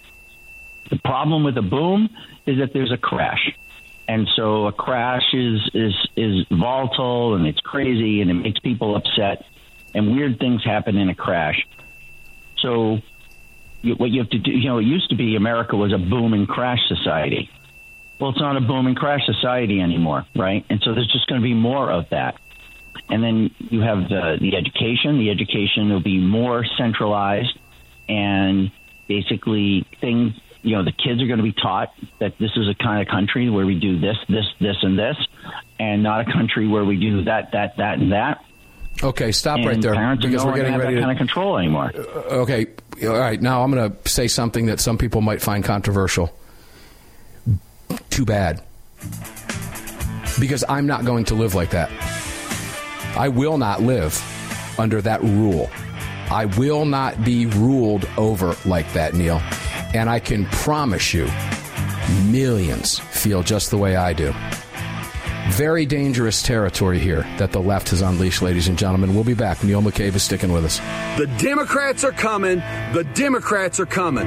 The 0.90 0.98
problem 0.98 1.44
with 1.44 1.56
a 1.58 1.62
boom 1.62 2.08
is 2.46 2.58
that 2.58 2.72
there's 2.72 2.92
a 2.92 2.96
crash. 2.96 3.56
And 4.08 4.28
so 4.36 4.66
a 4.66 4.72
crash 4.72 5.34
is, 5.34 5.68
is, 5.74 5.94
is 6.16 6.46
volatile 6.48 7.34
and 7.34 7.44
it's 7.46 7.58
crazy 7.58 8.20
and 8.20 8.30
it 8.30 8.34
makes 8.34 8.60
people 8.60 8.94
upset 8.94 9.44
and 9.94 10.14
weird 10.14 10.38
things 10.38 10.62
happen 10.62 10.96
in 10.96 11.08
a 11.08 11.14
crash. 11.14 11.66
So 12.58 12.98
what 13.82 14.10
you 14.10 14.20
have 14.20 14.30
to 14.30 14.38
do, 14.38 14.52
you 14.52 14.68
know, 14.68 14.78
it 14.78 14.84
used 14.84 15.10
to 15.10 15.16
be 15.16 15.34
America 15.34 15.76
was 15.76 15.92
a 15.92 15.98
boom 15.98 16.34
and 16.34 16.46
crash 16.46 16.80
society. 16.86 17.50
Well, 18.20 18.30
it's 18.30 18.40
not 18.40 18.56
a 18.56 18.60
boom 18.60 18.86
and 18.86 18.96
crash 18.96 19.26
society 19.26 19.80
anymore, 19.80 20.24
right? 20.34 20.64
And 20.70 20.80
so 20.82 20.94
there's 20.94 21.10
just 21.10 21.26
going 21.26 21.40
to 21.40 21.44
be 21.44 21.54
more 21.54 21.90
of 21.90 22.08
that. 22.10 22.40
And 23.08 23.22
then 23.22 23.50
you 23.58 23.80
have 23.82 24.08
the, 24.08 24.36
the 24.40 24.56
education. 24.56 25.18
The 25.18 25.30
education 25.30 25.90
will 25.90 26.02
be 26.02 26.18
more 26.18 26.64
centralized 26.76 27.56
and 28.08 28.70
basically 29.08 29.86
things, 30.00 30.32
you 30.62 30.76
know, 30.76 30.84
the 30.84 30.92
kids 30.92 31.22
are 31.22 31.26
going 31.26 31.38
to 31.38 31.44
be 31.44 31.52
taught 31.52 31.92
that 32.18 32.38
this 32.38 32.50
is 32.56 32.68
a 32.68 32.74
kind 32.74 33.00
of 33.00 33.08
country 33.08 33.48
where 33.48 33.66
we 33.66 33.78
do 33.78 34.00
this, 34.00 34.16
this, 34.28 34.46
this, 34.60 34.76
and 34.82 34.98
this, 34.98 35.16
and 35.78 36.02
not 36.02 36.28
a 36.28 36.32
country 36.32 36.66
where 36.66 36.84
we 36.84 36.98
do 36.98 37.24
that, 37.24 37.52
that, 37.52 37.76
that, 37.76 37.98
and 37.98 38.12
that. 38.12 38.44
Okay, 39.02 39.30
stop 39.30 39.58
and 39.58 39.66
right 39.66 39.80
there 39.80 39.94
Parents 39.94 40.24
because 40.24 40.44
we're 40.44 40.56
getting 40.56 40.76
ready 40.76 40.94
to 40.94 41.00
kind 41.00 41.12
of 41.12 41.18
control 41.18 41.58
anymore. 41.58 41.92
Uh, 41.94 42.40
okay, 42.42 42.66
all 43.02 43.18
right. 43.18 43.40
Now 43.40 43.62
I'm 43.62 43.70
going 43.70 43.92
to 43.92 44.08
say 44.08 44.26
something 44.26 44.66
that 44.66 44.80
some 44.80 44.96
people 44.96 45.20
might 45.20 45.42
find 45.42 45.62
controversial. 45.62 46.34
Too 48.08 48.24
bad. 48.24 48.62
Because 50.40 50.64
I'm 50.68 50.86
not 50.86 51.04
going 51.04 51.26
to 51.26 51.34
live 51.34 51.54
like 51.54 51.70
that. 51.70 51.90
I 53.16 53.28
will 53.28 53.58
not 53.58 53.82
live 53.82 54.20
under 54.78 55.00
that 55.02 55.22
rule. 55.22 55.70
I 56.30 56.46
will 56.58 56.84
not 56.84 57.24
be 57.24 57.46
ruled 57.46 58.08
over 58.16 58.56
like 58.64 58.92
that, 58.92 59.14
Neil. 59.14 59.40
And 59.94 60.10
I 60.10 60.18
can 60.18 60.46
promise 60.46 61.14
you, 61.14 61.28
millions 62.24 62.98
feel 62.98 63.42
just 63.42 63.70
the 63.70 63.78
way 63.78 63.96
I 63.96 64.12
do. 64.12 64.34
Very 65.50 65.86
dangerous 65.86 66.42
territory 66.42 66.98
here 66.98 67.22
that 67.38 67.52
the 67.52 67.60
left 67.60 67.90
has 67.90 68.02
unleashed, 68.02 68.42
ladies 68.42 68.66
and 68.66 68.76
gentlemen. 68.76 69.14
We'll 69.14 69.24
be 69.24 69.34
back. 69.34 69.62
Neil 69.62 69.80
McCabe 69.80 70.16
is 70.16 70.22
sticking 70.24 70.52
with 70.52 70.64
us. 70.64 70.78
The 71.16 71.32
Democrats 71.38 72.02
are 72.02 72.12
coming. 72.12 72.58
The 72.92 73.08
Democrats 73.14 73.78
are 73.78 73.86
coming. 73.86 74.26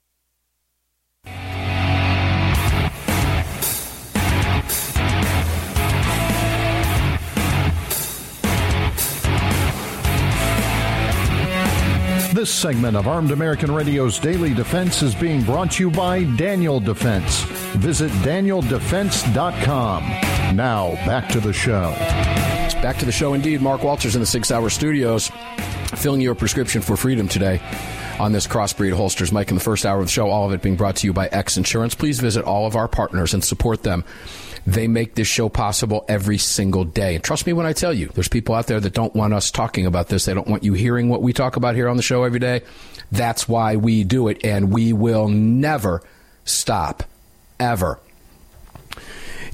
segment 12.61 12.95
of 12.95 13.07
Armed 13.07 13.31
American 13.31 13.73
Radio's 13.73 14.19
Daily 14.19 14.53
Defense 14.53 15.01
is 15.01 15.15
being 15.15 15.41
brought 15.41 15.71
to 15.71 15.83
you 15.83 15.89
by 15.89 16.25
Daniel 16.35 16.79
Defense. 16.79 17.41
Visit 17.77 18.11
danieldefense.com. 18.21 20.03
Now, 20.55 20.91
back 21.07 21.27
to 21.29 21.39
the 21.39 21.53
show. 21.53 21.89
Back 22.83 22.97
to 22.97 23.05
the 23.05 23.11
show 23.11 23.33
indeed. 23.33 23.63
Mark 23.63 23.81
Walters 23.81 24.13
in 24.13 24.21
the 24.21 24.27
Sig 24.27 24.45
Sauer 24.45 24.69
Studios, 24.69 25.31
filling 25.95 26.21
your 26.21 26.35
prescription 26.35 26.83
for 26.83 26.95
freedom 26.95 27.27
today 27.27 27.59
on 28.19 28.31
this 28.31 28.45
Crossbreed 28.45 28.93
Holsters. 28.93 29.31
Mike, 29.31 29.49
in 29.49 29.55
the 29.55 29.63
first 29.63 29.83
hour 29.83 29.99
of 29.99 30.05
the 30.05 30.11
show, 30.11 30.29
all 30.29 30.45
of 30.45 30.53
it 30.53 30.61
being 30.61 30.75
brought 30.75 30.97
to 30.97 31.07
you 31.07 31.13
by 31.13 31.29
X 31.29 31.57
Insurance. 31.57 31.95
Please 31.95 32.19
visit 32.19 32.45
all 32.45 32.67
of 32.67 32.75
our 32.75 32.87
partners 32.87 33.33
and 33.33 33.43
support 33.43 33.81
them. 33.81 34.03
They 34.65 34.87
make 34.87 35.15
this 35.15 35.27
show 35.27 35.49
possible 35.49 36.05
every 36.07 36.37
single 36.37 36.83
day. 36.83 37.15
And 37.15 37.23
trust 37.23 37.47
me 37.47 37.53
when 37.53 37.65
I 37.65 37.73
tell 37.73 37.93
you, 37.93 38.07
there's 38.09 38.27
people 38.27 38.53
out 38.53 38.67
there 38.67 38.79
that 38.79 38.93
don't 38.93 39.15
want 39.15 39.33
us 39.33 39.49
talking 39.49 39.85
about 39.85 40.09
this. 40.09 40.25
They 40.25 40.33
don't 40.33 40.47
want 40.47 40.63
you 40.63 40.73
hearing 40.73 41.09
what 41.09 41.21
we 41.21 41.33
talk 41.33 41.55
about 41.55 41.75
here 41.75 41.89
on 41.89 41.97
the 41.97 42.03
show 42.03 42.23
every 42.23 42.39
day. 42.39 42.61
That's 43.11 43.47
why 43.47 43.75
we 43.75 44.03
do 44.03 44.27
it, 44.27 44.45
and 44.45 44.71
we 44.71 44.93
will 44.93 45.27
never 45.27 46.03
stop, 46.45 47.03
ever. 47.59 47.99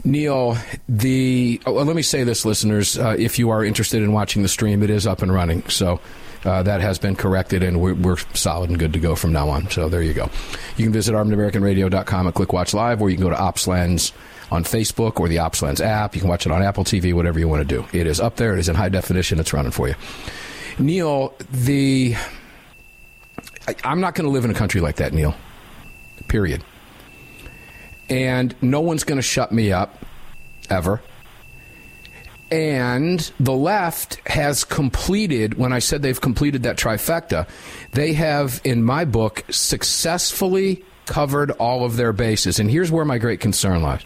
Neil, 0.04 0.58
the 0.88 1.62
oh, 1.66 1.74
let 1.74 1.96
me 1.96 2.02
say 2.02 2.24
this, 2.24 2.46
listeners. 2.46 2.98
Uh, 2.98 3.16
if 3.18 3.40
you 3.40 3.50
are 3.50 3.64
interested 3.64 4.04
in 4.04 4.12
watching 4.12 4.42
the 4.42 4.48
stream, 4.48 4.84
it 4.84 4.90
is 4.90 5.08
up 5.08 5.22
and 5.22 5.34
running. 5.34 5.68
So 5.70 6.00
uh, 6.46 6.64
that 6.64 6.82
has 6.82 7.00
been 7.00 7.16
corrected, 7.16 7.64
and 7.64 7.82
we're, 7.82 7.96
we're, 7.96 8.18
solid 8.34 8.70
and 8.70 8.80
good 8.80 8.94
to 8.94 9.00
go 9.00 9.16
from 9.16 9.34
now 9.34 9.50
on. 9.50 9.70
So 9.70 9.90
there 9.90 10.02
you 10.02 10.14
go. 10.14 10.30
You 10.78 10.86
can 10.86 10.94
visit 10.94 11.14
armedamericanradio.com 11.14 12.28
and 12.28 12.36
click 12.36 12.54
Watch 12.54 12.74
Live, 12.74 13.02
or 13.02 13.10
you 13.10 13.18
can 13.18 13.24
go 13.24 13.30
to 13.30 13.36
OpsLens 13.36 14.12
on 14.52 14.64
Facebook 14.64 15.20
or 15.20 15.28
the 15.28 15.38
OpsLens 15.38 15.82
app. 15.82 16.16
You 16.16 16.22
can 16.22 16.30
watch 16.30 16.46
it 16.46 16.52
on 16.52 16.62
Apple 16.62 16.84
TV, 16.84 17.14
whatever 17.14 17.40
you 17.40 17.48
want 17.48 17.68
to 17.68 17.76
do. 17.76 17.86
It 17.98 18.08
is 18.08 18.20
up 18.20 18.38
there. 18.38 18.54
It 18.54 18.60
is 18.60 18.70
in 18.70 18.76
high 18.76 18.90
definition. 18.90 19.40
It's 19.40 19.54
running 19.54 19.72
for 19.72 19.88
you. 19.88 19.96
Neil, 20.80 21.34
the 21.52 22.16
I, 23.68 23.76
I'm 23.84 24.00
not 24.00 24.16
going 24.16 24.26
to 24.26 24.32
live 24.32 24.46
in 24.46 24.52
a 24.52 24.56
country 24.56 24.82
like 24.82 24.98
that, 24.98 25.14
Neil. 25.14 25.36
Period. 26.28 26.64
And 28.10 28.56
no 28.62 28.80
one's 28.80 29.04
going 29.04 29.18
to 29.18 29.24
shut 29.24 29.52
me 29.52 29.72
up 29.72 29.98
ever. 30.70 31.02
And 32.50 33.20
the 33.42 33.54
left 33.54 34.26
has 34.28 34.64
completed, 34.64 35.56
when 35.58 35.74
I 35.74 35.80
said 35.80 36.02
they've 36.02 36.20
completed 36.20 36.64
that 36.64 36.78
trifecta, 36.78 37.48
they 37.92 38.14
have, 38.14 38.62
in 38.64 38.84
my 38.84 39.04
book, 39.04 39.44
successfully 39.50 40.84
covered 41.06 41.52
all 41.52 41.84
of 41.84 41.98
their 41.98 42.14
bases. 42.14 42.60
And 42.60 42.72
here's 42.72 42.90
where 42.90 43.04
my 43.04 43.18
great 43.18 43.42
concern 43.42 43.82
lies 43.82 44.04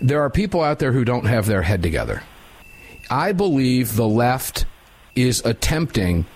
there 0.00 0.22
are 0.22 0.30
people 0.30 0.62
out 0.62 0.78
there 0.78 0.92
who 0.92 1.04
don't 1.04 1.26
have 1.26 1.46
their 1.46 1.62
head 1.62 1.82
together. 1.82 2.22
I 3.10 3.32
believe 3.32 3.96
the 3.96 4.08
left 4.08 4.64
is 5.14 5.44
attempting 5.44 6.26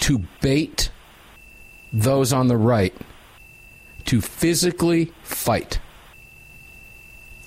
to 0.00 0.18
bait 0.40 0.90
those 1.92 2.32
on 2.32 2.48
the 2.48 2.56
right 2.56 2.94
to 4.06 4.20
physically 4.20 5.12
fight 5.22 5.78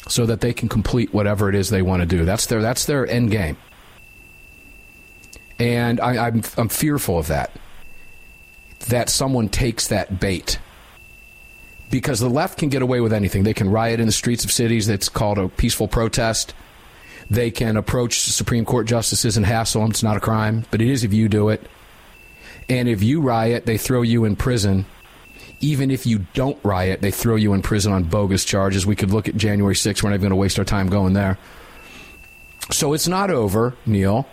so 0.08 0.26
that 0.26 0.42
they 0.42 0.54
can 0.54 0.70
complete 0.70 1.14
whatever 1.14 1.50
it 1.50 1.56
is 1.56 1.70
they 1.70 1.82
want 1.82 2.02
to 2.02 2.06
do. 2.06 2.26
That's 2.26 2.46
their 2.46 2.62
that's 2.62 2.86
their 2.86 3.06
end 3.06 3.30
game, 3.30 3.58
and 5.60 6.00
I, 6.00 6.28
I'm 6.28 6.42
I'm 6.58 6.70
fearful 6.70 7.20
of 7.20 7.28
that. 7.28 7.52
That 8.88 9.10
someone 9.10 9.50
takes 9.50 9.88
that 9.90 10.20
bait 10.20 10.60
because 11.90 12.20
the 12.20 12.30
left 12.30 12.60
can 12.60 12.70
get 12.70 12.82
away 12.82 13.00
with 13.00 13.14
anything. 13.14 13.44
They 13.44 13.54
can 13.54 13.70
riot 13.70 14.00
in 14.00 14.06
the 14.06 14.12
streets 14.12 14.44
of 14.44 14.52
cities. 14.52 14.88
That's 14.88 15.10
called 15.10 15.38
a 15.38 15.48
peaceful 15.48 15.88
protest. 15.88 16.54
They 17.30 17.52
can 17.52 17.78
approach 17.78 18.20
Supreme 18.20 18.66
Court 18.66 18.88
justices 18.88 19.38
and 19.38 19.46
hassle 19.46 19.82
them. 19.82 19.92
It's 19.92 20.04
not 20.04 20.18
a 20.18 20.22
crime, 20.22 20.66
but 20.72 20.82
it 20.82 20.90
is 20.90 21.04
if 21.04 21.14
you 21.14 21.28
do 21.28 21.50
it. 21.50 21.62
And 22.70 22.88
if 22.90 23.04
you 23.04 23.22
riot, 23.22 23.66
they 23.66 23.78
throw 23.78 24.02
you 24.02 24.26
in 24.26 24.36
prison 24.36 24.86
even 25.60 25.90
if 25.90 26.06
you 26.06 26.20
don't 26.34 26.58
riot, 26.64 27.02
they 27.02 27.12
throw 27.12 27.36
you 27.36 27.54
in 27.54 27.62
prison 27.62 27.92
on 27.92 28.04
bogus 28.04 28.46
charges. 28.46 28.86
We 28.86 28.96
could 28.96 29.12
look 29.12 29.28
at 29.28 29.36
January 29.36 29.76
6th. 29.76 30.04
We're 30.04 30.10
not 30.10 30.16
even 30.16 30.22
going 30.22 30.30
to 30.32 30.36
waste 30.36 30.60
our 30.60 30.66
time 30.66 30.88
going 30.88 31.14
there. 31.14 31.38
So 32.72 32.94
it's 32.94 33.08
not 33.08 33.32
over, 33.32 33.76
Neil. 33.86 34.28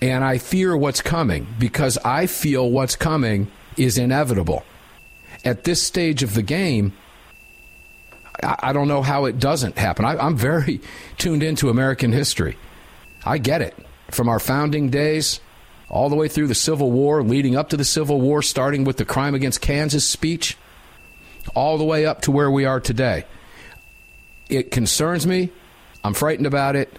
And 0.00 0.24
I 0.24 0.38
fear 0.38 0.76
what's 0.76 1.02
coming 1.02 1.46
because 1.58 1.98
I 1.98 2.26
feel 2.26 2.70
what's 2.70 2.96
coming 2.96 3.50
is 3.76 3.98
inevitable. 3.98 4.64
At 5.44 5.64
this 5.64 5.82
stage 5.82 6.22
of 6.22 6.34
the 6.34 6.42
game, 6.42 6.92
I, 8.42 8.72
don't 8.72 8.88
know 8.88 9.02
how 9.02 9.24
it 9.24 9.38
doesn't 9.38 9.78
happen. 9.78 10.04
I, 10.04 10.16
I'm 10.16 10.36
very 10.36 10.80
tuned 11.18 11.42
into 11.42 11.68
American 11.68 12.12
history. 12.12 12.56
I 13.24 13.38
get 13.38 13.62
it. 13.62 13.76
From 14.10 14.28
our 14.28 14.40
founding 14.40 14.90
days 14.90 15.40
all 15.88 16.08
the 16.08 16.16
way 16.16 16.28
through 16.28 16.46
the 16.46 16.54
Civil 16.54 16.90
War, 16.90 17.22
leading 17.22 17.56
up 17.56 17.68
to 17.70 17.76
the 17.76 17.84
Civil 17.84 18.20
War, 18.20 18.42
starting 18.42 18.84
with 18.84 18.96
the 18.96 19.04
crime 19.04 19.34
against 19.34 19.60
Kansas 19.60 20.06
speech, 20.06 20.56
all 21.54 21.78
the 21.78 21.84
way 21.84 22.06
up 22.06 22.22
to 22.22 22.30
where 22.30 22.50
we 22.50 22.64
are 22.64 22.80
today. 22.80 23.24
It 24.48 24.70
concerns 24.70 25.26
me. 25.26 25.50
I'm 26.02 26.14
frightened 26.14 26.46
about 26.46 26.76
it. 26.76 26.98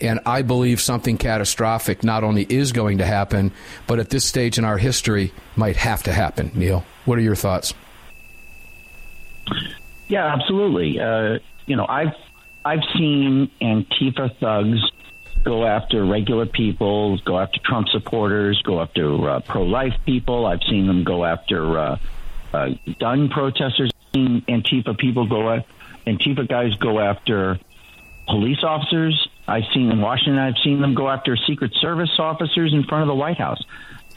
And 0.00 0.18
I 0.26 0.42
believe 0.42 0.80
something 0.80 1.16
catastrophic 1.16 2.02
not 2.02 2.24
only 2.24 2.42
is 2.42 2.72
going 2.72 2.98
to 2.98 3.06
happen, 3.06 3.52
but 3.86 4.00
at 4.00 4.10
this 4.10 4.24
stage 4.24 4.58
in 4.58 4.64
our 4.64 4.78
history 4.78 5.32
might 5.54 5.76
have 5.76 6.02
to 6.04 6.12
happen. 6.12 6.50
Neil, 6.54 6.84
what 7.04 7.18
are 7.18 7.22
your 7.22 7.36
thoughts? 7.36 7.72
Yeah, 10.08 10.26
absolutely. 10.26 11.00
Uh, 11.00 11.38
you 11.66 11.76
know, 11.76 11.86
I've 11.88 12.14
I've 12.64 12.84
seen 12.94 13.50
Antifa 13.60 14.36
thugs 14.38 14.80
go 15.42 15.64
after 15.66 16.04
regular 16.04 16.46
people, 16.46 17.18
go 17.18 17.38
after 17.38 17.58
Trump 17.64 17.88
supporters, 17.88 18.60
go 18.62 18.80
after 18.80 19.28
uh, 19.28 19.40
pro-life 19.40 19.94
people. 20.06 20.46
I've 20.46 20.62
seen 20.62 20.86
them 20.86 21.02
go 21.02 21.24
after 21.24 21.78
uh, 21.78 21.98
uh, 22.52 22.70
gun 23.00 23.28
protesters. 23.28 23.90
I've 23.90 24.12
seen 24.14 24.42
Antifa 24.42 24.96
people 24.96 25.26
go 25.26 25.50
at 25.50 25.66
Antifa 26.06 26.48
guys 26.48 26.74
go 26.76 27.00
after 27.00 27.58
police 28.26 28.62
officers. 28.62 29.28
I've 29.46 29.64
seen 29.74 29.90
in 29.90 30.00
Washington. 30.00 30.38
I've 30.38 30.58
seen 30.62 30.80
them 30.80 30.94
go 30.94 31.08
after 31.08 31.36
Secret 31.36 31.72
Service 31.74 32.18
officers 32.18 32.72
in 32.72 32.84
front 32.84 33.02
of 33.02 33.08
the 33.08 33.14
White 33.14 33.38
House, 33.38 33.62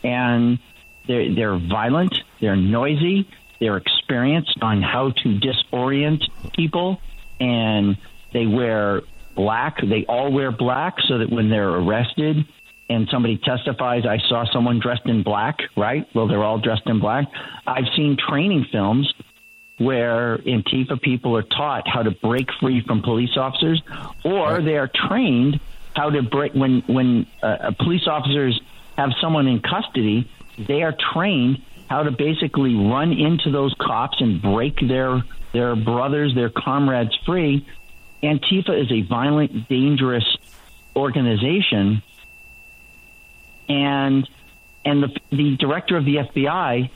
and 0.04 0.60
they're 1.08 1.34
they're 1.34 1.58
violent. 1.58 2.16
They're 2.40 2.56
noisy. 2.56 3.28
They're 3.60 3.78
experienced 3.78 4.58
on 4.62 4.82
how 4.82 5.12
to 5.12 5.40
disorient 5.40 6.24
people, 6.54 7.02
and 7.40 7.98
they 8.34 8.46
wear 8.46 9.02
black. 9.36 9.78
They 9.82 10.06
all 10.08 10.32
wear 10.32 10.52
black 10.52 10.96
so 11.08 11.20
that 11.20 11.30
when 11.30 11.50
they're 11.50 11.70
arrested 11.70 12.46
and 12.90 13.08
somebody 13.10 13.38
testifies, 13.38 14.06
I 14.06 14.20
saw 14.30 14.46
someone 14.52 14.80
dressed 14.80 15.06
in 15.06 15.24
black, 15.24 15.58
right? 15.76 16.08
Well, 16.14 16.28
they're 16.28 16.44
all 16.44 16.60
dressed 16.60 16.88
in 16.88 17.00
black. 17.00 17.26
I've 17.66 17.88
seen 17.96 18.18
training 18.18 18.66
films 18.72 19.12
where 19.78 20.38
Antifa 20.40 21.02
people 21.02 21.36
are 21.36 21.44
taught 21.44 21.88
how 21.88 22.04
to 22.04 22.12
break 22.12 22.48
free 22.60 22.82
from 22.86 23.02
police 23.02 23.36
officers, 23.36 23.82
or 24.24 24.62
they 24.62 24.78
are 24.78 24.90
trained 25.08 25.60
how 25.96 26.10
to 26.10 26.22
break 26.22 26.54
when 26.54 26.82
when 26.88 27.26
uh, 27.42 27.72
police 27.80 28.08
officers 28.08 28.60
have 28.98 29.12
someone 29.20 29.48
in 29.48 29.60
custody. 29.62 30.30
They 30.58 30.84
are 30.84 30.96
trained 31.14 31.62
how 31.90 32.04
to 32.04 32.12
basically 32.12 32.76
run 32.76 33.12
into 33.12 33.52
those 33.52 33.74
cops 33.80 34.22
and 34.22 34.42
break 34.42 34.80
their 34.80 35.24
their 35.54 35.76
brothers, 35.76 36.36
their 36.36 36.50
comrades 36.50 37.16
free 37.26 37.66
Antifa 38.26 38.82
is 38.82 38.92
a 38.92 39.02
violent, 39.02 39.68
dangerous 39.70 40.26
organization, 40.96 42.02
and 43.70 44.28
and 44.84 45.04
the 45.04 45.20
the 45.30 45.58
director 45.58 45.98
of 45.98 46.06
the 46.06 46.18
FBI 46.18 46.90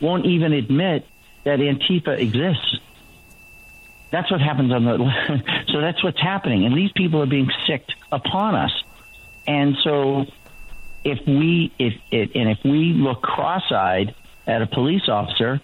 won't 0.00 0.26
even 0.26 0.52
admit 0.52 1.06
that 1.44 1.60
Antifa 1.60 2.18
exists. 2.18 2.78
That's 4.10 4.30
what 4.30 4.40
happens 4.40 4.72
on 4.72 4.84
the. 4.84 5.64
so 5.68 5.80
that's 5.80 6.02
what's 6.02 6.20
happening, 6.20 6.64
and 6.64 6.76
these 6.76 6.92
people 6.92 7.22
are 7.22 7.26
being 7.26 7.50
sicked 7.66 7.94
upon 8.12 8.54
us. 8.54 8.72
And 9.46 9.76
so, 9.82 10.26
if 11.04 11.26
we 11.26 11.72
if 11.78 11.94
it 12.10 12.34
and 12.34 12.48
if 12.48 12.58
we 12.64 12.92
look 12.92 13.22
cross-eyed 13.22 14.14
at 14.46 14.62
a 14.62 14.66
police 14.66 15.08
officer, 15.08 15.60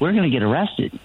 we're 0.00 0.12
going 0.12 0.24
to 0.24 0.30
get 0.30 0.42
arrested. 0.42 0.98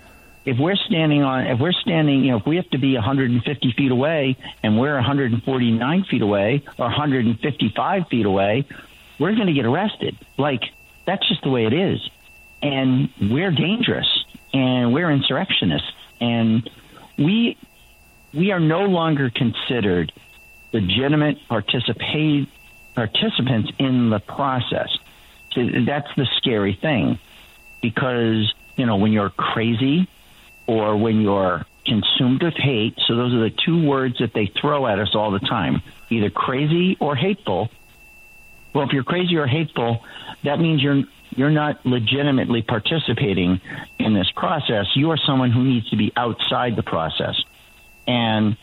If 0.46 0.58
we're 0.58 0.76
standing 0.76 1.22
on, 1.22 1.48
if 1.48 1.60
we're 1.60 1.74
standing, 1.74 2.24
you 2.24 2.32
know, 2.32 2.38
if 2.38 2.46
we 2.46 2.56
have 2.56 2.70
to 2.72 2.80
be 2.80 2.96
150 2.96 3.74
feet 3.74 3.92
away 3.92 4.38
and 4.64 4.80
we're 4.80 4.96
149 4.96 6.04
feet 6.06 6.22
away 6.22 6.64
or 6.78 6.86
155 6.86 8.08
feet 8.08 8.26
away, 8.26 8.66
we're 9.20 9.36
going 9.36 9.48
to 9.48 9.54
get 9.54 9.66
arrested. 9.66 10.18
Like 10.38 10.64
that's 11.06 11.28
just 11.28 11.44
the 11.44 11.50
way 11.50 11.66
it 11.66 11.74
is, 11.74 12.10
and 12.62 13.10
we're 13.22 13.52
dangerous. 13.52 14.08
And 14.52 14.96
we're 14.96 15.12
insurrectionists, 15.12 15.92
and 16.20 16.68
we 17.20 17.56
we 18.34 18.52
are 18.52 18.60
no 18.60 18.86
longer 18.86 19.30
considered 19.30 20.12
legitimate 20.72 21.38
participate 21.48 22.48
participants 23.08 23.72
in 23.80 24.10
the 24.10 24.20
process. 24.20 24.90
So 25.54 25.66
that's 25.86 26.14
the 26.18 26.28
scary 26.38 26.74
thing, 26.74 27.18
because 27.82 28.54
you 28.76 28.86
know 28.86 28.98
when 28.98 29.14
you're 29.14 29.30
crazy 29.30 30.08
or 30.68 30.98
when 30.98 31.22
you're 31.22 31.66
consumed 31.86 32.44
with 32.44 32.56
hate. 32.56 32.96
So 33.08 33.16
those 33.16 33.34
are 33.34 33.40
the 33.40 33.56
two 33.66 33.88
words 33.88 34.20
that 34.20 34.34
they 34.34 34.48
throw 34.48 34.86
at 34.86 35.00
us 35.00 35.16
all 35.16 35.32
the 35.32 35.40
time 35.40 35.82
either 36.10 36.30
crazy 36.30 36.98
or 37.00 37.16
hateful. 37.16 37.70
Well, 38.74 38.86
if 38.86 38.92
you're 38.92 39.04
crazy 39.04 39.38
or 39.38 39.48
hateful, 39.48 40.04
that 40.44 40.60
means 40.60 40.84
you're 40.84 41.04
you're 41.30 41.52
not 41.52 41.86
legitimately 41.86 42.64
participating 42.64 43.62
in 43.98 44.14
this 44.14 44.30
process. 44.32 44.88
You 44.96 45.12
are 45.12 45.18
someone 45.18 45.52
who 45.52 45.64
needs 45.64 45.90
to 45.92 45.96
be 45.96 46.12
outside 46.18 46.76
the 46.76 46.84
process. 46.84 47.36
And 48.08 48.58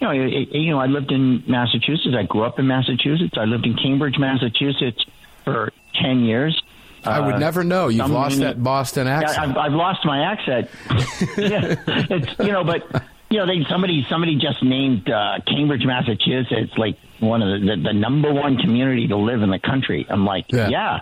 you 0.00 0.06
know, 0.06 0.12
it, 0.12 0.48
you 0.52 0.70
know, 0.70 0.78
I 0.78 0.86
lived 0.86 1.12
in 1.12 1.44
Massachusetts. 1.46 2.14
I 2.16 2.24
grew 2.24 2.44
up 2.44 2.58
in 2.58 2.66
Massachusetts. 2.66 3.34
I 3.36 3.44
lived 3.44 3.66
in 3.66 3.76
Cambridge, 3.76 4.18
Massachusetts 4.18 5.04
for 5.44 5.72
ten 5.94 6.20
years. 6.20 6.60
I 7.04 7.20
would 7.20 7.36
uh, 7.36 7.38
never 7.38 7.64
know. 7.64 7.88
You've 7.88 8.10
lost 8.10 8.38
that 8.40 8.62
Boston 8.62 9.06
accent. 9.06 9.38
I've, 9.38 9.56
I've, 9.56 9.72
lost 9.72 10.04
my 10.04 10.32
accent. 10.32 10.70
yeah, 11.38 11.76
it's 11.86 12.38
you 12.38 12.52
know, 12.52 12.64
but 12.64 13.04
you 13.30 13.38
know, 13.38 13.46
they 13.46 13.64
somebody 13.68 14.06
somebody 14.08 14.36
just 14.36 14.62
named 14.62 15.08
uh, 15.08 15.38
Cambridge, 15.46 15.84
Massachusetts, 15.84 16.72
like 16.76 16.96
one 17.20 17.42
of 17.42 17.60
the, 17.60 17.66
the, 17.66 17.82
the 17.82 17.92
number 17.92 18.32
one 18.32 18.56
community 18.56 19.06
to 19.08 19.16
live 19.16 19.42
in 19.42 19.50
the 19.50 19.58
country. 19.58 20.06
I'm 20.08 20.24
like, 20.24 20.46
yeah, 20.48 20.68
yeah. 20.68 21.00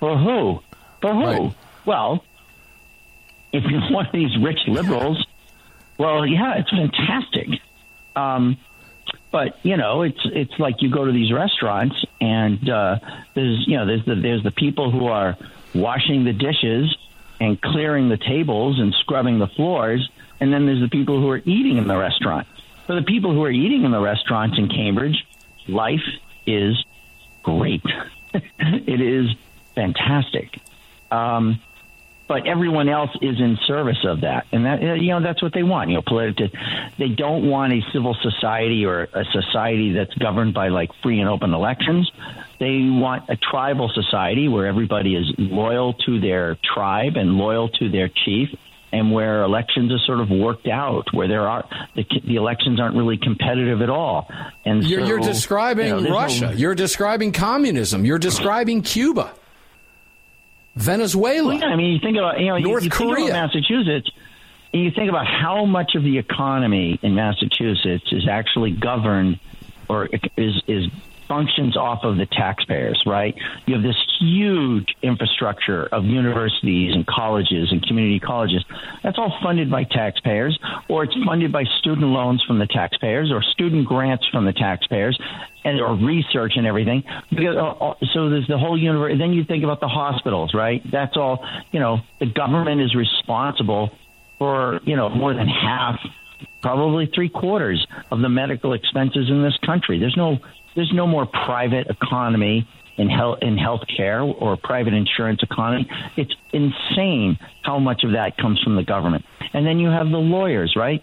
for 0.00 0.16
who? 0.16 0.60
For 1.00 1.12
who? 1.12 1.24
Right. 1.24 1.54
Well, 1.84 2.24
if 3.52 3.64
you're 3.64 3.80
one 3.90 4.06
of 4.06 4.12
these 4.12 4.36
rich 4.38 4.60
liberals, 4.66 5.26
well, 5.98 6.26
yeah, 6.26 6.58
it's 6.58 6.70
fantastic. 6.70 7.60
Um, 8.16 8.58
but 9.30 9.58
you 9.64 9.76
know, 9.76 10.02
it's 10.02 10.20
it's 10.24 10.58
like 10.58 10.80
you 10.80 10.90
go 10.90 11.04
to 11.04 11.12
these 11.12 11.32
restaurants 11.32 11.96
and 12.20 12.68
uh, 12.68 12.98
there's 13.34 13.66
you 13.66 13.76
know 13.76 13.86
there's 13.86 14.04
the 14.04 14.14
there's 14.14 14.42
the 14.42 14.50
people 14.50 14.90
who 14.90 15.06
are 15.06 15.36
washing 15.74 16.24
the 16.24 16.32
dishes 16.32 16.96
and 17.40 17.60
clearing 17.60 18.08
the 18.08 18.16
tables 18.16 18.78
and 18.78 18.94
scrubbing 18.94 19.38
the 19.38 19.48
floors, 19.48 20.08
and 20.40 20.52
then 20.52 20.66
there's 20.66 20.80
the 20.80 20.88
people 20.88 21.20
who 21.20 21.28
are 21.30 21.42
eating 21.44 21.78
in 21.78 21.88
the 21.88 21.96
restaurant. 21.96 22.46
For 22.86 22.94
the 22.94 23.02
people 23.02 23.32
who 23.32 23.42
are 23.44 23.50
eating 23.50 23.84
in 23.84 23.90
the 23.90 24.00
restaurants 24.00 24.58
in 24.58 24.68
Cambridge, 24.68 25.26
life 25.66 26.04
is 26.46 26.84
great. 27.42 27.82
it 28.58 29.00
is 29.00 29.30
fantastic. 29.74 30.60
Um, 31.10 31.60
but 32.26 32.46
everyone 32.46 32.88
else 32.88 33.10
is 33.20 33.38
in 33.38 33.58
service 33.66 34.04
of 34.04 34.22
that, 34.22 34.46
and 34.50 34.64
that 34.64 34.82
uh, 34.82 34.94
you 34.94 35.08
know 35.08 35.22
that's 35.22 35.42
what 35.42 35.52
they 35.52 35.62
want. 35.62 35.90
You 35.90 35.96
know, 35.96 36.02
political. 36.06 36.48
They 36.98 37.08
don't 37.08 37.48
want 37.48 37.72
a 37.72 37.80
civil 37.92 38.16
society 38.22 38.84
or 38.86 39.08
a 39.12 39.24
society 39.32 39.92
that's 39.92 40.14
governed 40.14 40.54
by 40.54 40.68
like 40.68 40.90
free 41.02 41.20
and 41.20 41.28
open 41.28 41.52
elections. 41.52 42.10
They 42.60 42.88
want 42.88 43.28
a 43.28 43.36
tribal 43.36 43.90
society 43.92 44.48
where 44.48 44.66
everybody 44.66 45.16
is 45.16 45.30
loyal 45.38 45.94
to 46.06 46.20
their 46.20 46.56
tribe 46.74 47.16
and 47.16 47.34
loyal 47.34 47.68
to 47.68 47.90
their 47.90 48.08
chief, 48.08 48.48
and 48.92 49.12
where 49.12 49.42
elections 49.42 49.92
are 49.92 49.98
sort 49.98 50.20
of 50.20 50.30
worked 50.30 50.68
out, 50.68 51.12
where 51.12 51.28
there 51.28 51.46
are 51.46 51.68
the, 51.94 52.04
the 52.24 52.36
elections 52.36 52.80
aren't 52.80 52.96
really 52.96 53.18
competitive 53.18 53.82
at 53.82 53.90
all. 53.90 54.28
And 54.64 54.82
you're, 54.84 55.00
so, 55.00 55.06
you're 55.06 55.20
describing 55.20 55.88
you 55.88 56.00
know, 56.00 56.14
Russia. 56.14 56.46
no- 56.46 56.52
you're 56.52 56.74
describing 56.74 57.32
communism. 57.32 58.04
You're 58.04 58.18
describing 58.18 58.82
Cuba, 58.82 59.34
Venezuela. 60.76 61.48
Well, 61.48 61.58
yeah, 61.58 61.66
I 61.66 61.76
mean, 61.76 61.92
you 61.92 61.98
think 62.00 62.16
about 62.16 62.40
you 62.40 62.46
know, 62.46 62.56
you- 62.56 62.66
North 62.68 62.84
you, 62.84 62.90
think 62.90 63.10
Korea. 63.10 63.26
about 63.30 63.46
Massachusetts. 63.54 64.10
and 64.72 64.82
You 64.82 64.90
think 64.90 65.08
about 65.08 65.26
how 65.26 65.64
much 65.64 65.94
of 65.94 66.02
the 66.02 66.18
economy 66.18 66.98
in 67.02 67.14
Massachusetts 67.14 68.06
is 68.12 68.26
actually 68.28 68.72
governed 68.72 69.38
or 69.88 70.08
is 70.36 70.62
is 70.66 70.86
functions 71.34 71.76
off 71.76 72.04
of 72.04 72.16
the 72.16 72.26
taxpayers, 72.26 73.02
right? 73.06 73.34
You 73.66 73.74
have 73.74 73.82
this 73.82 73.96
huge 74.20 74.94
infrastructure 75.02 75.86
of 75.86 76.04
universities 76.04 76.94
and 76.94 77.04
colleges 77.06 77.72
and 77.72 77.84
community 77.84 78.20
colleges. 78.20 78.64
That's 79.02 79.18
all 79.18 79.36
funded 79.42 79.68
by 79.68 79.82
taxpayers, 79.82 80.56
or 80.88 81.02
it's 81.02 81.14
funded 81.26 81.50
by 81.50 81.64
student 81.80 82.06
loans 82.06 82.40
from 82.46 82.60
the 82.60 82.66
taxpayers, 82.66 83.32
or 83.32 83.42
student 83.42 83.84
grants 83.86 84.26
from 84.28 84.44
the 84.44 84.52
taxpayers, 84.52 85.18
and 85.64 85.80
or 85.80 85.96
research 85.96 86.52
and 86.56 86.66
everything. 86.68 87.02
Because, 87.30 87.56
uh, 87.56 87.84
uh, 87.84 87.94
so 88.12 88.30
there's 88.30 88.46
the 88.46 88.58
whole 88.58 88.78
universe. 88.78 89.18
Then 89.18 89.32
you 89.32 89.42
think 89.42 89.64
about 89.64 89.80
the 89.80 89.88
hospitals, 89.88 90.54
right? 90.54 90.82
That's 90.88 91.16
all. 91.16 91.44
You 91.72 91.80
know, 91.80 91.98
the 92.20 92.26
government 92.26 92.80
is 92.80 92.94
responsible 92.94 93.90
for 94.38 94.80
you 94.84 94.94
know 94.94 95.08
more 95.08 95.34
than 95.34 95.48
half 95.48 95.98
probably 96.62 97.06
three 97.06 97.28
quarters 97.28 97.86
of 98.10 98.20
the 98.20 98.28
medical 98.28 98.72
expenses 98.72 99.28
in 99.28 99.42
this 99.42 99.56
country. 99.66 99.98
There's 99.98 100.16
no 100.16 100.38
there's 100.74 100.92
no 100.92 101.06
more 101.06 101.26
private 101.26 101.88
economy 101.88 102.66
in 102.96 103.08
health 103.08 103.38
in 103.42 103.56
healthcare 103.56 104.22
or 104.40 104.56
private 104.56 104.94
insurance 104.94 105.42
economy. 105.42 105.88
It's 106.16 106.34
insane 106.52 107.38
how 107.62 107.78
much 107.78 108.04
of 108.04 108.12
that 108.12 108.36
comes 108.36 108.60
from 108.62 108.76
the 108.76 108.84
government. 108.84 109.24
And 109.52 109.66
then 109.66 109.78
you 109.78 109.88
have 109.88 110.10
the 110.10 110.18
lawyers, 110.18 110.74
right? 110.76 111.02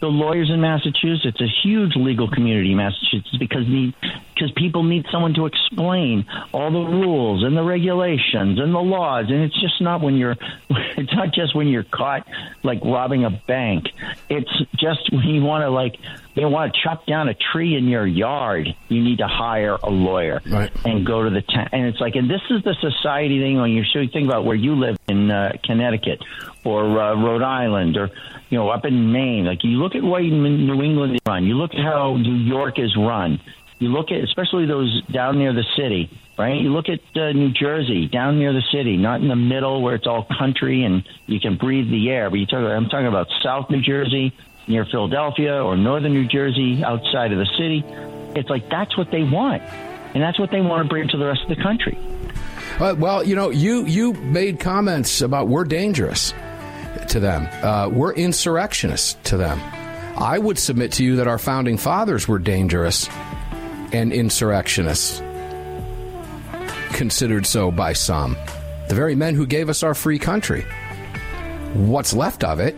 The 0.00 0.08
lawyers 0.08 0.50
in 0.50 0.60
Massachusetts, 0.60 1.40
a 1.40 1.46
huge 1.46 1.96
legal 1.96 2.28
community 2.28 2.72
in 2.72 2.76
Massachusetts 2.76 3.36
because 3.38 3.66
need 3.66 3.94
because 4.34 4.50
people 4.52 4.82
need 4.82 5.06
someone 5.10 5.32
to 5.34 5.46
explain 5.46 6.26
all 6.52 6.70
the 6.70 6.78
rules 6.78 7.42
and 7.42 7.56
the 7.56 7.62
regulations 7.62 8.58
and 8.58 8.74
the 8.74 8.80
laws. 8.80 9.26
And 9.28 9.40
it's 9.42 9.58
just 9.60 9.80
not 9.80 10.02
when 10.02 10.16
you're 10.16 10.36
it's 10.70 11.14
not 11.14 11.32
just 11.32 11.54
when 11.54 11.68
you're 11.68 11.84
caught 11.84 12.26
like 12.62 12.84
robbing 12.84 13.24
a 13.24 13.30
bank. 13.30 13.86
It's 14.28 14.52
just 14.76 15.10
when 15.10 15.26
you 15.26 15.42
want 15.42 15.62
to 15.62 15.70
like 15.70 15.96
you 16.34 16.48
want 16.48 16.74
to 16.74 16.80
chop 16.82 17.06
down 17.06 17.28
a 17.28 17.34
tree 17.34 17.76
in 17.76 17.86
your 17.86 18.06
yard, 18.06 18.68
you 18.88 19.02
need 19.02 19.18
to 19.18 19.28
hire 19.28 19.76
a 19.82 19.90
lawyer 19.90 20.40
right. 20.50 20.70
and 20.84 21.06
go 21.06 21.22
to 21.22 21.30
the 21.30 21.42
town. 21.42 21.68
And 21.72 21.86
it's 21.86 22.00
like, 22.00 22.16
and 22.16 22.28
this 22.28 22.40
is 22.50 22.62
the 22.64 22.74
society 22.80 23.40
thing 23.40 23.60
when 23.60 23.70
you 23.70 23.84
should 23.84 24.12
think 24.12 24.26
about 24.26 24.44
where 24.44 24.56
you 24.56 24.74
live 24.74 24.96
in 25.08 25.30
uh, 25.30 25.52
Connecticut 25.64 26.20
or 26.64 27.00
uh, 27.00 27.14
Rhode 27.14 27.42
Island 27.42 27.96
or 27.96 28.10
you 28.50 28.58
know 28.58 28.68
up 28.68 28.84
in 28.84 29.12
Maine. 29.12 29.44
Like 29.44 29.62
you 29.62 29.78
look 29.78 29.94
at 29.94 30.02
way 30.02 30.28
New 30.28 30.82
England 30.82 31.14
is 31.14 31.20
run. 31.26 31.44
You 31.44 31.54
look 31.54 31.72
at 31.72 31.80
how 31.80 32.16
New 32.16 32.34
York 32.34 32.78
is 32.78 32.96
run. 32.96 33.40
You 33.78 33.88
look 33.88 34.10
at 34.10 34.22
especially 34.22 34.66
those 34.66 35.02
down 35.12 35.38
near 35.38 35.52
the 35.52 35.64
city, 35.76 36.08
right? 36.38 36.60
You 36.60 36.70
look 36.70 36.86
at 36.88 37.00
uh, 37.20 37.32
New 37.32 37.52
Jersey 37.52 38.08
down 38.08 38.38
near 38.38 38.52
the 38.52 38.62
city, 38.72 38.96
not 38.96 39.20
in 39.20 39.28
the 39.28 39.36
middle 39.36 39.82
where 39.82 39.94
it's 39.94 40.06
all 40.06 40.26
country 40.38 40.84
and 40.84 41.04
you 41.26 41.38
can 41.38 41.56
breathe 41.56 41.90
the 41.90 42.10
air. 42.10 42.30
But 42.30 42.38
you 42.38 42.46
talk, 42.46 42.60
I'm 42.60 42.88
talking 42.88 43.08
about 43.08 43.26
South 43.42 43.70
New 43.70 43.82
Jersey 43.82 44.32
near 44.66 44.84
Philadelphia 44.84 45.62
or 45.62 45.76
Northern 45.76 46.12
New 46.12 46.26
Jersey 46.26 46.82
outside 46.84 47.32
of 47.32 47.38
the 47.38 47.46
city. 47.58 47.84
It's 48.38 48.48
like 48.48 48.68
that's 48.68 48.96
what 48.96 49.10
they 49.10 49.22
want, 49.22 49.62
and 50.14 50.22
that's 50.22 50.38
what 50.38 50.50
they 50.50 50.60
want 50.60 50.82
to 50.82 50.88
bring 50.88 51.08
to 51.08 51.16
the 51.16 51.26
rest 51.26 51.42
of 51.42 51.48
the 51.48 51.62
country. 51.62 51.98
Uh, 52.80 52.94
well, 52.98 53.22
you 53.22 53.36
know, 53.36 53.50
you 53.50 53.84
you 53.84 54.12
made 54.14 54.58
comments 54.58 55.20
about 55.20 55.48
we're 55.48 55.64
dangerous 55.64 56.34
to 57.08 57.20
them. 57.20 57.48
Uh, 57.64 57.88
we're 57.88 58.12
insurrectionists 58.12 59.16
to 59.24 59.36
them. 59.36 59.60
I 60.16 60.38
would 60.38 60.58
submit 60.58 60.92
to 60.92 61.04
you 61.04 61.16
that 61.16 61.28
our 61.28 61.38
founding 61.38 61.76
fathers 61.76 62.26
were 62.26 62.38
dangerous 62.38 63.08
and 63.92 64.12
insurrectionists, 64.12 65.20
considered 66.92 67.46
so 67.46 67.70
by 67.70 67.92
some. 67.92 68.36
The 68.88 68.94
very 68.94 69.14
men 69.14 69.34
who 69.34 69.46
gave 69.46 69.68
us 69.68 69.82
our 69.82 69.94
free 69.94 70.18
country. 70.18 70.64
What's 71.74 72.12
left 72.12 72.44
of 72.44 72.60
it? 72.60 72.76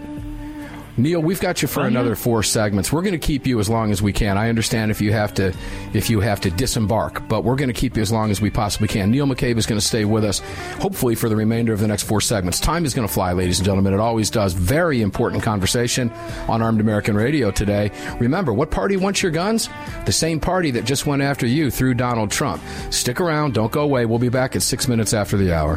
Neil, 0.99 1.21
we've 1.21 1.41
got 1.41 1.61
you 1.61 1.69
for 1.69 1.83
oh, 1.83 1.87
another 1.87 2.17
four 2.17 2.43
segments. 2.43 2.93
We're 2.93 3.03
going 3.03 3.13
to 3.13 3.19
keep 3.19 3.47
you 3.47 3.61
as 3.61 3.69
long 3.69 3.93
as 3.93 4.01
we 4.01 4.13
can. 4.13 4.39
I 4.39 4.49
understand 4.49 4.91
if 4.91 5.01
you 5.01 5.13
have 5.13 5.35
to, 5.35 5.55
if 5.93 6.09
you 6.09 6.21
have 6.21 6.41
to 6.43 6.51
disembark, 6.51 7.29
but 7.29 7.45
we're 7.45 7.57
going 7.57 7.69
to 7.69 7.75
keep 7.75 7.97
you 7.97 8.03
as 8.03 8.11
long 8.11 8.31
as 8.31 8.41
we 8.41 8.51
possibly 8.51 8.89
can. 8.89 9.11
Neil 9.11 9.27
McCabe 9.27 9.59
is 9.59 9.67
going 9.67 9.81
to 9.81 9.87
stay 9.87 10.05
with 10.05 10.25
us, 10.25 10.39
hopefully 10.81 11.15
for 11.15 11.29
the 11.29 11.37
remainder 11.37 11.73
of 11.73 11.81
the 11.81 11.87
next 11.87 12.05
four 12.05 12.21
segments. 12.21 12.61
Time 12.61 12.85
is 12.85 12.95
going 12.95 13.07
to 13.07 13.13
fly, 13.13 13.33
ladies 13.33 13.59
and 13.59 13.67
gentlemen. 13.67 13.93
It 13.93 14.01
always 14.01 14.31
does. 14.31 14.55
Very 14.55 15.03
important 15.03 15.43
conversation 15.43 16.11
on 16.49 16.63
Armed 16.63 16.81
American 16.81 17.15
Radio 17.15 17.51
today. 17.51 17.91
Remember, 18.19 18.53
what 18.53 18.71
party 18.71 18.97
wants 18.97 19.23
your 19.23 19.33
guns? 19.33 19.69
The 20.07 20.13
same 20.13 20.41
party 20.41 20.71
that 20.73 20.85
just 20.85 21.07
went 21.07 21.23
after 21.23 21.47
you 21.47 21.71
through 21.71 21.95
Donald 21.95 22.31
Trump. 22.31 22.63
Stick 22.91 23.21
around. 23.21 23.55
Don't 23.55 23.73
go 23.73 23.83
away. 23.83 24.07
We'll 24.07 24.19
be 24.19 24.29
back 24.29 24.57
at 24.57 24.63
six 24.63 24.89
minutes 24.89 25.13
after 25.13 25.37
the 25.37 25.55
hour. 25.55 25.77